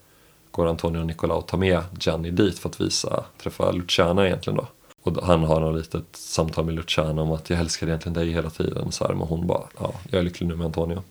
går 0.50 0.66
Antonio 0.66 1.00
och 1.00 1.06
Nicola 1.06 1.34
och 1.34 1.46
tar 1.46 1.58
med 1.58 1.82
Gianni 2.00 2.30
dit 2.30 2.58
för 2.58 2.68
att 2.68 2.80
visa, 2.80 3.24
träffa 3.42 3.70
Luciana 3.70 4.26
egentligen 4.26 4.56
då. 4.56 4.66
Och 5.02 5.26
han 5.26 5.44
har 5.44 5.60
något 5.60 5.76
litet 5.76 6.16
samtal 6.16 6.64
med 6.64 6.74
Luciana 6.74 7.22
om 7.22 7.32
att 7.32 7.50
jag 7.50 7.60
älskar 7.60 7.86
egentligen 7.86 8.14
dig 8.14 8.30
hela 8.30 8.50
tiden. 8.50 8.92
Så 8.92 9.06
här, 9.06 9.14
men 9.14 9.26
hon 9.26 9.46
bara, 9.46 9.62
ja, 9.78 9.94
jag 10.10 10.18
är 10.18 10.22
lycklig 10.22 10.46
nu 10.48 10.56
med 10.56 10.64
Antonio. 10.64 11.02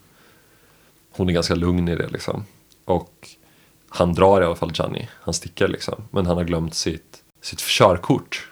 Hon 1.11 1.29
är 1.29 1.33
ganska 1.33 1.55
lugn 1.55 1.87
i 1.87 1.95
det 1.95 2.07
liksom. 2.07 2.45
Och 2.85 3.29
han 3.89 4.13
drar 4.13 4.41
i 4.41 4.45
alla 4.45 4.55
fall 4.55 4.71
Gianni, 4.73 5.09
han 5.13 5.33
sticker 5.33 5.67
liksom. 5.67 6.03
Men 6.11 6.25
han 6.25 6.37
har 6.37 6.43
glömt 6.43 6.73
sitt, 6.73 7.23
sitt 7.41 7.59
körkort. 7.59 8.47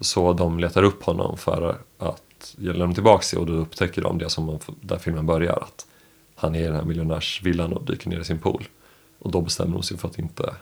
Så 0.00 0.32
de 0.32 0.58
letar 0.58 0.82
upp 0.82 1.02
honom 1.02 1.36
för 1.36 1.78
att 1.98 2.54
ge 2.58 2.72
honom 2.72 2.94
tillbaka 2.94 3.24
det 3.32 3.36
och 3.36 3.46
då 3.46 3.52
upptäcker 3.52 4.02
de 4.02 4.18
det 4.18 4.30
som 4.30 4.44
man, 4.44 4.58
där 4.80 4.98
filmen 4.98 5.26
börjar. 5.26 5.56
Att 5.62 5.86
han 6.34 6.54
är 6.54 6.60
i 6.60 6.64
den 6.64 6.74
här 6.74 6.84
miljonärsvillan 6.84 7.72
och 7.72 7.84
dyker 7.84 8.10
ner 8.10 8.20
i 8.20 8.24
sin 8.24 8.38
pool. 8.38 8.68
Och 9.18 9.30
då 9.30 9.40
bestämmer 9.40 9.72
de 9.72 9.82
sig 9.82 9.96
för 9.96 10.08
att 10.08 10.18
inte 10.18 10.54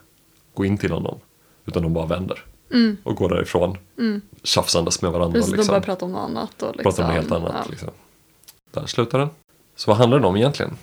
gå 0.55 0.65
in 0.65 0.79
till 0.79 0.93
honom. 0.93 1.19
Utan 1.67 1.83
de 1.83 1.93
bara 1.93 2.07
vänder. 2.07 2.45
Mm. 2.73 2.97
Och 3.03 3.17
går 3.17 3.29
därifrån. 3.29 3.79
Mm. 3.99 4.21
Tjafsandes 4.43 5.03
med 5.03 5.13
varandra. 5.13 5.33
Precis, 5.33 5.51
de 5.51 5.57
liksom. 5.57 5.73
börjar 5.73 5.83
prata 5.83 6.05
om 6.05 6.13
något 6.13 6.31
annat. 6.31 6.63
Och 6.63 6.77
liksom, 6.77 6.83
Pratar 6.83 7.03
om 7.03 7.09
något 7.09 7.17
helt 7.17 7.33
annat. 7.33 7.55
ja. 7.55 7.71
Liksom. 7.71 7.91
Där 8.71 8.87
slutar 8.87 9.19
den. 9.19 9.29
Så 9.77 9.91
vad 9.91 9.97
handlar 9.99 10.19
den 10.19 10.25
om 10.25 10.37
egentligen? 10.37 10.77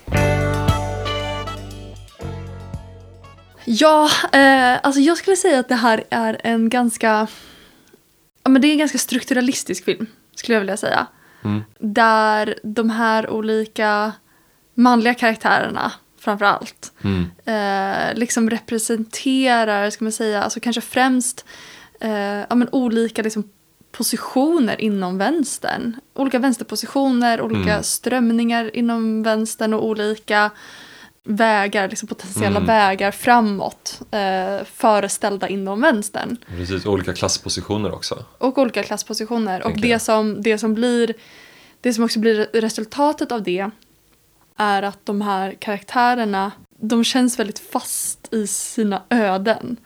Ja, 3.72 4.10
eh, 4.32 4.78
alltså 4.82 5.00
jag 5.00 5.18
skulle 5.18 5.36
säga 5.36 5.58
att 5.58 5.68
det 5.68 5.74
här 5.74 6.04
är 6.10 6.40
en 6.44 6.68
ganska... 6.68 7.26
Ja, 8.42 8.50
men 8.50 8.62
det 8.62 8.68
är 8.68 8.72
en 8.72 8.78
ganska 8.78 8.98
strukturalistisk 8.98 9.84
film, 9.84 10.06
skulle 10.34 10.54
jag 10.56 10.60
vilja 10.60 10.76
säga. 10.76 11.06
Mm. 11.44 11.62
Där 11.78 12.58
de 12.62 12.90
här 12.90 13.30
olika 13.30 14.12
manliga 14.74 15.14
karaktärerna, 15.14 15.92
framför 16.20 16.44
allt, 16.44 16.92
Mm. 17.04 17.30
eh, 17.44 18.14
liksom 18.18 18.50
representerar, 18.50 19.90
ska 19.90 20.04
man 20.04 20.12
säga, 20.12 20.42
alltså 20.42 20.60
kanske 20.60 20.80
främst 20.80 21.44
eh, 22.00 22.10
ja, 22.48 22.54
men 22.54 22.68
olika 22.72 23.22
liksom, 23.22 23.50
positioner 23.92 24.80
inom 24.80 25.18
vänstern. 25.18 25.96
Olika 26.14 26.38
vänsterpositioner, 26.38 27.40
olika 27.40 27.70
Mm. 27.72 27.82
strömningar 27.82 28.76
inom 28.76 29.22
vänstern 29.22 29.74
och 29.74 29.84
olika 29.84 30.50
vägar, 31.24 31.88
liksom 31.88 32.08
potentiella 32.08 32.56
Mm. 32.60 32.66
vägar 32.66 33.10
framåt 33.10 34.00
eh, 34.10 34.64
föreställda 34.64 35.48
inom 35.48 35.80
vänstern. 35.80 36.36
Precis, 36.46 36.86
olika 36.86 37.12
klasspositioner 37.14 37.92
också. 37.94 38.24
Och 38.38 38.58
olika 38.58 38.82
klasspositioner. 38.82 39.62
Och 39.66 39.80
det 39.80 39.98
som, 39.98 40.42
det 40.42 40.58
som 40.58 40.74
blir 40.74 41.14
det 41.80 41.94
som 41.94 42.04
också 42.04 42.18
blir 42.18 42.48
resultatet 42.52 43.32
av 43.32 43.42
det 43.42 43.70
är 44.56 44.82
att 44.82 45.06
de 45.06 45.20
här 45.20 45.54
karaktärerna 45.58 46.52
de 46.80 47.04
känns 47.04 47.38
väldigt 47.38 47.58
fast 47.58 48.28
i 48.34 48.46
sina 48.46 49.02
öden. 49.10 49.76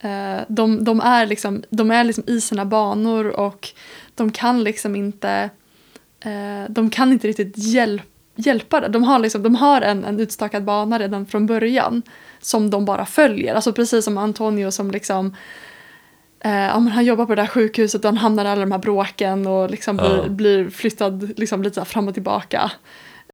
Eh, 0.00 0.38
De, 0.48 0.84
de 0.84 1.00
är, 1.00 1.26
liksom, 1.26 1.62
de 1.70 1.90
är 1.90 2.04
liksom 2.04 2.24
i 2.26 2.40
sina 2.40 2.64
banor 2.64 3.26
och 3.26 3.68
de 4.14 4.32
kan 4.32 4.64
liksom 4.64 4.96
inte 4.96 5.50
eh, 6.20 6.64
de 6.68 6.90
kan 6.90 7.12
inte 7.12 7.28
riktigt 7.28 7.58
hjälp, 7.58 8.02
hjälpa 8.02 8.09
det. 8.34 8.88
De 8.88 9.04
har, 9.04 9.18
liksom, 9.18 9.42
de 9.42 9.54
har 9.54 9.80
en, 9.82 10.04
en 10.04 10.20
utstakad 10.20 10.64
bana 10.64 10.98
redan 10.98 11.26
från 11.26 11.46
början 11.46 12.02
som 12.40 12.70
de 12.70 12.84
bara 12.84 13.06
följer. 13.06 13.54
Alltså 13.54 13.72
precis 13.72 14.04
som 14.04 14.18
Antonio 14.18 14.70
som 14.70 14.90
liksom 14.90 15.36
Eh, 16.44 16.52
ja, 16.54 16.78
han 16.78 17.04
jobbar 17.04 17.26
på 17.26 17.34
det 17.34 17.42
här 17.42 17.48
sjukhuset 17.48 18.04
och 18.04 18.08
han 18.08 18.16
hamnar 18.16 18.44
i 18.44 18.48
alla 18.48 18.60
de 18.60 18.72
här 18.72 18.78
bråken 18.78 19.46
och 19.46 19.70
liksom 19.70 19.96
blir, 19.96 20.16
Ja. 20.16 20.28
blir 20.28 20.70
flyttad 20.70 21.38
liksom 21.38 21.62
lite 21.62 21.84
fram 21.84 22.08
och 22.08 22.14
tillbaka 22.14 22.70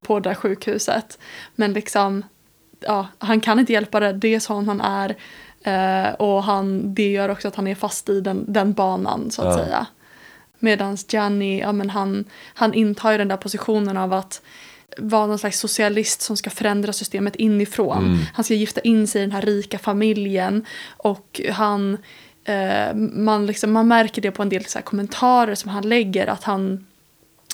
på 0.01 0.19
det 0.19 0.29
här 0.29 0.35
sjukhuset. 0.35 1.19
Men 1.55 1.73
liksom, 1.73 2.23
ja, 2.79 3.07
han 3.17 3.39
kan 3.39 3.59
inte 3.59 3.73
hjälpa 3.73 3.99
det, 3.99 4.13
det 4.13 4.35
är 4.35 4.39
sån 4.39 4.67
han 4.67 4.81
är. 4.81 5.15
Eh, 5.63 6.13
och 6.13 6.43
han, 6.43 6.93
det 6.93 7.11
gör 7.11 7.29
också 7.29 7.47
att 7.47 7.55
han 7.55 7.67
är 7.67 7.75
fast 7.75 8.09
i 8.09 8.21
den, 8.21 8.45
den 8.53 8.73
banan 8.73 9.31
så 9.31 9.41
att 9.41 9.57
Ja. 9.57 9.65
säga. 9.65 9.85
Medan 10.59 10.97
Gianni, 11.09 11.59
ja 11.59 11.71
men 11.71 11.89
han, 11.89 12.25
han 12.53 12.73
intar 12.73 13.11
ju 13.11 13.17
den 13.17 13.27
där 13.27 13.37
positionen 13.37 13.97
av 13.97 14.13
att 14.13 14.41
vara 14.97 15.27
någon 15.27 15.39
slags 15.39 15.59
socialist 15.59 16.21
som 16.21 16.37
ska 16.37 16.49
förändra 16.49 16.93
systemet 16.93 17.35
inifrån. 17.35 18.05
Mm. 18.05 18.19
Han 18.33 18.43
ska 18.43 18.53
gifta 18.53 18.81
in 18.81 19.07
sig 19.07 19.21
i 19.21 19.25
den 19.25 19.31
här 19.31 19.41
rika 19.41 19.79
familjen 19.79 20.65
och 20.97 21.41
han 21.51 21.97
eh, 22.43 22.95
man, 22.95 23.45
liksom, 23.45 23.71
man 23.71 23.87
märker 23.87 24.21
det 24.21 24.31
på 24.31 24.41
en 24.41 24.49
del 24.49 24.65
så 24.65 24.81
kommentarer 24.81 25.55
som 25.55 25.69
han 25.71 25.89
lägger 25.89 26.27
att 26.27 26.43
han 26.43 26.85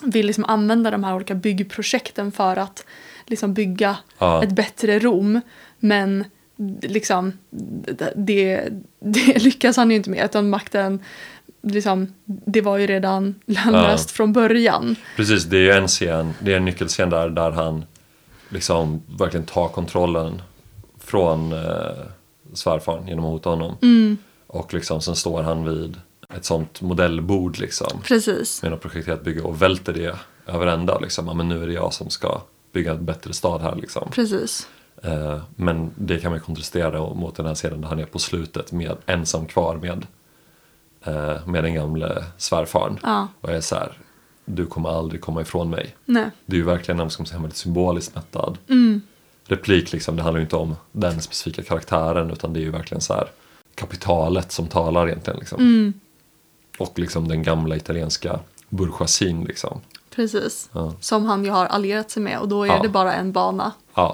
vill 0.03 0.25
liksom 0.25 0.45
använda 0.45 0.91
de 0.91 1.03
här 1.03 1.15
olika 1.15 1.35
byggprojekten 1.35 2.31
för 2.31 2.57
att 2.57 2.85
liksom 3.25 3.53
bygga 3.53 3.97
Ja. 4.17 4.43
ett 4.43 4.51
bättre 4.51 4.99
Rom. 4.99 5.41
Men 5.79 6.25
liksom, 6.81 7.33
det, 8.15 8.69
det 8.99 9.43
lyckas 9.43 9.77
han 9.77 9.89
ju 9.89 9.95
inte 9.95 10.09
med 10.09 10.25
utan 10.25 10.49
makten 10.49 10.99
liksom, 11.63 12.13
det 12.25 12.61
var 12.61 12.77
ju 12.77 12.87
redan 12.87 13.35
lönlöst 13.45 14.11
från 14.11 14.33
början. 14.33 14.95
Precis, 15.15 15.43
det 15.43 15.57
är 15.57 15.61
ju 15.61 15.71
en 15.71 15.87
scen, 15.87 16.33
det 16.39 16.53
är 16.53 16.57
en 16.57 16.65
nyckelscen 16.65 17.09
där, 17.09 17.29
där 17.29 17.51
han 17.51 17.85
liksom 18.49 19.01
verkligen 19.19 19.45
tar 19.45 19.67
kontrollen 19.67 20.41
från 20.99 21.53
eh, 21.53 21.59
svärfaren 22.53 23.07
genom 23.07 23.25
att 23.25 23.31
hota 23.31 23.49
honom. 23.49 23.75
Mm, 23.81 24.17
Och 24.47 24.73
liksom 24.73 25.01
sen 25.01 25.15
står 25.15 25.43
han 25.43 25.63
vid 25.69 25.99
ett 26.37 26.45
sånt 26.45 26.81
modellbord 26.81 27.57
liksom. 27.59 28.01
precis. 28.03 28.61
Med 28.61 28.71
något 28.71 28.81
projekterat 28.81 29.23
bygge 29.23 29.41
och 29.41 29.61
välter 29.61 29.93
det 29.93 30.15
över 30.47 30.67
ända 30.67 30.99
liksom. 30.99 31.27
Ja, 31.27 31.33
men 31.33 31.49
nu 31.49 31.63
är 31.63 31.67
det 31.67 31.73
jag 31.73 31.93
som 31.93 32.09
ska 32.09 32.41
bygga 32.73 32.91
en 32.91 33.05
bättre 33.05 33.33
stad 33.33 33.61
här 33.61 33.75
liksom. 33.75 34.11
Precis. 34.11 34.67
Eh, 35.03 35.41
men 35.55 35.91
det 35.95 36.19
kan 36.19 36.31
man 36.31 36.39
kontrastera 36.39 36.99
mot 37.13 37.35
den 37.35 37.45
här 37.45 37.55
scenen 37.55 37.81
där 37.81 37.87
han 37.87 37.99
är 37.99 38.05
på 38.05 38.19
slutet 38.19 38.71
med 38.71 38.97
ensam 39.05 39.45
kvar 39.45 39.75
med, 39.75 40.05
med 41.45 41.63
den 41.63 41.73
gamle 41.73 42.23
svärfaren. 42.37 42.99
Ja, 43.03 43.27
Och 43.41 43.49
är 43.49 43.61
så 43.61 43.75
här, 43.75 43.97
du 44.45 44.65
kommer 44.65 44.89
aldrig 44.89 45.21
komma 45.21 45.41
ifrån 45.41 45.69
mig. 45.69 45.95
nej. 46.05 46.29
Det 46.45 46.55
är 46.55 46.57
ju 46.57 46.63
verkligen 46.65 46.99
en 46.99 47.03
man 47.19 47.25
säga, 47.25 47.39
väldigt 47.39 47.57
symboliskt 47.57 48.15
mättad 48.15 48.57
Mm, 48.69 49.01
replik. 49.47 49.91
Liksom. 49.91 50.15
Det 50.15 50.21
handlar 50.23 50.39
ju 50.39 50.43
inte 50.43 50.55
om 50.55 50.75
den 50.91 51.21
specifika 51.21 51.63
karaktären 51.63 52.31
utan 52.31 52.53
det 52.53 52.59
är 52.59 52.61
ju 52.61 52.71
verkligen 52.71 53.01
så 53.01 53.13
här 53.13 53.27
kapitalet 53.75 54.51
som 54.51 54.67
talar 54.67 55.07
egentligen. 55.07 55.39
Liksom. 55.39 55.59
mm, 55.59 55.93
Och 56.77 56.99
liksom 56.99 57.27
den 57.27 57.43
gamla 57.43 57.75
italienska 57.75 58.39
bourgeoisien. 58.69 59.43
Liksom. 59.43 59.81
precis. 60.15 60.69
Ja. 60.73 60.93
Som 60.99 61.25
han 61.25 61.43
ju 61.45 61.49
har 61.51 61.65
allierat 61.65 62.11
sig 62.11 62.23
med 62.23 62.39
och 62.39 62.47
då 62.47 62.63
är 62.63 62.67
Ja. 62.67 62.79
det 62.81 62.89
bara 62.89 63.13
en 63.13 63.31
bana 63.31 63.71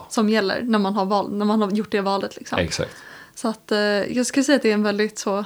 som 0.09 0.29
gäller 0.29 0.61
när 0.61 0.79
man 0.79 0.93
har, 0.93 1.05
val, 1.05 1.31
när 1.31 1.45
man 1.45 1.61
har 1.61 1.71
gjort 1.71 1.91
det 1.91 2.01
valet. 2.01 2.35
Liksom. 2.37 2.59
exakt. 2.59 2.95
Så 3.35 3.47
att 3.47 3.71
eh, 3.71 3.77
jag 3.79 4.25
skulle 4.25 4.43
säga 4.43 4.55
att 4.55 4.61
det 4.61 4.69
är 4.69 4.73
en 4.73 4.83
väldigt 4.83 5.19
så 5.19 5.37
eh, 5.37 5.45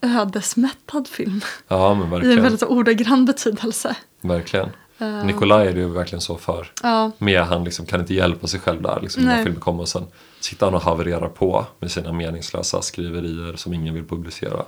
ödesmättad 0.00 1.08
film. 1.08 1.40
Ja, 1.68 1.94
men 1.94 2.02
I 2.02 2.04
en 2.04 2.10
verkligen. 2.10 2.42
väldigt 2.42 2.62
ordagrann 2.62 3.24
betydelse. 3.24 3.96
verkligen. 4.20 4.68
Eh, 4.98 5.24
Nikolaj 5.24 5.68
är 5.68 5.72
det 5.74 5.80
ju 5.80 5.88
verkligen 5.88 6.20
så 6.20 6.36
för. 6.36 6.72
Ja, 6.82 7.10
Med 7.18 7.42
han 7.42 7.64
liksom 7.64 7.86
kan 7.86 8.00
inte 8.00 8.14
hjälpa 8.14 8.46
sig 8.46 8.60
själv 8.60 8.82
där. 8.82 8.98
Liksom, 9.02 9.22
när 9.24 9.42
filmen 9.44 9.60
kommer 9.60 9.80
och 9.80 9.88
sen 9.88 10.04
sitter 10.40 10.66
han 10.66 10.74
och 10.74 10.82
havererar 10.82 11.28
på 11.28 11.66
med 11.78 11.90
sina 11.90 12.12
meningslösa 12.12 12.82
skriverier 12.82 13.56
som 13.56 13.74
ingen 13.74 13.94
vill 13.94 14.04
publicera. 14.06 14.62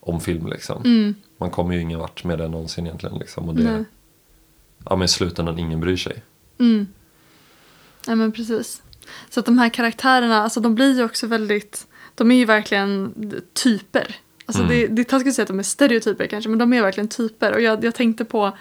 Om 0.00 0.20
film 0.20 0.46
liksom. 0.46 0.82
mm, 0.84 1.14
Man 1.38 1.50
kommer 1.50 1.74
ju 1.74 1.80
ingen 1.80 1.98
vart 1.98 2.24
med 2.24 2.38
det 2.38 2.48
någonsin 2.48 2.86
egentligen. 2.86 3.18
Liksom, 3.18 3.48
och 3.48 3.54
det, 3.54 3.62
nej. 3.62 3.84
ja, 4.84 4.96
men 4.96 5.04
i 5.04 5.08
slutändan 5.08 5.58
ingen 5.58 5.80
bryr 5.80 5.96
sig. 5.96 6.22
Mm, 6.58 6.86
Ja 8.06 8.14
men 8.14 8.32
precis. 8.32 8.82
Så 9.30 9.40
att 9.40 9.46
de 9.46 9.58
här 9.58 9.68
karaktärerna, 9.68 10.42
alltså 10.42 10.60
de 10.60 10.74
blir 10.74 10.96
ju 10.96 11.04
också 11.04 11.26
väldigt, 11.26 11.86
de 12.14 12.30
är 12.30 12.34
ju 12.36 12.44
verkligen 12.44 13.14
typer. 13.52 14.16
Alltså 14.50 14.62
Mm. 14.62 14.76
det, 14.80 14.86
det 14.86 15.02
är 15.02 15.04
taskigt 15.04 15.28
att 15.30 15.34
säga 15.34 15.42
att 15.42 15.48
de 15.48 15.58
är 15.58 15.62
stereotyper 15.62 16.26
kanske, 16.26 16.50
men 16.50 16.58
de 16.58 16.72
är 16.72 16.82
verkligen 16.82 17.08
typer. 17.08 17.52
Och 17.52 17.60
jag, 17.60 17.84
jag 17.84 17.94
tänkte 17.94 18.24
på, 18.24 18.56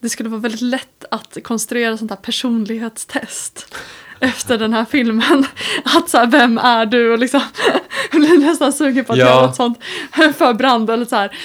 det 0.00 0.08
skulle 0.08 0.28
vara 0.28 0.40
väldigt 0.40 0.60
lätt 0.60 1.04
att 1.10 1.36
konstruera 1.42 1.96
sånt 1.96 2.10
här 2.10 2.18
personlighetstest 2.18 3.74
efter 4.20 4.58
den 4.58 4.72
här 4.72 4.84
filmen. 4.84 5.46
Att 5.84 6.08
så 6.10 6.18
här, 6.18 6.26
vem 6.26 6.58
är 6.58 6.86
du? 6.86 7.12
Och 7.12 7.18
liksom, 7.18 7.40
jag 8.12 8.20
blir 8.20 8.38
nästan 8.38 8.72
sugen 8.72 9.04
på 9.04 9.12
att 9.12 9.18
Ja. 9.18 9.24
göra 9.26 9.48
ett 9.50 9.56
sånt 9.56 9.78
för 10.36 10.54
Brand. 10.54 10.90
Eller 10.90 11.04
så 11.04 11.16
här, 11.16 11.36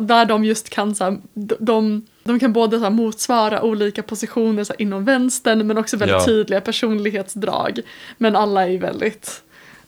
där 0.00 0.24
de 0.24 0.44
just 0.44 0.70
kan 0.70 0.94
så 0.94 1.04
här, 1.04 1.18
de, 1.58 2.06
de 2.24 2.38
kan 2.40 2.52
både 2.52 2.76
så 2.78 2.82
här, 2.82 2.90
motsvara 2.90 3.62
olika 3.62 4.02
positioner 4.02 4.64
så 4.64 4.72
här, 4.72 4.80
inom 4.82 5.04
vänstern 5.04 5.66
men 5.66 5.78
också 5.78 5.96
väldigt 5.96 6.16
Ja. 6.18 6.24
tydliga 6.24 6.60
personlighetsdrag. 6.60 7.80
Men 8.18 8.36
alla 8.36 8.68
är 8.68 8.78
väldigt 8.78 9.42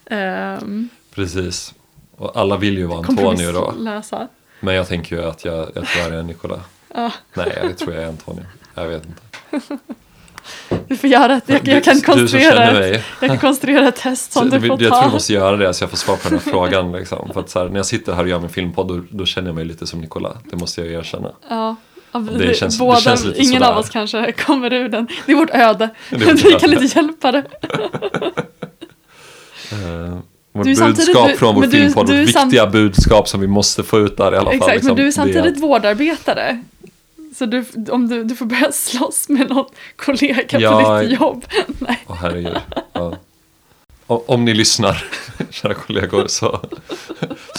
ehm, 0.05 0.89
Precis. 1.15 1.73
Och 2.23 2.37
alla 2.37 2.57
vill 2.57 2.77
ju 2.77 2.85
vara 2.85 2.97
Antonio 2.99 3.51
då. 3.51 3.61
kompromisslösa. 3.61 4.27
Men 4.59 4.75
jag 4.75 4.87
tänker 4.87 5.15
ju 5.15 5.23
att 5.25 5.45
jag, 5.45 5.69
jag 5.75 5.85
tyvärr 5.93 6.11
är 6.17 6.23
Nicola. 6.23 6.59
Ja, 6.95 7.11
Nej, 7.33 7.59
jag 7.63 7.77
tror 7.77 7.93
jag 7.93 8.03
är 8.03 8.07
Antonio. 8.07 8.43
Jag 8.75 8.87
vet 8.87 9.03
inte. 9.05 9.21
vi 10.87 10.97
får 10.97 11.09
göra 11.09 11.35
ett, 11.35 11.43
jag, 11.45 11.67
jag 11.67 11.83
kan 11.83 11.93
du, 11.95 11.99
du 11.99 12.05
konstruera 12.05 12.79
ett, 12.85 13.03
jag 13.21 13.29
kan 13.29 13.37
konstruera 13.39 13.87
ett 13.87 13.95
test 13.95 14.31
som 14.31 14.41
Så 14.51 14.57
du 14.57 14.67
jag 14.67 14.67
får 14.67 14.77
tror 14.77 14.89
ta. 14.89 15.05
vi 15.07 15.11
måste 15.13 15.33
göra 15.33 15.57
det 15.57 15.73
så 15.73 15.83
jag 15.83 15.89
får 15.89 15.97
svar 15.97 16.15
på 16.15 16.29
den 16.29 16.39
här 16.39 16.51
frågan. 16.51 16.91
Liksom. 16.91 17.29
För 17.33 17.39
att 17.39 17.49
så 17.49 17.59
här, 17.59 17.69
när 17.69 17.75
jag 17.75 17.85
sitter 17.85 18.13
här 18.13 18.23
och 18.23 18.29
gör 18.29 18.39
min 18.39 18.49
filmpodd 18.49 18.87
då, 18.87 19.03
då 19.09 19.25
känner 19.25 19.47
jag 19.47 19.55
mig 19.55 19.65
lite 19.65 19.87
som 19.87 20.01
Nicola. 20.01 20.37
Det 20.49 20.55
måste 20.55 20.81
jag 20.81 20.91
erkänna. 20.91 21.31
Ja. 21.49 21.75
Det 22.37 22.57
känns- 22.57 22.77
det 22.77 22.85
båda, 22.85 22.99
känns 22.99 23.25
lite 23.25 23.39
ingen 23.41 23.53
sådär. 23.61 23.71
av 23.73 23.77
oss 23.79 23.89
kanske 23.89 24.31
kommer 24.31 24.73
ur 24.73 24.89
den. 24.89 25.07
Det 25.25 25.31
är 25.31 25.35
vårt 25.35 25.49
öde. 25.49 25.89
Det 26.09 26.15
är 26.15 26.19
vårt 26.33 26.45
vi 26.45 26.51
kan 26.59 26.73
inte 26.73 26.85
hjälpa 26.99 27.31
det. 27.31 27.43
Vårt 30.53 30.65
Du 30.65 30.75
budskap 30.75 31.27
du- 31.29 31.37
från 31.37 31.55
vår 31.55 31.67
filmpodd, 31.67 32.07
vårt 32.09 32.15
viktiga 32.17 32.67
budskap 32.67 33.27
som 33.27 33.41
vi 33.41 33.47
måste 33.47 33.83
få 33.83 33.99
ut 33.99 34.17
där 34.17 34.33
i 34.33 34.37
alla 34.37 34.45
fall. 34.45 34.53
Exakt, 34.55 34.73
liksom, 34.73 34.87
men 34.87 34.95
du 34.95 35.07
är 35.07 35.11
samtidigt 35.11 35.59
vårdarbetare. 35.59 36.63
Så 37.37 37.45
du, 37.45 37.65
om 37.91 38.07
du, 38.09 38.23
du 38.23 38.35
får 38.35 38.45
börja 38.45 38.71
slåss 38.71 39.29
med 39.29 39.49
någon 39.49 39.65
kollega 39.95 40.59
Ja, 40.59 40.83
på 40.83 41.01
ditt 41.07 41.19
jobb. 41.21 41.45
Nej. 41.79 42.03
Åh 42.07 42.15
herregud. 42.21 42.57
Ja. 42.93 43.17
O- 44.07 44.23
Om 44.27 44.45
ni 44.45 44.53
lyssnar, 44.53 45.03
kära 45.49 45.73
kollegor, 45.73 46.27
så, 46.27 46.59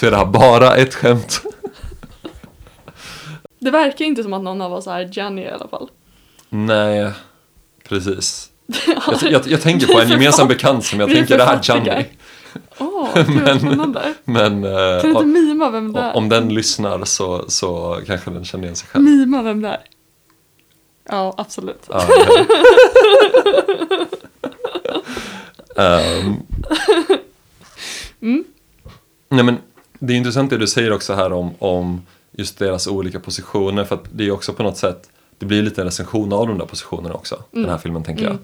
så 0.00 0.06
är 0.06 0.10
det 0.10 0.16
här 0.16 0.24
bara 0.26 0.76
ett 0.76 0.94
skämt. 0.94 1.40
Det 3.58 3.70
verkar 3.70 4.04
inte 4.04 4.22
som 4.22 4.32
att 4.32 4.42
någon 4.42 4.60
av 4.62 4.72
oss 4.72 4.86
är 4.86 5.08
Jenny 5.18 5.42
i 5.42 5.50
alla 5.50 5.68
fall. 5.68 5.88
Nej, 6.48 7.10
precis. 7.88 8.50
Jag, 8.86 9.32
jag, 9.32 9.46
jag 9.46 9.62
tänker 9.62 9.86
på 9.86 10.00
en 10.00 10.08
gemensam 10.08 10.48
bekant 10.48 10.84
som 10.84 11.00
jag 11.00 11.08
tänker 11.10 11.38
det 11.38 11.44
här 11.44 11.58
författiga. 11.62 12.04
Åh, 12.78 13.08
gud 13.26 13.40
vad 13.42 13.58
spännande. 13.60 14.14
Men 14.24 14.64
eh, 14.64 15.00
Kan 15.00 15.02
du 15.02 15.10
inte 15.10 15.24
mima 15.24 15.70
vem 15.70 15.92
det 15.92 16.00
är? 16.00 16.16
om 16.16 16.28
den 16.28 16.54
lyssnar 16.54 17.04
så, 17.04 17.44
så 17.48 18.00
kanske 18.06 18.30
den 18.30 18.44
känner 18.44 18.64
igen 18.64 18.76
sig 18.76 18.88
själv. 18.88 19.04
Mima 19.04 19.42
vem 19.42 19.62
det 19.62 19.68
är. 19.68 19.80
Ja, 21.08 21.34
absolut. 21.36 21.88
Ja, 21.88 22.06
Ehm. 25.76 26.36
Mm. 28.20 28.44
Nej 29.28 29.44
men 29.44 29.56
det 29.98 30.12
är 30.12 30.16
intressant 30.16 30.50
det 30.50 30.58
du 30.58 30.66
säger 30.66 30.92
också 30.92 31.14
här 31.14 31.32
om, 31.32 31.54
om 31.58 32.02
just 32.32 32.58
deras 32.58 32.86
olika 32.86 33.20
positioner 33.20 33.84
för 33.84 33.94
att 33.94 34.04
det 34.12 34.26
är 34.26 34.30
också 34.30 34.52
på 34.52 34.62
något 34.62 34.76
sätt 34.76 35.10
det 35.38 35.46
blir 35.46 35.62
lite 35.62 35.80
en 35.80 35.84
recension 35.84 36.32
av 36.32 36.46
de 36.46 36.58
där 36.58 36.66
positionerna 36.66 37.14
också, 37.14 37.42
den 37.50 37.68
här 37.68 37.78
filmen 37.78 38.02
tänker 38.02 38.24
jag. 38.24 38.36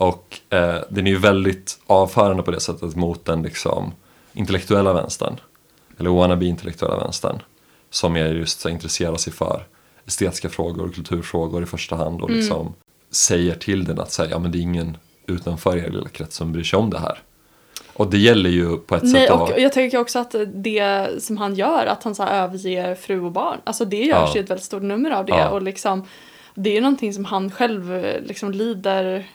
Och 0.00 0.40
eh, 0.50 0.76
den 0.88 1.06
är 1.06 1.10
ju 1.10 1.18
väldigt 1.18 1.80
avförande 1.86 2.42
på 2.42 2.50
det 2.50 2.60
sättet 2.60 2.96
mot 2.96 3.24
den 3.24 3.42
liksom 3.42 3.92
intellektuella 4.32 4.92
vänstern, 4.92 5.40
eller 5.98 6.10
wannabe-intellektuella 6.10 6.96
vänstern, 6.98 7.42
som 7.90 8.16
är 8.16 8.34
just 8.34 8.60
så 8.60 8.68
intresserar 8.68 9.16
sig 9.16 9.32
för 9.32 9.66
estetiska 10.06 10.48
frågor 10.48 10.84
och 10.88 10.94
kulturfrågor 10.94 11.62
i 11.62 11.66
första 11.66 11.96
hand 11.96 12.22
och 12.22 12.30
liksom 12.30 12.74
säger 13.10 13.54
till 13.54 13.84
den 13.84 14.00
att 14.00 14.12
säga, 14.12 14.30
ja 14.30 14.38
men 14.38 14.52
det 14.52 14.58
är 14.58 14.60
ingen 14.60 14.96
utanför 15.26 15.76
er 15.76 15.90
lilla 15.90 16.08
krets 16.08 16.36
som 16.36 16.52
bryr 16.52 16.64
sig 16.64 16.78
om 16.78 16.90
det 16.90 16.98
här. 16.98 17.18
Och 17.92 18.10
det 18.10 18.18
gäller 18.18 18.50
ju 18.50 18.76
på 18.76 18.96
ett 18.96 19.02
Nej, 19.02 19.12
sätt 19.12 19.30
och 19.30 19.50
att... 19.50 19.60
jag 19.62 19.72
tycker 19.72 19.98
också 19.98 20.18
att 20.18 20.34
det 20.54 21.08
som 21.22 21.36
han 21.36 21.54
gör, 21.54 21.86
att 21.86 22.02
han 22.04 22.14
så 22.14 22.22
överger 22.22 22.94
fru 22.94 23.20
och 23.20 23.32
barn, 23.32 23.60
alltså 23.64 23.84
det 23.84 24.04
görs 24.04 24.30
Ja. 24.30 24.32
ju 24.34 24.40
ett 24.40 24.50
väldigt 24.50 24.66
stort 24.66 24.82
nummer 24.82 25.10
av 25.10 25.26
det 25.26 25.32
Ja. 25.32 25.48
och 25.48 25.62
liksom 25.62 26.04
det 26.54 26.70
är 26.70 26.74
ju 26.74 26.80
någonting 26.80 27.14
som 27.14 27.24
han 27.24 27.50
själv 27.50 27.94
eh, 27.94 28.22
liksom 28.22 28.50
lider, 28.52 29.26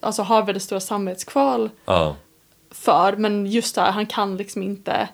alltså 0.00 0.22
har 0.22 0.42
väldigt 0.42 0.62
stora 0.62 0.80
samvetskval 0.80 1.70
Ja, 1.84 2.16
för, 2.70 3.16
men 3.16 3.46
just 3.46 3.74
det 3.74 3.80
här, 3.80 3.92
han 3.92 4.06
kan 4.06 4.36
liksom 4.36 4.62
inte, 4.62 5.08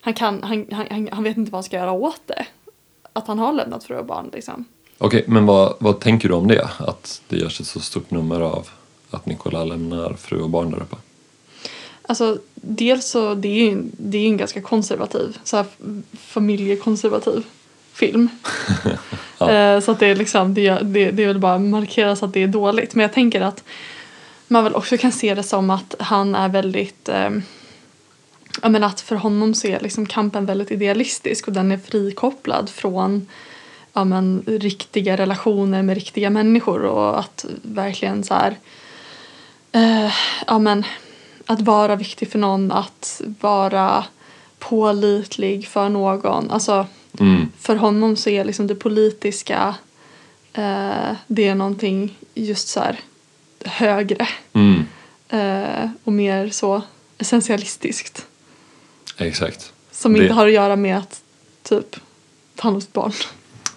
han 0.00 0.14
kan, 0.14 0.42
han, 0.42 0.66
han, 0.72 1.08
han, 1.12 1.24
vet 1.24 1.36
inte 1.36 1.52
vad 1.52 1.58
han 1.58 1.64
ska 1.64 1.76
göra 1.76 1.92
åt 1.92 2.20
det. 2.26 2.46
Att 3.12 3.26
han 3.26 3.38
har 3.38 3.52
lämnat 3.52 3.84
fru 3.84 3.96
och 3.96 4.04
barn 4.04 4.30
liksom. 4.32 4.64
Okej, 4.98 5.24
men 5.26 5.46
vad, 5.46 5.76
vad 5.78 6.00
tänker 6.00 6.28
du 6.28 6.34
om 6.34 6.48
det? 6.48 6.68
Att 6.78 7.22
det 7.28 7.36
görs 7.36 7.60
ett 7.60 7.66
så 7.66 7.80
stort 7.80 8.10
nummer 8.10 8.40
av 8.40 8.68
att 9.10 9.26
Nicola 9.26 9.64
lämnar 9.64 10.14
fru 10.14 10.40
och 10.40 10.50
barn 10.50 10.70
där 10.70 10.82
uppe? 10.82 10.96
Alltså 12.02 12.38
dels 12.54 13.06
så 13.06 13.34
det 13.34 13.48
är 13.48 13.70
ju 13.70 13.82
det 13.92 14.18
är 14.18 14.26
en 14.26 14.36
ganska 14.36 14.60
konservativ, 14.60 15.38
så 15.44 15.56
här 15.56 15.66
familjekonservativ 16.18 17.44
film. 17.92 18.28
Ja. 19.40 19.50
Eh, 19.50 19.80
så 19.80 19.90
att 19.90 19.98
det 20.00 20.06
är 20.06 20.16
liksom, 20.16 20.54
det, 20.54 20.70
det, 20.70 21.10
det 21.10 21.26
väl 21.26 21.38
bara 21.38 21.58
markeras 21.58 22.22
att 22.22 22.32
det 22.32 22.42
är 22.42 22.46
dåligt. 22.46 22.94
Men 22.94 23.02
jag 23.02 23.12
tänker 23.12 23.40
att 23.40 23.64
man 24.48 24.64
väl 24.64 24.74
också 24.74 24.98
kan 24.98 25.12
se 25.12 25.34
det 25.34 25.42
som 25.42 25.70
att 25.70 25.94
han 25.98 26.34
är 26.34 26.48
väldigt, 26.48 27.08
eh, 27.08 27.30
ja 28.62 28.68
men 28.68 28.84
att 28.84 29.00
för 29.00 29.16
honom 29.16 29.54
så 29.54 29.66
är 29.66 29.80
liksom 29.80 30.06
kampen 30.06 30.46
väldigt 30.46 30.70
idealistisk 30.70 31.46
och 31.46 31.52
den 31.52 31.72
är 31.72 31.78
frikopplad 31.78 32.70
från 32.70 33.26
ja 33.92 34.04
men 34.04 34.42
riktiga 34.46 35.16
relationer 35.16 35.82
med 35.82 35.94
riktiga 35.94 36.30
människor 36.30 36.82
och 36.84 37.18
att 37.18 37.44
verkligen 37.62 38.24
så 38.24 38.34
här 38.34 38.56
eh, 39.72 40.12
ja 40.46 40.58
men 40.58 40.84
att 41.46 41.60
vara 41.60 41.96
viktig 41.96 42.30
för 42.30 42.38
någon, 42.38 42.72
att 42.72 43.22
vara 43.40 44.04
pålitlig 44.58 45.68
för 45.68 45.88
någon. 45.88 46.50
Alltså 46.50 46.86
Mm, 47.20 47.48
för 47.58 47.76
honom 47.76 48.16
så 48.16 48.30
är 48.30 48.44
liksom 48.44 48.66
det 48.66 48.74
politiska 48.74 49.74
eh, 50.52 51.12
det 51.26 51.48
är 51.48 51.54
någonting 51.54 52.18
just 52.34 52.68
så 52.68 52.80
här 52.80 53.00
högre 53.64 54.28
mm, 54.52 54.84
eh, 55.28 55.90
och 56.04 56.12
mer 56.12 56.48
så 56.50 56.82
essentialistiskt. 57.18 58.26
exakt. 59.16 59.72
Som 59.92 60.12
Det- 60.12 60.22
inte 60.22 60.34
har 60.34 60.46
att 60.46 60.52
göra 60.52 60.76
med 60.76 60.98
att 60.98 61.20
typ 61.62 61.96
ta 62.56 62.62
hand 62.62 62.74
om 62.76 62.80
sitt 62.80 62.92
barn. 62.92 63.12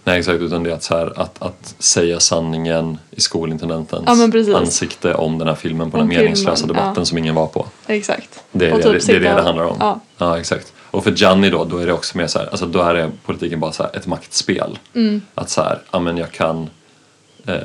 Nej, 0.03 0.19
exakt, 0.19 0.41
utan 0.41 0.63
det 0.63 0.69
är 0.71 0.73
att, 0.73 0.83
så 0.83 0.97
här, 0.97 1.19
att, 1.19 1.41
att 1.41 1.75
säga 1.79 2.19
sanningen 2.19 2.97
i 3.11 3.21
skolintendentens 3.21 4.03
Ja, 4.07 4.57
ansikte 4.57 5.13
om 5.13 5.37
den 5.37 5.47
här 5.47 5.55
filmen 5.55 5.91
på 5.91 5.97
Om 5.97 6.09
den 6.09 6.17
meningslösa 6.17 6.55
filmen, 6.55 6.75
debatten 6.75 7.01
ja. 7.01 7.05
som 7.05 7.17
ingen 7.17 7.35
var 7.35 7.47
på. 7.47 7.67
Exakt. 7.87 8.43
Det 8.51 8.67
är 8.67 8.73
Och 8.73 8.77
det, 8.77 8.83
typ 8.83 9.07
det, 9.07 9.13
det, 9.13 9.17
är 9.17 9.19
det 9.29 9.35
det 9.35 9.41
handlar 9.41 9.65
om. 9.65 9.77
Ja. 9.79 9.99
ja, 10.17 10.39
exakt. 10.39 10.73
Och 10.79 11.03
för 11.03 11.11
Gianni 11.11 11.49
då, 11.49 11.65
då 11.65 11.77
är 11.77 11.85
det 11.85 11.93
också 11.93 12.17
mer 12.17 12.27
så 12.27 12.39
här, 12.39 12.47
alltså 12.51 12.65
då 12.65 12.81
är 12.81 12.93
det 12.93 13.11
politiken 13.25 13.59
bara 13.59 13.71
så 13.71 13.83
här 13.83 13.95
ett 13.95 14.07
maktspel. 14.07 14.79
Mm. 14.93 15.21
Att 15.35 15.49
så 15.49 15.61
här, 15.61 15.81
ja 15.91 15.99
men 15.99 16.17
jag 16.17 16.31
kan 16.31 16.69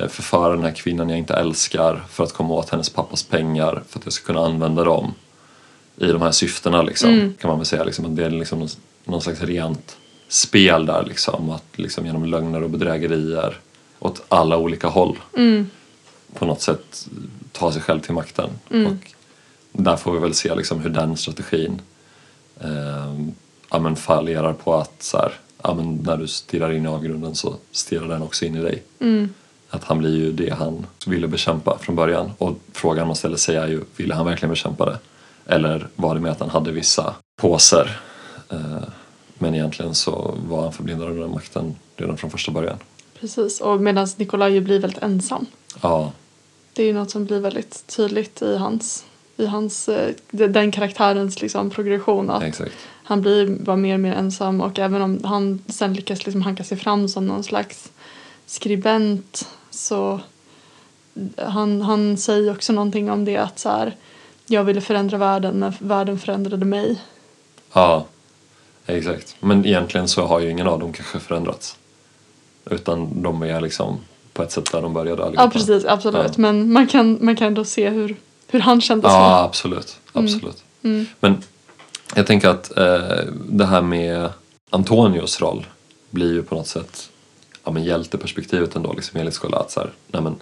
förföra 0.09 0.55
den 0.55 0.63
här 0.63 0.71
kvinnan 0.71 1.09
jag 1.09 1.17
inte 1.17 1.33
älskar 1.33 2.03
för 2.09 2.23
att 2.23 2.33
komma 2.33 2.53
åt 2.53 2.69
hennes 2.69 2.89
pappas 2.89 3.23
pengar 3.23 3.83
för 3.89 3.99
att 3.99 4.05
jag 4.05 4.13
ska 4.13 4.25
kunna 4.25 4.45
använda 4.45 4.83
dem 4.83 5.13
i 5.97 6.07
de 6.07 6.21
här 6.21 6.31
syftena 6.31 6.81
liksom. 6.81 7.09
Mm. 7.09 7.33
Kan 7.39 7.49
man 7.49 7.59
väl 7.59 7.65
säga 7.65 7.83
liksom, 7.83 8.05
att 8.05 8.15
det 8.15 8.25
är 8.25 8.29
liksom 8.29 8.59
någon, 8.59 8.69
någon 9.05 9.21
slags 9.21 9.41
rent 9.41 9.97
spel 10.27 10.85
där 10.85 11.05
liksom. 11.07 11.49
Att 11.49 11.65
liksom 11.75 12.05
genom 12.05 12.25
lögner 12.25 12.63
och 12.63 12.69
bedrägerier 12.69 13.57
åt 13.99 14.25
alla 14.27 14.57
olika 14.57 14.87
håll 14.87 15.17
Mm. 15.37 15.69
på 16.33 16.45
något 16.45 16.61
sätt 16.61 17.07
ta 17.51 17.71
sig 17.71 17.81
själv 17.81 17.99
till 17.99 18.13
makten. 18.13 18.49
Mm. 18.71 18.85
Och 19.71 19.83
där 19.83 19.95
får 19.97 20.13
vi 20.13 20.19
väl 20.19 20.33
se 20.33 20.55
liksom 20.55 20.79
hur 20.79 20.89
den 20.89 21.17
strategin 21.17 21.81
eh, 22.59 23.29
ja, 23.69 23.79
men 23.79 23.95
fallerar 23.95 24.53
på 24.53 24.75
att 24.75 25.03
så 25.03 25.17
här, 25.17 25.33
ja, 25.63 25.73
men 25.73 25.95
när 25.95 26.17
du 26.17 26.27
stirrar 26.27 26.71
in 26.71 26.85
i 26.85 26.87
avgrunden 26.87 27.35
så 27.35 27.55
stirrar 27.71 28.07
den 28.07 28.21
också 28.21 28.45
in 28.45 28.55
i 28.55 28.61
dig. 28.61 28.83
Mm. 28.99 29.33
Att 29.69 29.83
han 29.83 29.97
blir 29.97 30.15
ju 30.15 30.31
det 30.31 30.53
han 30.53 30.85
ville 31.07 31.27
bekämpa 31.27 31.77
från 31.77 31.95
början. 31.95 32.31
Och 32.37 32.57
frågan 32.73 33.07
man 33.07 33.15
ställer 33.15 33.37
sig 33.37 33.55
är 33.55 33.67
ju, 33.67 33.81
ville 33.95 34.13
han 34.15 34.25
verkligen 34.25 34.49
bekämpa 34.49 34.85
det? 34.85 34.97
Eller 35.45 35.87
var 35.95 36.15
det 36.15 36.21
med 36.21 36.31
att 36.31 36.39
han 36.39 36.49
hade 36.49 36.71
vissa 36.71 37.15
påser? 37.41 37.99
Eh, 38.49 38.83
men 39.39 39.55
egentligen 39.55 39.95
så 39.95 40.35
var 40.47 40.61
han 40.61 40.73
förblindad 40.73 41.07
av 41.09 41.15
den 41.15 41.31
makten 41.31 41.75
redan 41.95 42.17
från 42.17 42.29
första 42.31 42.51
början. 42.51 42.77
Precis. 43.19 43.61
Och 43.61 43.81
medan 43.81 44.07
Nikolaj 44.17 44.53
ju 44.53 44.61
blir 44.61 44.79
väldigt 44.79 45.03
ensam. 45.03 45.45
Ja, 45.81 46.11
Det 46.73 46.83
är 46.83 46.87
ju 46.87 46.93
något 46.93 47.11
som 47.11 47.25
blir 47.25 47.39
väldigt 47.39 47.87
tydligt 47.87 48.41
i 48.41 48.57
hans, 48.57 49.05
i 49.37 49.45
hans 49.45 49.89
eh, 49.89 50.13
de- 50.31 50.47
den 50.47 50.71
karaktärens 50.71 51.41
liksom 51.41 51.69
progression. 51.69 52.29
Att 52.29 52.43
exakt. 52.43 52.71
han 53.03 53.21
blir 53.21 53.47
bara 53.47 53.75
mer 53.75 53.93
och 53.93 53.99
mer 53.99 54.13
ensam 54.13 54.61
och 54.61 54.79
även 54.79 55.01
om 55.01 55.19
han 55.23 55.63
sen 55.67 55.93
lyckas 55.93 56.25
liksom 56.25 56.41
hanka 56.41 56.63
sig 56.63 56.77
fram 56.77 57.07
som 57.07 57.25
någon 57.25 57.43
slags 57.43 57.91
skribent 58.45 59.47
så 59.69 60.19
han, 61.37 61.81
han 61.81 62.17
säger 62.17 62.51
också 62.51 62.73
någonting 62.73 63.11
om 63.11 63.25
det 63.25 63.37
att 63.37 63.59
så 63.59 63.69
här, 63.69 63.95
jag 64.47 64.63
ville 64.63 64.81
förändra 64.81 65.17
världen 65.17 65.59
men 65.59 65.73
världen 65.79 66.19
förändrade 66.19 66.65
mig. 66.65 67.01
Ja, 67.73 68.05
exakt. 68.85 69.35
Men 69.39 69.65
egentligen 69.65 70.07
så 70.07 70.25
har 70.25 70.39
ju 70.39 70.49
ingen 70.49 70.67
av 70.67 70.79
dem 70.79 70.93
kanske 70.93 71.19
förändrats. 71.19 71.77
Utan 72.65 73.21
de 73.21 73.43
är 73.43 73.61
liksom 73.61 73.99
på 74.33 74.43
ett 74.43 74.51
sätt 74.51 74.71
där 74.71 74.81
de 74.81 74.93
började 74.93 75.23
allihopa. 75.23 75.43
Ja 75.43 75.49
precis, 75.49 75.85
absolut. 75.85 76.27
Ja. 76.27 76.33
Men 76.37 76.71
man 76.71 76.87
kan, 76.87 77.17
man 77.25 77.35
kan 77.35 77.47
ändå 77.47 77.65
se 77.65 77.89
hur, 77.89 78.15
hur 78.47 78.59
han 78.59 78.81
kände 78.81 79.07
Ja, 79.07 79.11
så. 79.11 79.45
absolut. 79.45 79.97
absolut. 80.13 80.63
Mm. 80.83 81.05
Men 81.19 81.43
jag 82.15 82.27
tänker 82.27 82.49
att 82.49 82.77
eh, 82.77 83.17
det 83.49 83.65
här 83.65 83.81
med 83.81 84.29
Antonios 84.69 85.41
roll 85.41 85.65
blir 86.09 86.33
ju 86.33 86.43
på 86.43 86.55
något 86.55 86.67
sätt 86.67 87.09
ja, 87.67 87.71
men 87.71 87.83
hjälteperspektivet 87.83 88.75
ändå, 88.75 88.93
liksom 88.93 89.19
enligt 89.19 89.33
skolan. 89.33 89.61
Att 89.61 89.71
så 89.71 89.79
här, 89.79 89.89
nej, 90.07 90.21
men, 90.21 90.35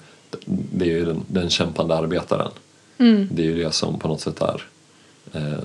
det 0.47 0.85
är 0.85 0.89
ju 0.89 1.05
den, 1.05 1.23
den 1.27 1.49
kämpande 1.49 1.95
arbetaren. 1.95 2.51
Mm. 2.97 3.27
Det 3.31 3.41
är 3.41 3.45
ju 3.45 3.63
det 3.63 3.71
som 3.71 3.99
på 3.99 4.07
något 4.07 4.21
sätt 4.21 4.41
är 4.41 4.63
eh, 5.33 5.63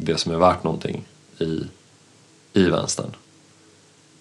det 0.00 0.16
som 0.16 0.32
är 0.32 0.36
värt 0.36 0.64
någonting 0.64 1.04
i, 1.38 1.60
i 2.52 2.62
vänstern. 2.64 3.10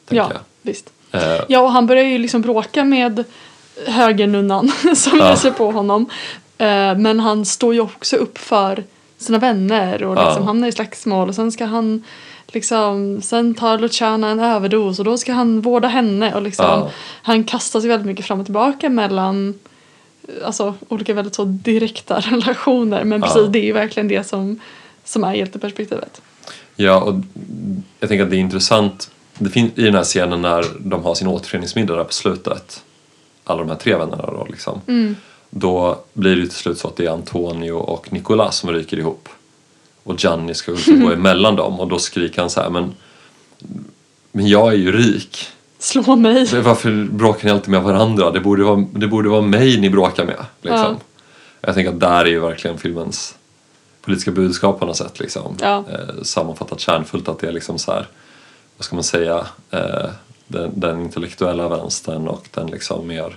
Ja, 0.09 0.31
visst. 0.61 0.89
jag. 1.11 1.35
Eh, 1.35 1.43
Ja, 1.47 1.59
och 1.61 1.71
han 1.71 1.87
börjar 1.87 2.03
ju 2.03 2.17
liksom 2.17 2.41
bråka 2.41 2.83
med 2.83 3.23
högernunnan 3.87 4.71
som 4.95 5.17
Ja. 5.19 5.35
sig 5.35 5.51
på 5.51 5.71
honom. 5.71 6.09
Eh, 6.57 6.97
Men 6.97 7.19
han 7.19 7.45
står 7.45 7.73
ju 7.73 7.79
också 7.79 8.15
upp 8.15 8.37
för 8.37 8.83
sina 9.17 9.37
vänner 9.39 10.03
och 10.03 10.15
liksom 10.15 10.41
Ja. 10.41 10.45
hamnar 10.45 10.67
i 10.67 10.71
slagsmål 10.71 11.29
och 11.29 11.35
sen 11.35 11.51
ska 11.51 11.65
han 11.65 12.03
liksom, 12.47 13.21
sen 13.21 13.53
tar 13.53 13.77
Luciana 13.77 14.29
en 14.29 14.39
överdos 14.39 14.99
och 14.99 15.05
då 15.05 15.17
ska 15.17 15.33
han 15.33 15.61
vårda 15.61 15.87
henne 15.87 16.33
och 16.35 16.41
liksom 16.41 16.65
Ja. 16.65 16.89
han 17.21 17.43
kastar 17.43 17.79
sig 17.79 17.89
väldigt 17.89 18.07
mycket 18.07 18.25
fram 18.25 18.39
och 18.39 18.45
tillbaka 18.45 18.89
mellan 18.89 19.53
alltså 20.45 20.73
olika 20.89 21.13
väldigt 21.13 21.35
så 21.35 21.43
direkta 21.43 22.19
relationer 22.29 23.03
men 23.03 23.21
Ja. 23.21 23.27
precis 23.27 23.49
det 23.49 23.69
är 23.69 23.73
verkligen 23.73 24.07
det 24.07 24.27
som, 24.27 24.59
som 25.03 25.23
är 25.23 25.33
hjälteperspektivet. 25.33 26.21
Ja, 26.75 27.01
och 27.01 27.15
jag 27.99 28.09
tänker 28.09 28.23
att 28.23 28.29
det 28.29 28.35
är 28.37 28.39
intressant. 28.39 29.09
Det 29.39 29.49
finns 29.49 29.71
i 29.75 29.81
den 29.83 29.95
här 29.95 30.03
scenen 30.03 30.41
när 30.41 30.65
de 30.79 31.03
har 31.03 31.15
sin 31.15 31.27
återföreningsmiddag 31.27 31.95
där 31.95 32.03
på 32.03 32.13
slutet. 32.13 32.83
Alla 33.43 33.59
de 33.59 33.69
här 33.69 33.77
tre 33.77 33.95
vännerna 33.95 34.25
då 34.25 34.47
liksom. 34.49 34.81
Då 35.49 35.99
blir 36.13 36.35
det 36.35 36.41
till 36.41 36.51
slut 36.51 36.77
så 36.77 36.87
att 36.87 36.95
det 36.95 37.05
är 37.05 37.09
Antonio 37.11 37.71
och 37.71 38.13
Nicolas 38.13 38.57
som 38.57 38.71
ryker 38.71 38.97
ihop. 38.97 39.29
Och 40.07 40.23
Gianni 40.23 40.53
ska 40.53 40.71
liksom 40.71 40.99
gå 40.99 41.11
emellan 41.13 41.55
dem 41.55 41.79
och 41.79 41.87
då 41.87 41.99
skriker 41.99 42.41
han 42.41 42.49
så 42.49 42.61
här 42.61 42.69
men 42.69 42.95
Men 44.31 44.47
jag 44.47 44.73
är 44.73 44.77
ju 44.77 44.91
rik. 44.91 45.47
Slå 45.79 46.15
mig. 46.15 46.61
Varför 46.61 47.07
bråkar 47.11 47.45
ni 47.45 47.51
alltid 47.51 47.69
med 47.69 47.83
varandra? 47.83 48.31
Det 48.31 48.39
borde 48.39 48.63
vara, 48.63 48.85
det 48.93 49.07
borde 49.07 49.29
vara 49.29 49.41
mig 49.41 49.79
ni 49.79 49.89
bråkar 49.89 50.25
med. 50.25 50.45
Liksom. 50.61 50.97
Jag 51.61 51.75
tänker 51.75 51.91
att 51.91 51.99
där 51.99 52.25
är 52.25 52.29
ju 52.29 52.39
verkligen 52.39 52.77
filmens 52.77 53.35
politiska 54.01 54.31
budskap 54.31 54.79
på 54.79 54.85
något 54.85 54.97
sätt. 54.97 55.19
Liksom. 55.19 55.57
Ja. 55.61 55.83
Eh, 55.91 56.23
sammanfattat 56.23 56.79
kärnfullt 56.79 57.27
att 57.27 57.39
det 57.39 57.47
är 57.47 57.51
liksom 57.51 57.79
så 57.79 57.91
här, 57.91 58.07
vad 58.77 58.85
ska 58.85 58.95
man 58.95 59.03
säga, 59.03 59.47
eh, 59.71 60.09
den, 60.47 60.79
den 60.79 61.01
intellektuella 61.01 61.69
vänstern 61.69 62.27
och 62.27 62.47
den 62.53 62.67
liksom 62.67 63.07
mer 63.07 63.35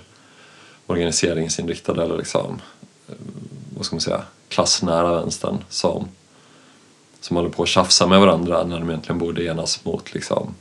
organiseringsinriktade 0.87 2.03
eller 2.03 2.17
liksom, 2.17 2.61
eh, 3.07 3.15
vad 3.75 3.85
ska 3.85 3.95
man 3.95 4.01
säga, 4.01 4.21
klassnära 4.49 5.19
vänstern 5.19 5.57
som, 5.69 6.07
som 7.21 7.37
håller 7.37 7.49
på 7.49 7.63
att 7.63 7.69
tjafsa 7.69 8.07
med 8.07 8.19
varandra 8.19 8.63
när 8.63 8.79
de 8.79 8.89
egentligen 8.89 9.19
borde 9.19 9.43
enas 9.43 9.85
mot 9.85 10.13
liksom, 10.13 10.53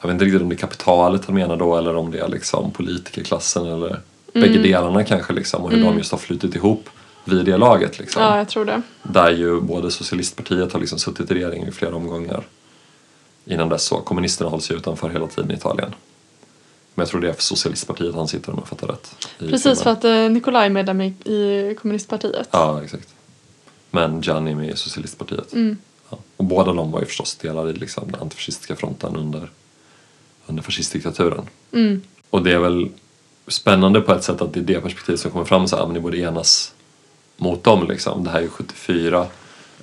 jag 0.00 0.08
vet 0.08 0.12
inte 0.12 0.24
riktigt 0.24 0.42
om 0.42 0.48
det 0.48 0.54
är 0.54 0.58
kapitalet 0.58 1.24
han 1.26 1.34
menar 1.34 1.56
då 1.56 1.76
eller 1.76 1.96
om 1.96 2.10
det 2.10 2.18
är 2.18 2.28
liksom 2.28 2.70
politikerklassen 2.70 3.66
eller 3.66 4.00
bägge 4.32 4.58
delarna 4.58 5.04
kanske 5.04 5.32
liksom 5.32 5.62
och 5.62 5.70
hur 5.70 5.84
de 5.84 5.98
just 5.98 6.10
har 6.10 6.18
flutit 6.18 6.54
ihop 6.54 6.88
vid 7.24 7.44
det 7.44 7.56
laget 7.56 7.98
liksom. 7.98 8.22
Ja, 8.22 8.38
jag 8.38 8.48
tror 8.48 8.64
det. 8.64 8.82
Där 9.02 9.30
ju 9.30 9.60
både 9.60 9.90
socialistpartiet 9.90 10.72
har 10.72 10.80
liksom 10.80 10.98
suttit 10.98 11.30
i 11.30 11.34
regeringen 11.34 11.68
i 11.68 11.72
flera 11.72 11.96
omgångar. 11.96 12.44
Innan 13.44 13.68
dess 13.68 13.84
så, 13.84 13.96
kommunisterna 13.96 14.50
hålls 14.50 14.70
ju 14.70 14.76
utanför 14.76 15.08
hela 15.08 15.26
tiden 15.26 15.50
i 15.50 15.54
Italien. 15.54 15.94
Men 16.94 17.02
jag 17.02 17.08
tror 17.08 17.20
det 17.20 17.28
är 17.28 17.32
för 17.32 17.42
socialistpartiet 17.42 18.14
han 18.14 18.28
sitter 18.28 18.52
om 18.52 18.58
jag 18.58 18.68
fattar 18.68 18.86
rätt. 18.86 19.16
Precis 19.38 19.62
filmen. 19.62 19.76
för 19.76 19.90
att 19.90 20.04
eh, 20.04 20.30
Nikolaj 20.30 20.66
är 20.66 20.70
medlem 20.70 21.00
i 21.00 21.76
kommunistpartiet. 21.80 22.48
Ja, 22.50 22.82
exakt. 22.84 23.08
Men 23.90 24.20
Gianni 24.20 24.50
är 24.50 24.54
med 24.54 24.70
i 24.70 24.76
socialistpartiet. 24.76 25.52
Mm. 25.52 25.76
Ja. 26.10 26.18
Och 26.36 26.44
båda 26.44 26.72
de 26.72 26.92
var 26.92 27.00
ju 27.00 27.06
förstås 27.06 27.36
delar 27.36 27.70
i 27.70 27.72
liksom 27.72 28.10
den 28.10 28.20
antifascistiska 28.20 28.76
fronten 28.76 29.16
under, 29.16 29.50
under 30.46 30.62
fascistdiktaturen. 30.62 31.44
Mm. 31.72 32.02
Och 32.30 32.42
det 32.42 32.52
är 32.52 32.58
väl 32.58 32.88
spännande 33.46 34.00
på 34.00 34.12
ett 34.12 34.24
sätt 34.24 34.40
att 34.40 34.52
det 34.52 34.60
är 34.60 34.64
det 34.64 34.80
perspektivet 34.80 35.20
som 35.20 35.30
kommer 35.30 35.44
fram 35.44 35.68
så 35.68 35.76
här, 35.76 35.86
men 35.86 35.94
ni 35.94 36.00
borde 36.00 36.18
enas 36.18 36.74
mot 37.36 37.64
dem 37.64 37.88
liksom. 37.88 38.24
Det 38.24 38.30
här 38.30 38.38
är 38.38 38.42
ju 38.42 38.48
74 38.48 39.26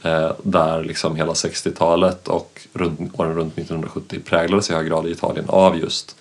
eh, 0.04 0.32
där 0.44 0.84
liksom 0.84 1.16
hela 1.16 1.34
60-talet 1.34 2.28
och 2.28 2.62
runt, 2.74 3.20
åren 3.20 3.36
runt 3.36 3.58
1970 3.58 4.20
präglades 4.26 4.70
i 4.70 4.74
hög 4.74 4.88
grad 4.88 5.08
i 5.08 5.12
Italien 5.12 5.46
av 5.50 5.78
just 5.78 6.16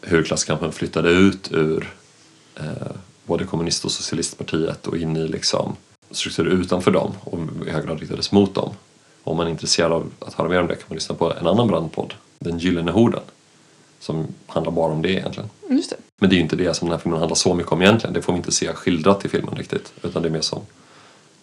hur 0.00 0.22
klasskampen 0.22 0.72
flyttade 0.72 1.10
ut 1.10 1.52
ur 1.52 1.94
eh, 2.56 2.92
både 3.26 3.44
kommunist 3.44 3.84
och 3.84 3.92
socialistpartiet 3.92 4.86
och 4.86 4.96
in 4.96 5.16
i 5.16 5.28
liksom 5.28 5.76
strukturer 6.16 6.50
utanför 6.50 6.90
dem 6.90 7.12
och 7.24 7.38
i 7.66 7.70
hög 7.70 7.86
grad 7.86 8.00
riktades 8.00 8.32
mot 8.32 8.54
dem. 8.54 8.70
Om 9.24 9.36
man 9.36 9.46
är 9.46 9.50
intresserad 9.50 9.92
av 9.92 10.10
att 10.18 10.34
höra 10.34 10.48
mer 10.48 10.60
om 10.60 10.66
det 10.66 10.74
kan 10.74 10.84
man 10.88 10.94
lyssna 10.94 11.14
på 11.14 11.32
en 11.32 11.46
annan 11.46 11.68
brandpodd, 11.68 12.14
Den 12.38 12.58
gyllene 12.58 12.90
horden, 12.90 13.20
som 14.00 14.26
handlar 14.46 14.72
bara 14.72 14.92
om 14.92 15.02
det 15.02 15.10
egentligen. 15.10 15.50
Just 15.70 15.90
det. 15.90 15.96
Men 16.20 16.30
det 16.30 16.34
är 16.34 16.36
ju 16.36 16.42
inte 16.42 16.56
det 16.56 16.74
som 16.74 16.88
den 16.88 16.96
här 16.96 17.02
filmen 17.02 17.20
handlar 17.20 17.34
så 17.34 17.54
mycket 17.54 17.72
om 17.72 17.82
egentligen. 17.82 18.14
Det 18.14 18.22
får 18.22 18.32
vi 18.32 18.36
inte 18.36 18.52
se 18.52 18.72
skildrat 18.72 19.24
i 19.24 19.28
filmen 19.28 19.54
riktigt. 19.54 19.92
Utan 20.02 20.22
det 20.22 20.28
är 20.28 20.30
mer 20.30 20.40
som 20.40 20.60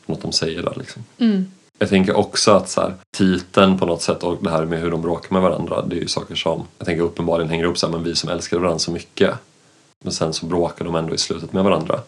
något 0.06 0.22
de 0.22 0.32
säger 0.32 0.64
där 0.64 0.76
liksom. 0.78 1.04
Mm. 1.18 1.52
Jag 1.80 1.90
tänker 1.90 2.18
också 2.18 2.52
att 2.52 2.70
så 2.70 2.82
här, 2.82 2.94
titeln 3.12 3.80
på 3.80 3.86
något 3.86 4.02
sätt 4.02 4.24
och 4.24 4.44
det 4.44 4.50
här 4.50 4.66
med 4.66 4.80
hur 4.80 4.92
de 4.92 5.02
bråkar 5.02 5.34
med 5.34 5.42
varandra. 5.42 5.82
Det 5.82 5.96
är 5.96 6.00
ju 6.00 6.08
saker 6.08 6.36
som 6.36 6.64
jag 6.78 6.86
tänker 6.86 7.04
uppenbarligen 7.04 7.50
hänger 7.50 7.64
ihop 7.64 7.78
så 7.78 7.88
här, 7.88 7.94
men 7.94 8.04
vi 8.04 8.16
som 8.16 8.30
älskar 8.30 8.58
varandra 8.58 8.80
så 8.80 8.92
mycket. 8.92 9.34
Men 10.04 10.14
sen 10.14 10.34
så 10.34 10.46
bråkar 10.46 10.86
de 10.86 10.96
ändå 10.96 11.16
i 11.16 11.18
slutet 11.18 11.54
med 11.54 11.64
varandra. 11.64 12.00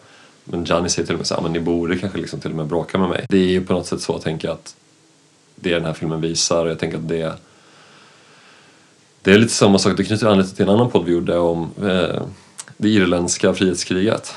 Men 0.44 0.64
Gianni 0.64 0.88
säger 0.88 1.06
till 1.06 1.14
och 1.14 1.18
med 1.18 1.26
så 1.26 1.34
här, 1.34 1.42
men 1.42 1.52
ni 1.52 1.60
borde 1.60 1.98
kanske 1.98 2.18
liksom 2.18 2.40
till 2.40 2.50
och 2.50 2.56
med 2.56 2.66
bråka 2.66 2.98
med 2.98 3.08
mig. 3.08 3.26
Det 3.28 3.38
är 3.38 3.48
ju 3.48 3.64
på 3.66 3.72
något 3.72 3.86
sätt 3.86 4.00
så 4.00 4.18
tänker 4.18 4.48
jag 4.48 4.54
att 4.54 4.76
det 5.54 5.70
den 5.74 5.84
här 5.84 5.92
filmen 5.92 6.20
visar 6.20 6.64
och 6.64 6.70
jag 6.70 6.78
tänker 6.78 6.98
att 6.98 7.08
det 7.08 7.34
det 9.22 9.32
är 9.32 9.38
lite 9.38 9.52
samma 9.52 9.78
sak, 9.78 9.96
det 9.96 10.04
knyter 10.04 10.26
an 10.26 10.38
lite 10.38 10.56
till 10.56 10.64
en 10.64 10.70
annan 10.70 10.90
podd 10.90 11.04
vi 11.04 11.12
gjorde 11.12 11.38
om 11.38 11.70
eh, 11.82 12.22
det 12.76 12.88
irländska 12.88 13.54
frihetskriget. 13.54 14.34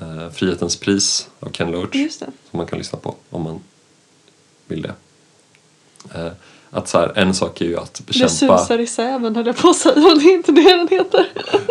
Eh, 0.00 0.30
Frihetens 0.32 0.76
pris 0.76 1.28
av 1.40 1.50
Ken 1.50 1.70
Loach 1.70 1.94
Just 1.94 2.20
det. 2.20 2.26
som 2.50 2.56
man 2.56 2.66
kan 2.66 2.78
lyssna 2.78 2.98
på 2.98 3.14
om 3.30 3.42
man 3.42 3.60
vill 4.66 4.82
det. 4.82 4.94
Eh, 6.14 6.32
att 6.70 6.88
så 6.88 6.98
här, 6.98 7.12
en 7.16 7.34
sak 7.34 7.60
är 7.60 7.64
ju 7.64 7.78
att 7.78 7.94
Det 7.94 8.06
bekämpa 8.06 8.58
susar 8.58 8.78
i 8.78 8.86
säven 8.86 9.36
höll 9.36 9.46
jag 9.46 9.56
på 9.56 9.68
att 9.68 9.76
säga, 9.76 9.94
det 9.94 10.00
är 10.00 10.34
inte 10.34 10.52
det 10.52 10.76
den 10.76 10.88
heter. 10.88 11.26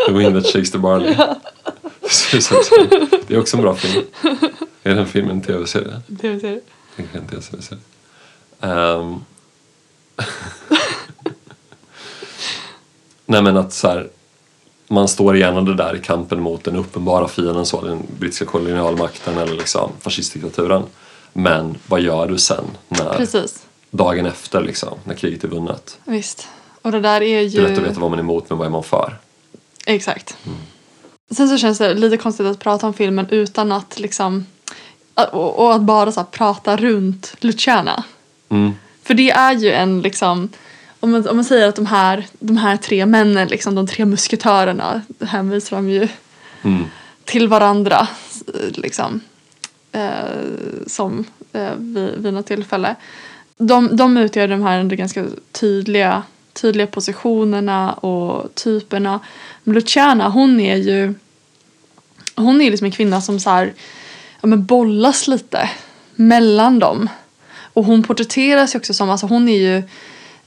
The 0.07 0.13
Wind 0.13 0.35
That 0.43 0.53
Shakes 0.53 0.71
the 0.71 0.77
Barley. 0.77 1.15
Säven. 1.15 1.35
Det 3.27 3.33
är 3.33 3.39
också 3.39 3.57
en 3.57 3.63
bra 3.63 3.75
film. 3.75 4.05
Är 4.83 4.93
det 4.95 4.99
en 5.01 5.07
film 5.07 5.29
en 5.29 5.41
tv-serie? 5.41 6.01
Det. 6.07 6.61
Kanske 6.95 7.17
en 7.17 7.27
tv-serie. 7.27 7.81
Ehm. 8.61 9.15
Nej 13.25 13.41
men 13.41 13.57
att 13.57 13.73
så 13.73 13.87
här, 13.87 14.09
man 14.87 15.07
står 15.07 15.37
enade 15.37 15.75
där 15.75 15.95
i 15.95 15.99
kampen 15.99 16.41
mot 16.41 16.63
den 16.63 16.75
uppenbara 16.75 17.27
fienden, 17.27 17.65
så 17.65 17.81
den 17.81 18.07
brittiska 18.19 18.45
kolonialmakten 18.45 19.37
eller 19.37 19.53
liksom 19.55 19.91
fascistdiktaturen. 20.01 20.83
Men 21.33 21.77
vad 21.87 22.01
gör 22.01 22.27
du 22.27 22.37
sen 22.37 22.65
när 22.87 23.17
Precis. 23.17 23.65
dagen 23.91 24.25
efter 24.25 24.61
liksom, 24.61 24.97
när 25.03 25.15
kriget 25.15 25.43
är 25.43 25.47
vunnet? 25.47 25.99
Visst. 26.05 26.47
Och 26.81 26.91
det 26.91 26.99
där 26.99 27.15
är 27.15 27.19
Det 27.19 27.25
är 27.35 27.41
ju... 27.41 27.61
lätt 27.61 27.77
att 27.77 27.83
veta 27.83 27.99
vad 27.99 28.09
man 28.09 28.19
är 28.19 28.23
emot 28.23 28.49
men 28.49 28.57
vad 28.57 28.67
är 28.67 28.71
man 28.71 28.83
för? 28.83 29.17
Exakt. 29.85 30.37
Sen 31.31 31.49
så 31.49 31.57
känns 31.57 31.77
det 31.77 31.93
lite 31.93 32.17
konstigt 32.17 32.45
att 32.45 32.59
prata 32.59 32.87
om 32.87 32.93
filmen 32.93 33.27
utan 33.29 33.71
att 33.71 33.99
liksom... 33.99 34.45
Och, 35.31 35.59
och 35.59 35.73
att 35.73 35.81
bara 35.81 36.11
så 36.11 36.23
prata 36.23 36.77
runt 36.77 37.35
Luciana. 37.39 38.03
Mm. 38.49 38.71
För 39.03 39.13
det 39.13 39.31
är 39.31 39.53
ju 39.53 39.71
en 39.71 40.01
liksom... 40.01 40.49
Om 40.99 41.11
man, 41.11 41.27
om 41.27 41.35
man 41.35 41.45
säger 41.45 41.67
att 41.67 41.75
de 41.75 41.85
här, 41.85 42.27
de 42.39 42.57
här 42.57 42.77
tre 42.77 43.05
männen, 43.05 43.47
liksom, 43.47 43.75
de 43.75 43.87
tre 43.87 44.05
musketörerna, 44.05 45.01
hänvisar 45.21 45.75
de 45.75 45.89
ju 45.89 46.07
Mm. 46.61 46.85
till 47.25 47.47
varandra 47.47 48.07
liksom, 48.69 49.21
eh, 49.91 50.11
som 50.87 51.25
eh, 51.53 51.75
vid, 51.77 52.13
vid 52.17 52.33
något 52.33 52.45
tillfälle. 52.45 52.95
De, 53.57 53.95
de 53.95 54.17
utgör 54.17 54.47
de 54.47 54.61
här 54.63 54.83
ganska 54.83 55.25
tydliga, 55.51 56.23
tydliga 56.53 56.87
positionerna 56.87 57.93
och 57.93 58.55
typerna. 58.55 59.19
Luciana, 59.63 60.29
hon 60.29 60.59
är 60.59 60.75
ju 60.75 61.13
hon 62.35 62.61
är 62.61 62.71
liksom 62.71 62.85
en 62.85 62.91
kvinna 62.91 63.21
som 63.21 63.39
så 63.39 63.49
här, 63.49 63.73
ja, 64.41 64.47
men 64.47 64.65
bollas 64.65 65.27
lite 65.27 65.69
mellan 66.15 66.79
dem. 66.79 67.09
Och 67.73 67.85
hon 67.85 68.03
porträtteras 68.03 68.75
ju 68.75 68.79
också 68.79 68.93
som, 68.93 69.09
alltså 69.09 69.27
hon 69.27 69.49
är 69.49 69.57
ju 69.57 69.83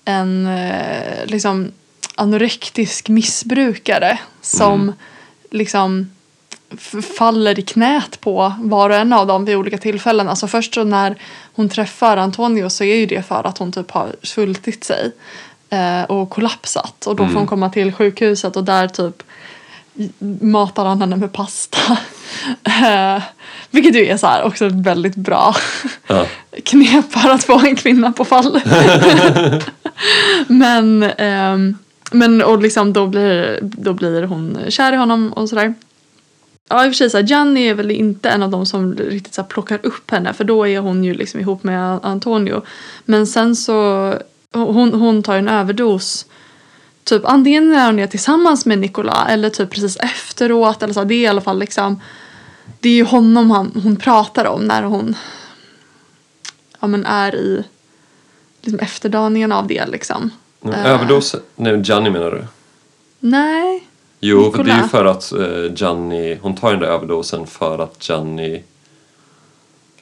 en 0.04 0.46
eh, 0.46 1.26
liksom 1.26 1.72
anorektisk 2.14 3.08
missbrukare 3.08 4.18
som 4.40 4.92
liksom 5.50 6.10
f- 6.70 7.04
faller 7.18 7.58
i 7.58 7.62
knät 7.62 8.20
på 8.20 8.54
var 8.58 8.90
och 8.90 8.96
en 8.96 9.12
av 9.12 9.26
dem 9.26 9.44
vid 9.44 9.56
olika 9.56 9.78
tillfällen. 9.78 10.28
Alltså 10.28 10.46
först 10.48 10.76
när 10.76 11.16
hon 11.54 11.68
träffar 11.68 12.16
Antonio 12.16 12.70
så 12.70 12.84
är 12.84 12.96
ju 12.96 13.06
det 13.06 13.22
för 13.26 13.46
att 13.46 13.58
hon 13.58 13.72
typ 13.72 13.90
har 13.90 14.16
svultit 14.22 14.84
sig 14.84 15.12
och 16.08 16.30
kollapsat. 16.30 17.06
Och 17.06 17.16
då 17.16 17.26
får 17.26 17.34
hon 17.34 17.46
komma 17.46 17.70
till 17.70 17.92
sjukhuset 17.92 18.56
och 18.56 18.64
där 18.64 18.88
typ 18.88 19.22
matar 20.40 20.84
han 20.84 21.00
henne 21.00 21.16
med 21.16 21.32
pasta. 21.32 21.78
Eh, 22.64 23.22
vilket 23.70 23.94
ju 23.94 24.06
är 24.06 24.16
så 24.16 24.26
här 24.26 24.42
också 24.42 24.68
väldigt 24.72 25.14
bra 25.14 25.54
Ja. 26.06 26.26
knep 26.64 27.12
för 27.12 27.30
att 27.30 27.44
få 27.44 27.58
en 27.58 27.76
kvinna 27.76 28.12
på 28.12 28.24
fall. 28.24 28.60
men 30.46 31.02
ehm, 31.02 31.76
men 32.12 32.42
och 32.42 32.62
liksom 32.62 32.92
då 32.92 33.06
blir, 33.06 33.58
då 33.62 33.92
blir 33.92 34.22
hon 34.22 34.58
kär 34.68 34.92
i 34.92 34.96
honom 34.96 35.32
och 35.32 35.48
sådär. 35.48 35.74
Ja 36.68 36.84
i 36.84 36.88
och 36.88 36.92
för 36.92 36.96
sig 36.96 37.10
så 37.10 37.16
här, 37.16 37.24
Gianni 37.24 37.68
är 37.68 37.74
väl 37.74 37.90
inte 37.90 38.30
en 38.30 38.42
av 38.42 38.50
de 38.50 38.66
som 38.66 38.94
riktigt 38.94 39.34
så 39.34 39.42
här, 39.42 39.48
plockar 39.48 39.78
upp 39.82 40.10
henne 40.10 40.32
för 40.32 40.44
då 40.44 40.68
är 40.68 40.80
hon 40.80 41.04
ju 41.04 41.14
liksom 41.14 41.40
ihop 41.40 41.62
med 41.62 41.98
Antonio. 42.02 42.62
Men 43.04 43.26
sen 43.26 43.56
så 43.56 44.14
hon, 44.52 44.94
hon 44.94 45.22
tar 45.22 45.36
en 45.36 45.48
överdos 45.48 46.26
typ 47.04 47.22
antingen 47.24 47.70
när 47.70 47.86
hon 47.86 47.98
är 47.98 48.06
tillsammans 48.06 48.66
med 48.66 48.78
Nicola 48.78 49.26
eller 49.28 49.50
typ 49.50 49.70
precis 49.70 49.96
efteråt 49.96 50.82
eller 50.82 50.94
så. 50.94 51.04
Det 51.04 51.14
är 51.14 51.20
i 51.20 51.26
alla 51.26 51.40
fall 51.40 51.58
liksom 51.58 52.00
det 52.80 52.88
är 52.88 52.94
ju 52.94 53.04
honom 53.04 53.50
han, 53.50 53.80
hon 53.82 53.96
pratar 53.96 54.44
om 54.44 54.64
när 54.64 54.82
hon 54.82 55.14
ja, 56.80 56.86
men 56.86 57.06
är 57.06 57.34
i 57.34 57.64
liksom 58.60 58.78
efterdaningen 58.78 59.52
av 59.52 59.66
det 59.66 59.86
liksom. 59.86 60.30
Eh, 60.64 60.86
Överdos, 60.86 61.36
nej 61.56 61.82
Gianni 61.84 62.10
menar 62.10 62.30
du? 62.30 62.46
Nej. 63.20 63.88
Jo, 64.20 64.52
för 64.52 64.64
det 64.64 64.70
är 64.70 64.76
ju 64.76 64.82
Nicola. 64.82 64.88
för 64.88 65.04
att 65.04 65.32
eh, 65.32 65.74
Gianni, 65.74 66.38
hon 66.42 66.54
tar 66.54 66.70
den 66.70 66.80
där 66.80 66.86
överdosen 66.86 67.46
för 67.46 67.78
att 67.78 68.08
Gianni 68.08 68.62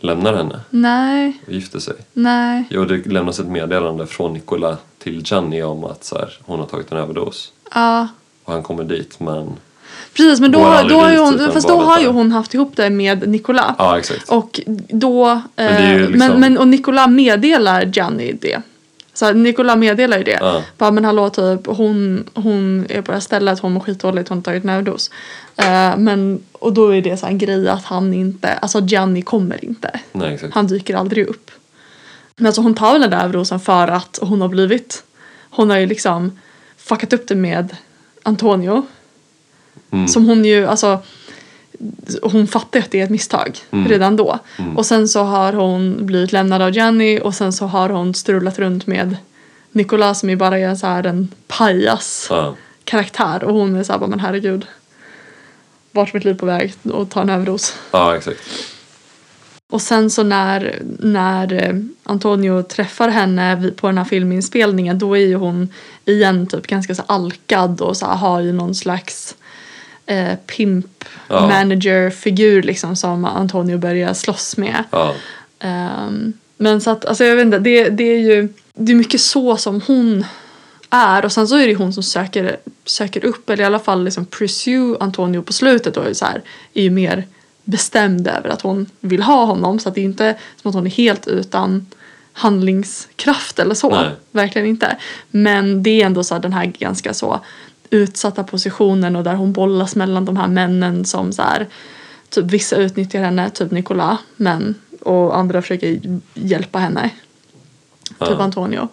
lämnar 0.01 0.35
henne 0.35 0.61
Nej. 0.71 1.41
och 1.47 1.53
gifter 1.53 1.79
sig. 1.79 1.95
Nej. 2.13 2.65
Jo, 2.71 2.85
det 2.85 3.07
lämnas 3.07 3.41
ett 3.41 3.47
meddelande 3.47 4.07
från 4.07 4.33
Nicola 4.33 4.77
till 4.99 5.23
Gianni 5.25 5.63
om 5.63 5.85
att 5.85 6.05
så 6.05 6.19
här, 6.19 6.39
hon 6.45 6.59
har 6.59 6.67
tagit 6.67 6.93
en 6.93 6.99
överdos. 6.99 7.53
Ja. 7.75 8.09
Och 8.45 8.53
han 8.53 8.63
kommer 8.63 8.85
dit, 8.85 9.21
men... 9.21 9.53
Precis 10.15 10.41
men 10.41 10.53
då, 10.53 10.59
då 10.89 10.97
har 10.97 11.13
ju 11.13 11.19
hon, 11.19 11.35
utan 11.35 11.53
fast 11.53 11.69
då 11.69 11.81
har 11.81 12.01
ju 12.01 12.09
hon 12.09 12.33
haft 12.33 12.55
ihop 12.55 12.73
det 12.77 12.91
med 12.91 13.29
Nicola. 13.29 13.75
Ja, 13.79 13.99
exakt. 13.99 14.29
Och 14.29 14.61
då, 14.89 15.31
eh, 15.31 15.41
det 15.57 15.65
är 15.65 16.09
men, 16.09 16.19
men, 16.19 16.41
liksom- 16.41 16.57
och 16.57 16.69
Nicola 16.69 17.07
meddelar 17.07 17.83
Gianni 17.85 18.39
det. 18.41 18.63
Så 19.15 19.33
Nicola 19.33 19.77
meddelar 19.77 20.19
ju 20.19 20.25
det. 20.25 20.39
Ja. 20.41 20.63
Bara, 20.79 20.91
men 20.91 21.05
hallå 21.05 21.31
typ 21.31 21.67
hon, 21.67 22.25
hon 22.35 22.87
är 22.89 23.03
på 23.03 23.07
det 23.07 23.17
här 23.17 23.21
stället, 23.21 23.61
hon 23.61 23.73
mår 23.73 23.81
skitdåligt, 23.81 24.29
hon 24.29 24.39
har 24.39 24.43
tagit 24.43 24.65
en. 24.65 25.11
Eh, 25.57 25.97
men, 25.97 26.43
och 26.53 26.73
då 26.73 26.95
är 26.95 27.03
det 27.03 27.17
så 27.17 27.27
en 27.27 27.39
grej 27.39 27.69
att 27.69 27.85
han 27.85 28.15
inte, 28.15 28.55
alltså 28.55 28.81
Gianni 28.81 29.23
kommer 29.23 29.65
inte. 29.65 30.01
Nej. 30.13 30.51
Han 30.53 30.67
dyker 30.67 30.95
aldrig 30.95 31.27
upp. 31.27 31.51
Men 32.37 32.47
alltså 32.47 32.63
hon 32.63 32.75
tar 32.75 32.93
väl 32.93 33.01
den 33.01 33.11
där 33.11 33.25
överdosen 33.25 33.61
för 33.61 33.89
att 33.89 34.19
hon 34.23 34.41
har 34.41 34.49
blivit, 34.49 35.03
hon 35.51 35.71
har 35.71 35.79
ju 35.79 35.87
liksom 35.87 36.39
fuckat 36.77 37.13
upp 37.13 37.29
det 37.29 37.35
med 37.35 37.77
Antonio. 38.23 38.87
Mm. 39.91 40.09
Som 40.09 40.27
hon 40.27 40.45
ju, 40.45 40.67
alltså 40.67 40.99
hon 42.23 42.47
fattar 42.47 42.81
att 42.81 42.91
det 42.91 43.01
är 43.01 43.05
ett 43.05 43.11
misstag 43.11 43.59
Mm. 43.71 43.89
redan 43.89 44.17
då. 44.17 44.39
Och 44.77 44.87
sen 44.87 45.09
så 45.09 45.23
har 45.23 45.53
hon 45.53 46.07
blivit 46.07 46.33
lämnad 46.33 46.63
av 46.63 46.71
Gianni 46.71 47.21
och 47.23 47.35
sen 47.35 47.53
så 47.53 47.67
har 47.67 47.89
hon 47.89 48.15
strulat 48.15 48.59
runt 48.59 48.87
med 48.87 49.17
Nicola 49.73 50.15
som 50.15 50.31
ju 50.31 50.37
bara 50.37 50.59
är 50.59 50.75
så 50.75 50.87
här 50.87 51.07
en 51.07 51.29
pajas 51.49 52.27
Ja. 52.31 52.55
karaktär 52.85 53.45
och 53.45 53.55
hon 53.55 53.77
är 53.77 53.83
så 53.83 53.93
här 53.93 53.99
bara 54.01 54.11
men 54.11 54.21
herregud. 54.21 54.67
Vart 55.93 56.15
mitt 56.15 56.25
liv 56.25 56.35
på 56.35 56.47
väg 56.47 56.75
och 56.85 57.11
ta 57.11 57.21
en 57.23 57.31
överdos. 57.31 57.75
ja, 57.91 58.17
exakt. 58.17 58.41
Och 59.71 59.83
sen 59.83 60.11
så 60.11 60.23
när, 60.23 60.79
när 60.99 61.53
eh, 61.53 61.75
Antonio 62.03 62.63
träffar 62.63 63.09
henne 63.09 63.71
på 63.77 63.87
den 63.87 63.99
här 63.99 64.05
filminspelningen 64.05 64.99
då 64.99 65.17
är 65.17 65.27
ju 65.27 65.35
hon 65.35 65.69
igen 66.05 66.47
typ 66.47 66.67
ganska 66.67 66.95
så 66.95 67.03
alkad 67.07 67.81
och 67.81 67.97
så 67.97 68.07
här, 68.07 68.15
har 68.17 68.41
ju 68.41 68.53
någon 68.53 68.75
slags 68.75 69.35
eh, 70.11 70.35
pimp 70.47 71.05
Ja. 71.29 71.47
manager 71.47 72.11
figur 72.11 72.63
liksom 72.63 72.97
som 72.97 73.25
Antonio 73.25 73.79
börjar 73.79 74.15
slåss 74.15 74.57
med. 74.57 74.85
Ja. 74.91 75.15
Ehm, 75.59 76.33
men 76.57 76.81
så 76.81 76.91
att 76.91 77.05
alltså 77.05 77.25
jag 77.25 77.37
vet 77.37 77.45
inte, 77.45 77.59
det, 77.59 77.89
det 77.89 78.05
är 78.05 78.19
ju 78.19 78.49
det 78.75 78.93
är 78.93 78.97
mycket 78.97 79.21
så 79.21 79.57
som 79.57 79.81
hon 79.87 80.25
är 80.91 81.25
och 81.25 81.33
sen 81.33 81.49
så 81.49 81.57
är 81.57 81.67
det 81.67 81.75
hon 81.75 81.93
som 81.93 82.03
söker, 82.03 82.57
söker 82.85 83.25
upp 83.25 83.51
eller 83.51 83.63
i 83.63 83.67
alla 83.67 83.79
fall 83.79 84.05
liksom 84.05 84.27
pursue 84.27 84.97
Antonio 85.01 85.43
på 85.43 85.53
slutet 85.53 85.97
och 85.97 86.07
är, 86.07 86.15
så 86.15 86.25
här, 86.25 86.43
är 86.75 86.83
ju 86.83 86.91
mer 86.91 87.27
bestämd 87.65 88.29
över 88.29 88.49
att 88.49 88.63
hon 88.63 88.87
vill 89.01 89.23
ha 89.23 89.45
honom 89.45 89.79
så 89.79 89.89
att 89.89 89.95
det 89.95 90.01
är 90.01 90.05
inte 90.05 90.35
som 90.63 90.69
att 90.69 90.75
hon 90.75 90.87
är 90.87 90.91
helt 90.91 91.27
utan 91.29 91.87
handlingskraft 92.33 93.59
eller 93.59 93.75
så. 93.75 93.91
Nej. 93.91 94.11
Verkligen 94.31 94.69
inte. 94.69 94.97
Men 95.31 95.83
det 95.83 96.03
är 96.03 96.07
ändå 96.07 96.25
så 96.25 96.35
här, 96.35 96.43
den 96.43 96.53
här 96.53 96.67
ganska 96.67 97.15
så 97.15 97.41
utsatta 97.91 98.45
positionen 98.45 99.17
och 99.17 99.25
där 99.25 99.35
hon 99.35 99.53
bollas 99.53 99.97
mellan 99.97 100.25
de 100.25 100.37
här 100.37 100.49
männen 100.49 101.05
som 101.05 101.33
så 101.33 101.43
här 101.43 101.67
typ 102.29 102.45
vissa 102.45 102.77
utnyttjar 102.77 103.21
henne, 103.21 103.51
typ 103.51 103.71
Nicola, 103.71 104.19
men 104.37 104.75
och 105.01 105.39
andra 105.39 105.63
försöker 105.63 106.01
hjälpa 106.35 106.79
henne. 106.79 107.11
Typ 108.09 108.17
Ja. 108.19 108.43
Antonio. 108.43 108.89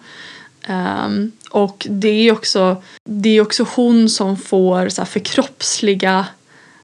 Ehm, 0.67 1.31
och 1.51 1.87
det 1.89 2.27
är 2.27 2.31
också, 2.31 2.83
det 3.03 3.29
är 3.29 3.41
också 3.41 3.65
hon 3.75 4.09
som 4.09 4.37
får 4.37 4.89
så 4.89 5.01
här, 5.01 5.05
förkroppsliga 5.05 6.25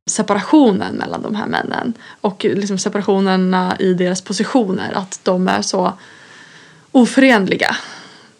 separationen 0.05 0.95
mellan 0.95 1.21
de 1.21 1.35
här 1.35 1.47
männen. 1.47 1.93
Och 2.21 2.43
liksom 2.43 2.77
separationerna 2.77 3.75
i 3.79 3.93
deras 3.93 4.21
positioner. 4.21 4.91
Att 4.93 5.19
de 5.23 5.47
är 5.47 5.61
så 5.61 5.93
oförenliga. 6.91 7.75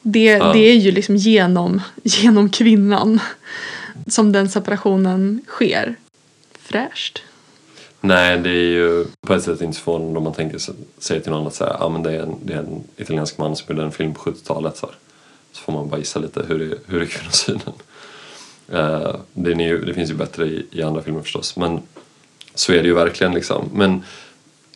Det, 0.03 0.23
Ja. 0.25 0.53
det 0.53 0.59
är 0.59 0.75
ju 0.75 0.91
liksom 0.91 1.15
genom, 1.15 1.81
genom 2.03 2.49
kvinnan 2.49 3.19
som 4.07 4.31
den 4.31 4.49
separationen 4.49 5.41
sker. 5.47 5.95
Fräscht. 6.59 7.23
Nej, 8.01 8.37
det 8.37 8.49
är 8.49 8.69
ju 8.69 9.05
på 9.21 9.33
ett 9.33 9.43
sätt 9.43 9.61
inte 9.61 9.79
förvånande 9.79 10.17
om 10.17 10.23
man 10.23 10.33
tänker 10.33 10.57
sig 10.99 11.21
till 11.21 11.31
någon 11.31 11.47
att 11.47 11.55
säga, 11.55 11.77
ah, 11.79 11.89
men 11.89 12.03
det, 12.03 12.11
är 12.11 12.19
en, 12.23 12.35
det 12.43 12.53
är 12.53 12.57
en 12.57 12.83
italiensk 12.97 13.37
man 13.37 13.55
som 13.55 13.65
gjorde 13.69 13.85
en 13.85 13.91
film 13.91 14.13
på 14.13 14.21
70-talet. 14.21 14.77
Så, 14.77 14.89
så 15.51 15.61
får 15.61 15.73
man 15.73 15.89
bara 15.89 15.99
gissa 15.99 16.19
lite 16.19 16.45
hur 16.47 16.61
är, 16.61 16.77
hur 16.85 17.01
är 17.01 17.05
kvinnosynen. 17.05 17.73
Uh, 18.73 19.15
den 19.33 19.59
är 19.59 19.67
ju, 19.67 19.85
det 19.85 19.93
finns 19.93 20.09
ju 20.09 20.13
bättre 20.13 20.45
i, 20.45 20.65
i 20.71 20.81
andra 20.83 21.01
filmer 21.01 21.21
förstås, 21.21 21.57
men 21.57 21.79
så 22.55 22.73
är 22.73 22.77
det 22.81 22.87
ju 22.87 22.93
verkligen. 22.93 23.33
liksom. 23.33 23.69
Men 23.73 24.03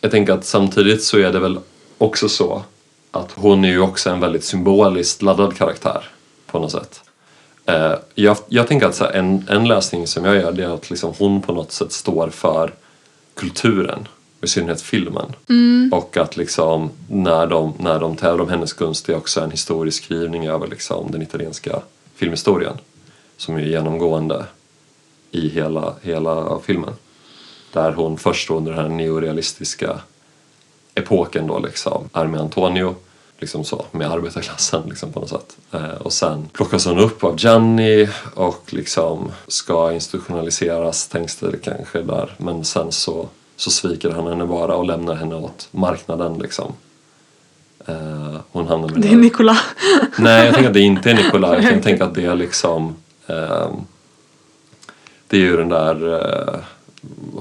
jag 0.00 0.10
tänker 0.10 0.32
att 0.32 0.44
samtidigt 0.44 1.04
så 1.04 1.18
är 1.18 1.32
det 1.32 1.38
väl 1.38 1.58
också 1.98 2.28
så 2.28 2.62
att 3.10 3.32
hon 3.32 3.64
är 3.64 3.68
ju 3.68 3.80
också 3.80 4.10
en 4.10 4.20
väldigt 4.20 4.44
symboliskt 4.44 5.22
laddad 5.22 5.56
karaktär 5.56 6.04
på 6.46 6.58
något 6.58 6.72
sätt. 6.72 7.02
Eh, 7.66 7.94
jag, 8.14 8.36
jag 8.48 8.68
tänker 8.68 8.86
att 8.86 8.94
så 8.94 9.04
här, 9.04 9.12
en, 9.12 9.46
en 9.48 9.68
läsning 9.68 10.06
som 10.06 10.24
jag 10.24 10.36
gör 10.36 10.52
det 10.52 10.64
är 10.64 10.74
att 10.74 10.90
liksom 10.90 11.12
hon 11.18 11.42
på 11.42 11.52
något 11.52 11.72
sätt 11.72 11.92
står 11.92 12.30
för 12.30 12.72
kulturen, 13.34 14.08
i 14.42 14.46
synnerhet 14.46 14.82
filmen. 14.82 15.32
Och 15.92 16.16
att 16.16 16.36
liksom 16.36 16.90
när 17.08 17.46
de, 17.46 17.74
när 17.78 18.00
de 18.00 18.16
tävlar 18.16 18.44
om 18.44 18.50
hennes 18.50 18.72
gunst 18.72 19.06
det 19.06 19.12
är 19.12 19.16
också 19.16 19.40
en 19.40 19.50
historisk 19.50 20.04
skrivning 20.04 20.46
över 20.46 20.66
liksom 20.66 21.10
den 21.10 21.22
italienska 21.22 21.80
filmhistorien 22.14 22.76
som 23.36 23.56
är 23.56 23.60
genomgående 23.60 24.44
i 25.30 25.48
hela, 25.48 25.94
hela 26.02 26.58
filmen. 26.66 26.94
Där 27.72 27.92
hon 27.92 28.18
först 28.18 28.50
under 28.50 28.72
den 28.72 28.80
här 28.80 28.88
neorealistiska 28.88 30.00
epoken 30.98 31.46
då 31.46 31.58
liksom 31.58 32.08
är 32.12 32.26
med 32.26 32.40
Antonio 32.40 32.94
liksom 33.38 33.64
så, 33.64 33.84
med 33.90 34.10
arbetarklassen 34.10 34.82
liksom 34.88 35.12
på 35.12 35.20
något 35.20 35.28
sätt. 35.28 35.56
Eh, 35.72 35.90
och 35.90 36.12
sen 36.12 36.48
plockas 36.52 36.86
hon 36.86 36.98
upp 36.98 37.24
av 37.24 37.34
Gianni 37.38 38.08
och 38.34 38.62
liksom 38.66 39.32
ska 39.46 39.92
institutionaliseras 39.92 41.08
tänks 41.08 41.36
det 41.36 41.58
kanske 41.62 42.02
där. 42.02 42.34
Men 42.36 42.64
sen 42.64 42.92
så, 42.92 43.28
så 43.56 43.70
sviker 43.70 44.10
han 44.10 44.26
henne 44.26 44.46
bara 44.46 44.74
och 44.74 44.84
lämnar 44.84 45.14
henne 45.14 45.34
åt 45.34 45.68
marknaden 45.70 46.38
liksom. 46.38 46.72
Eh, 47.86 48.36
hon 48.52 48.68
hamnar 48.68 48.88
med 48.88 49.02
Det 49.02 49.08
är 49.08 49.16
Nicola. 49.16 49.58
Nej, 50.18 50.46
jag 50.46 50.54
tänker 50.54 50.68
att 50.68 50.74
det 50.74 50.80
inte 50.80 51.10
är 51.10 51.14
Nikolaj. 51.14 51.62
Jag 51.62 51.70
kan 51.70 51.82
tänka 51.82 52.04
att 52.04 52.14
det 52.14 52.24
är 52.24 52.34
liksom... 52.34 52.96
ehm, 53.26 53.72
det 55.30 55.36
är 55.36 55.40
ju 55.40 55.56
den 55.56 55.68
där 55.68 56.04
uh, 56.04 56.60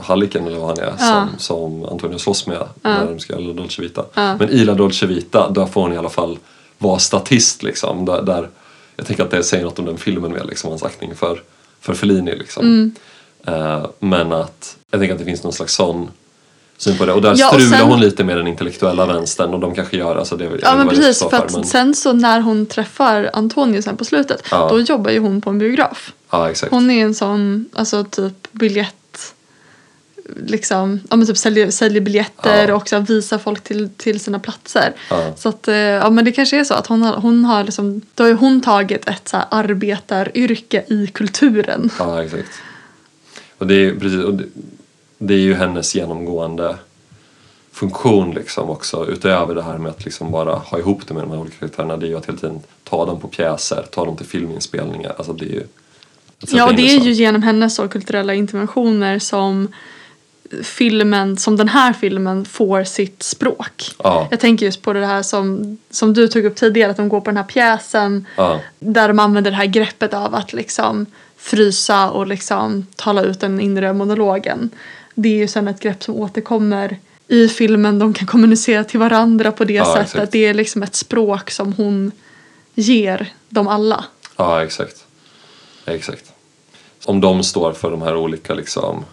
halliken 0.03 0.47
eller 0.47 0.57
vad 0.57 0.67
han 0.67 0.79
är 0.79 0.93
Ja. 0.99 1.27
som, 1.37 1.39
som 1.81 1.85
Antonio 1.85 2.17
slåss 2.17 2.47
med 2.47 2.63
när 2.81 3.05
de 3.05 3.19
ska 3.19 3.39
göra 3.39 3.53
Dolce 3.53 3.81
Vita. 3.81 4.05
Men 4.13 4.49
i 4.49 4.65
La 4.65 4.73
Dolce 4.73 5.05
Vita, 5.05 5.49
där 5.49 5.65
får 5.65 5.81
hon 5.81 5.93
i 5.93 5.97
alla 5.97 6.09
fall 6.09 6.37
vara 6.77 6.99
statist 6.99 7.63
liksom. 7.63 8.05
Där, 8.05 8.21
där, 8.21 8.49
jag 8.95 9.05
tänker 9.07 9.23
att 9.23 9.31
det 9.31 9.43
säger 9.43 9.63
något 9.63 9.79
om 9.79 9.85
den 9.85 9.97
filmen 9.97 10.31
med 10.31 10.45
liksom, 10.45 10.69
hans 10.69 10.83
aktning 10.83 11.15
för, 11.15 11.41
för 11.81 11.93
Fellini 11.93 12.35
liksom. 12.35 12.65
Mm. 12.65 12.95
Eh, 13.47 13.85
men 13.99 14.31
att 14.33 14.77
jag 14.91 14.99
tänker 14.99 15.13
att 15.13 15.19
det 15.19 15.25
finns 15.25 15.43
någon 15.43 15.53
slags 15.53 15.73
sån 15.75 16.09
syn 16.77 16.97
på 16.97 17.05
det. 17.05 17.13
Och 17.13 17.21
där 17.21 17.33
Ja, 17.37 17.47
och 17.49 17.61
strular 17.61 17.77
sen- 17.77 17.87
hon 17.87 17.99
lite 17.99 18.23
med 18.23 18.37
den 18.37 18.47
intellektuella 18.47 19.05
vänstern 19.05 19.53
och 19.53 19.59
de 19.59 19.75
kanske 19.75 19.97
gör, 19.97 20.15
alltså 20.15 20.37
det 20.37 20.49
Ja 20.61 20.75
men 20.75 20.87
precis 20.87 21.15
står 21.17 21.29
för 21.29 21.37
att 21.37 21.53
men- 21.53 21.63
sen 21.65 21.95
så 21.95 22.13
när 22.13 22.39
hon 22.41 22.65
träffar 22.65 23.29
Antonio 23.33 23.81
sen 23.81 23.97
på 23.97 24.05
slutet 24.05 24.41
Ja. 24.51 24.69
då 24.69 24.79
jobbar 24.79 25.11
ju 25.11 25.19
hon 25.19 25.41
på 25.41 25.49
en 25.49 25.59
biograf. 25.59 26.13
Ja, 26.29 26.49
exakt. 26.49 26.71
Hon 26.71 26.89
är 26.91 27.03
en 27.05 27.15
sån 27.15 27.65
alltså 27.73 28.03
typ 28.03 28.51
biljett 28.51 28.95
liksom, 30.36 30.99
ja, 31.09 31.15
men 31.15 31.28
typ 31.28 31.38
säljer, 31.38 31.71
säljer 31.71 32.01
biljetter 32.01 32.67
Ja. 32.67 32.73
och 32.73 32.82
också 32.82 32.99
visar 32.99 33.38
folk 33.38 33.63
till, 33.63 33.89
till 33.97 34.19
sina 34.19 34.39
platser. 34.39 34.93
Ja. 35.09 35.34
Så 35.38 35.49
att, 35.49 35.67
eh, 35.67 35.75
ja 35.75 36.09
men 36.09 36.25
det 36.25 36.32
kanske 36.32 36.59
är 36.59 36.63
så 36.63 36.73
att 36.73 36.88
hon 36.88 37.01
har, 37.01 37.15
hon 37.15 37.45
har 37.45 37.63
liksom, 37.63 38.01
då 38.15 38.23
har 38.23 38.34
hon 38.34 38.61
tagit 38.61 39.07
ett 39.07 39.28
så 39.28 39.38
här 39.38 39.45
arbetaryrke 39.51 40.84
i 40.88 41.07
kulturen. 41.07 41.89
Ja, 41.99 42.23
exakt. 42.23 42.49
Och 43.57 43.67
det 43.67 43.75
är, 43.86 43.95
precis, 43.95 44.23
och 44.23 44.34
det, 44.34 44.43
det 45.17 45.34
är 45.34 45.39
ju 45.39 45.53
hennes 45.53 45.95
genomgående 45.95 46.75
funktion 47.71 48.32
liksom 48.32 48.69
också 48.69 49.07
utöver 49.09 49.55
det 49.55 49.63
här 49.63 49.78
med 49.78 49.89
att 49.91 50.05
liksom 50.05 50.32
bara 50.32 50.55
ha 50.55 50.80
ihop 50.80 51.07
det 51.07 51.13
med 51.13 51.23
de 51.23 51.32
här 51.32 51.39
olika 51.39 51.55
karaktärerna. 51.57 51.97
Det 51.97 52.05
är 52.05 52.09
ju 52.09 52.17
att 52.17 52.25
hela 52.25 52.38
tiden 52.38 52.59
ta 52.84 53.05
dem 53.05 53.19
på 53.19 53.28
pjäser, 53.28 53.86
ta 53.91 54.05
dem 54.05 54.17
till 54.17 54.25
filminspelningar. 54.25 55.15
Alltså 55.17 55.34
det 55.34 55.45
är 55.45 55.49
ju... 55.49 55.63
Ja, 56.39 56.65
och 56.67 56.75
det 56.75 56.82
är 56.95 56.99
ju 56.99 57.11
genom 57.11 57.43
hennes 57.43 57.75
så 57.75 57.88
kulturella 57.88 58.34
interventioner 58.34 59.19
som 59.19 59.67
filmen, 60.63 61.37
som 61.37 61.57
den 61.57 61.67
här 61.67 61.93
filmen 61.93 62.45
får 62.45 62.83
sitt 62.83 63.23
språk. 63.23 63.83
Ja, 64.03 64.27
Jag 64.31 64.39
tänker 64.39 64.65
just 64.65 64.81
på 64.81 64.93
det 64.93 65.05
här 65.05 65.23
som, 65.23 65.77
som 65.89 66.13
du 66.13 66.27
tog 66.27 66.45
upp 66.45 66.55
tidigare, 66.55 66.91
att 66.91 66.97
de 66.97 67.09
går 67.09 67.21
på 67.21 67.25
den 67.29 67.37
här 67.37 67.43
pjäsen 67.43 68.25
ja, 68.35 68.59
där 68.79 69.07
de 69.07 69.19
använder 69.19 69.51
det 69.51 69.57
här 69.57 69.65
greppet 69.65 70.13
av 70.13 70.35
att 70.35 70.53
liksom 70.53 71.05
frysa 71.37 72.09
och 72.11 72.27
liksom 72.27 72.87
tala 72.95 73.21
ut 73.23 73.39
den 73.39 73.59
inre 73.59 73.93
monologen. 73.93 74.69
Det 75.15 75.29
är 75.29 75.35
ju 75.37 75.47
sen 75.47 75.67
ett 75.67 75.79
grepp 75.79 76.03
som 76.03 76.15
återkommer 76.15 76.97
i 77.27 77.47
filmen. 77.47 77.99
De 77.99 78.13
kan 78.13 78.27
kommunicera 78.27 78.83
till 78.83 78.99
varandra 78.99 79.51
på 79.51 79.63
det 79.63 79.73
Ja, 79.73 79.85
sättet. 79.85 80.01
exakt. 80.05 80.31
Det 80.31 80.45
är 80.45 80.53
liksom 80.53 80.83
ett 80.83 80.95
språk 80.95 81.51
som 81.51 81.73
hon 81.73 82.11
ger 82.75 83.33
dem 83.49 83.67
alla. 83.67 84.05
ja 84.37 84.63
exakt. 84.63 85.03
Exakt. 85.85 86.23
Om 87.05 87.21
de 87.21 87.43
står 87.43 87.73
för 87.73 87.91
de 87.91 88.01
här 88.01 88.15
olika 88.15 88.53
liksom 88.53 89.05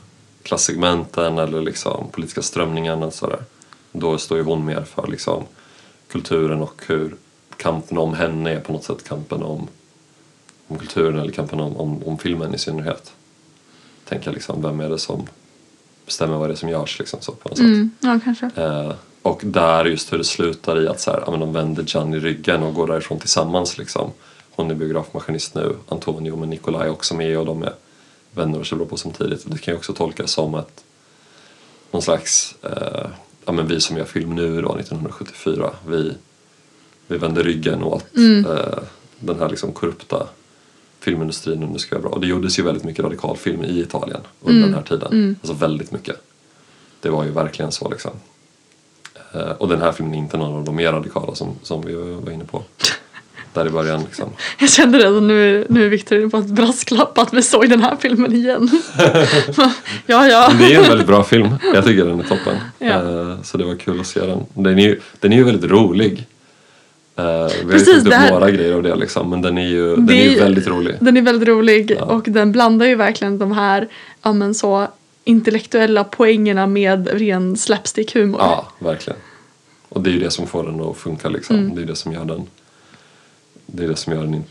klassegmenten 0.44 1.38
eller 1.38 1.60
liksom 1.60 2.08
politiska 2.12 2.42
strömningarna 2.42 3.06
och 3.06 3.14
sådär. 3.14 3.40
Då 3.92 4.18
står 4.18 4.38
ju 4.38 4.44
hon 4.44 4.64
mer 4.64 4.82
för 4.82 5.06
liksom 5.06 5.44
kulturen 6.08 6.62
och 6.62 6.82
hur 6.86 7.16
kampen 7.56 7.98
om 7.98 8.14
henne 8.14 8.50
är 8.52 8.60
på 8.60 8.72
något 8.72 8.84
sätt 8.84 9.08
kampen 9.08 9.42
om, 9.42 9.68
om 10.68 10.78
kulturen 10.78 11.18
eller 11.18 11.32
kampen 11.32 11.60
om, 11.60 11.76
om, 11.76 12.02
om 12.04 12.18
filmen 12.18 12.54
i 12.54 12.58
synnerhet. 12.58 13.12
Tänka 14.04 14.30
liksom, 14.30 14.62
vem 14.62 14.80
är 14.80 14.88
det 14.88 14.98
som 14.98 15.26
bestämmer 16.06 16.36
vad 16.36 16.48
det 16.48 16.54
är 16.54 16.56
som 16.56 16.68
görs 16.68 16.98
liksom 16.98 17.20
så 17.20 17.32
på 17.32 17.48
något 17.48 17.58
sätt. 17.58 17.66
Mm, 17.66 17.90
ja, 18.00 18.20
kanske. 18.24 18.50
Eh, 18.56 18.92
och 19.22 19.40
där 19.44 19.84
just 19.84 20.12
hur 20.12 20.18
det 20.18 20.24
slutar 20.24 20.80
i 20.80 20.88
att 20.88 21.00
så 21.00 21.10
här, 21.10 21.22
ja, 21.26 21.30
men 21.30 21.40
de 21.40 21.52
vänder 21.52 21.84
Gianni 21.86 22.18
ryggen 22.18 22.62
och 22.62 22.74
går 22.74 22.86
därifrån 22.86 23.18
tillsammans 23.18 23.78
liksom. 23.78 24.10
Hon 24.50 24.70
är 24.70 24.74
biografmaskinist 24.74 25.54
nu, 25.54 25.76
Antonio 25.88 26.36
men 26.36 26.50
Nikolaj 26.50 26.90
också 26.90 27.14
med 27.14 27.38
och 27.38 27.46
de 27.46 27.62
är 27.62 27.72
vänner 28.34 28.72
och 28.72 28.78
bra 28.78 28.86
på 28.86 28.96
samtidigt. 28.96 29.42
Det 29.46 29.58
kan 29.58 29.74
ju 29.74 29.78
också 29.78 29.92
tolkas 29.92 30.30
som 30.30 30.54
att 30.54 30.84
någon 31.90 32.02
slags, 32.02 32.54
eh, 32.62 33.06
ja 33.44 33.52
men 33.52 33.66
vi 33.66 33.80
som 33.80 33.96
gör 33.96 34.04
film 34.04 34.34
nu 34.34 34.62
då 34.62 34.74
1974, 34.74 35.70
vi, 35.86 36.12
vi 37.06 37.18
vänder 37.18 37.42
ryggen 37.44 37.82
åt 37.82 38.16
eh, 38.46 38.78
den 39.18 39.38
här 39.38 39.48
liksom 39.48 39.72
korrupta 39.72 40.26
filmindustrin 41.00 41.62
och 41.62 41.68
nu 41.68 41.78
ska 41.78 41.96
vi 41.96 42.02
bra. 42.02 42.10
Och 42.10 42.20
det 42.20 42.26
gjordes 42.26 42.58
ju 42.58 42.62
väldigt 42.62 42.84
mycket 42.84 43.04
radikal 43.04 43.36
film 43.36 43.64
i 43.64 43.80
Italien 43.80 44.20
under 44.40 44.60
den 44.66 44.74
här 44.74 44.82
tiden. 44.82 45.36
Alltså 45.42 45.66
väldigt 45.66 45.92
mycket. 45.92 46.16
Det 47.00 47.10
var 47.10 47.24
ju 47.24 47.30
verkligen 47.30 47.72
så 47.72 47.88
liksom. 47.88 48.12
Eh, 49.32 49.50
och 49.50 49.68
den 49.68 49.80
här 49.80 49.92
filmen 49.92 50.14
är 50.14 50.18
inte 50.18 50.36
någon 50.36 50.58
av 50.58 50.64
de 50.64 50.76
mer 50.76 50.92
radikala 50.92 51.34
som, 51.34 51.54
som 51.62 51.82
vi 51.82 51.94
var 51.94 52.30
inne 52.32 52.44
på. 52.44 52.62
Där 53.54 53.66
i 53.66 53.70
början 53.70 54.02
liksom. 54.04 54.28
Jag 54.58 54.70
kände 54.70 54.98
det, 54.98 55.20
nu, 55.20 55.66
nu 55.70 55.84
är 55.84 55.88
Victor 55.88 56.18
inne 56.18 56.30
på 56.30 56.36
ett 56.36 56.46
brasklapp 56.46 57.18
att 57.18 57.34
vi 57.34 57.42
såg 57.42 57.68
den 57.70 57.80
här 57.82 57.96
filmen 58.00 58.32
igen. 58.34 58.70
ja, 60.06 60.26
ja. 60.28 60.46
Men 60.48 60.58
det 60.58 60.64
är 60.64 60.68
ju 60.70 60.76
en 60.76 60.82
väldigt 60.88 61.06
bra 61.06 61.24
film. 61.24 61.48
Jag 61.74 61.84
tycker 61.84 62.04
den 62.04 62.20
är 62.20 62.24
toppen. 62.24 62.56
Ja. 62.78 62.86
Eh, 62.88 63.42
så 63.42 63.58
det 63.58 63.64
var 63.64 63.74
kul 63.74 64.00
att 64.00 64.06
se 64.06 64.20
den. 64.20 64.38
Den 64.54 64.78
är 64.78 64.82
ju, 64.82 65.00
den 65.20 65.32
är 65.32 65.36
ju 65.36 65.44
väldigt 65.44 65.70
rolig. 65.70 66.26
Eh, 67.16 67.24
vi 67.24 67.30
har 67.30 67.48
ju 67.64 67.70
Precis, 67.70 67.96
upp 67.96 68.04
det 68.10 68.14
här- 68.16 68.30
några 68.32 68.50
grejer 68.50 68.74
av 68.74 68.82
det 68.82 68.94
liksom. 68.96 69.30
Men 69.30 69.42
den 69.42 69.58
är 69.58 69.66
ju, 69.68 69.96
den 69.96 70.06
Det 70.06 70.14
är 70.14 70.20
är 70.20 70.24
ju 70.24 70.30
ju- 70.30 70.38
väldigt 70.40 70.66
rolig. 70.66 70.94
Den 71.00 71.16
är 71.16 71.22
väldigt 71.22 71.48
rolig 71.48 71.96
Ja. 71.98 72.04
och 72.04 72.24
den 72.26 72.52
blandar 72.52 72.86
ju 72.86 72.94
verkligen 72.94 73.38
de 73.38 73.52
här 73.52 73.88
ja, 74.22 74.32
men 74.32 74.54
så 74.54 74.88
intellektuella 75.24 76.04
poängerna 76.04 76.66
med 76.66 77.08
ren 77.12 77.56
slapstick-humor. 77.56 78.40
Ja, 78.40 78.68
verkligen. 78.78 79.18
Och 79.88 80.00
det 80.02 80.10
är 80.10 80.12
ju 80.12 80.18
det 80.20 80.30
som 80.30 80.46
får 80.46 80.64
den 80.64 80.80
att 80.80 80.96
funka 80.96 81.28
liksom. 81.28 81.56
Mm. 81.56 81.74
Det 81.76 81.82
är 81.82 81.86
det 81.86 81.96
som 81.96 82.12
gör 82.12 82.24
den 82.24 82.46
Det 83.66 83.84
är 83.84 83.88
det 83.88 83.96
som 83.96 84.12
gör 84.12 84.22
den 84.22 84.44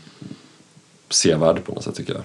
sevärd 1.10 1.64
på 1.64 1.72
något 1.72 1.84
sätt 1.84 1.94
tycker 1.94 2.12
jag. 2.14 2.22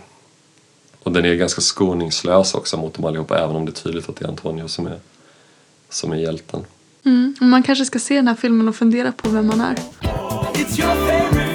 Och 1.03 1.11
den 1.11 1.25
är 1.25 1.35
ganska 1.35 1.61
skoningslös 1.61 2.53
också 2.53 2.77
mot 2.77 2.93
dem 2.93 3.05
allihopa 3.05 3.39
även 3.39 3.55
om 3.55 3.65
det 3.65 3.71
är 3.71 3.83
tydligt 3.83 4.09
att 4.09 4.15
det 4.15 4.25
är 4.25 4.29
Antonio 4.29 4.67
som 4.67 4.87
är, 4.87 4.99
som 5.89 6.11
är 6.11 6.17
hjälten. 6.17 6.65
Mm. 7.05 7.35
Man 7.39 7.63
kanske 7.63 7.85
ska 7.85 7.99
se 7.99 8.15
den 8.15 8.27
här 8.27 8.35
filmen 8.35 8.67
och 8.67 8.75
fundera 8.75 9.11
på 9.11 9.29
vem 9.29 9.47
man 9.47 9.61
är. 9.61 9.75
It's 10.53 10.79
your 10.79 10.95
favorite 10.95 11.48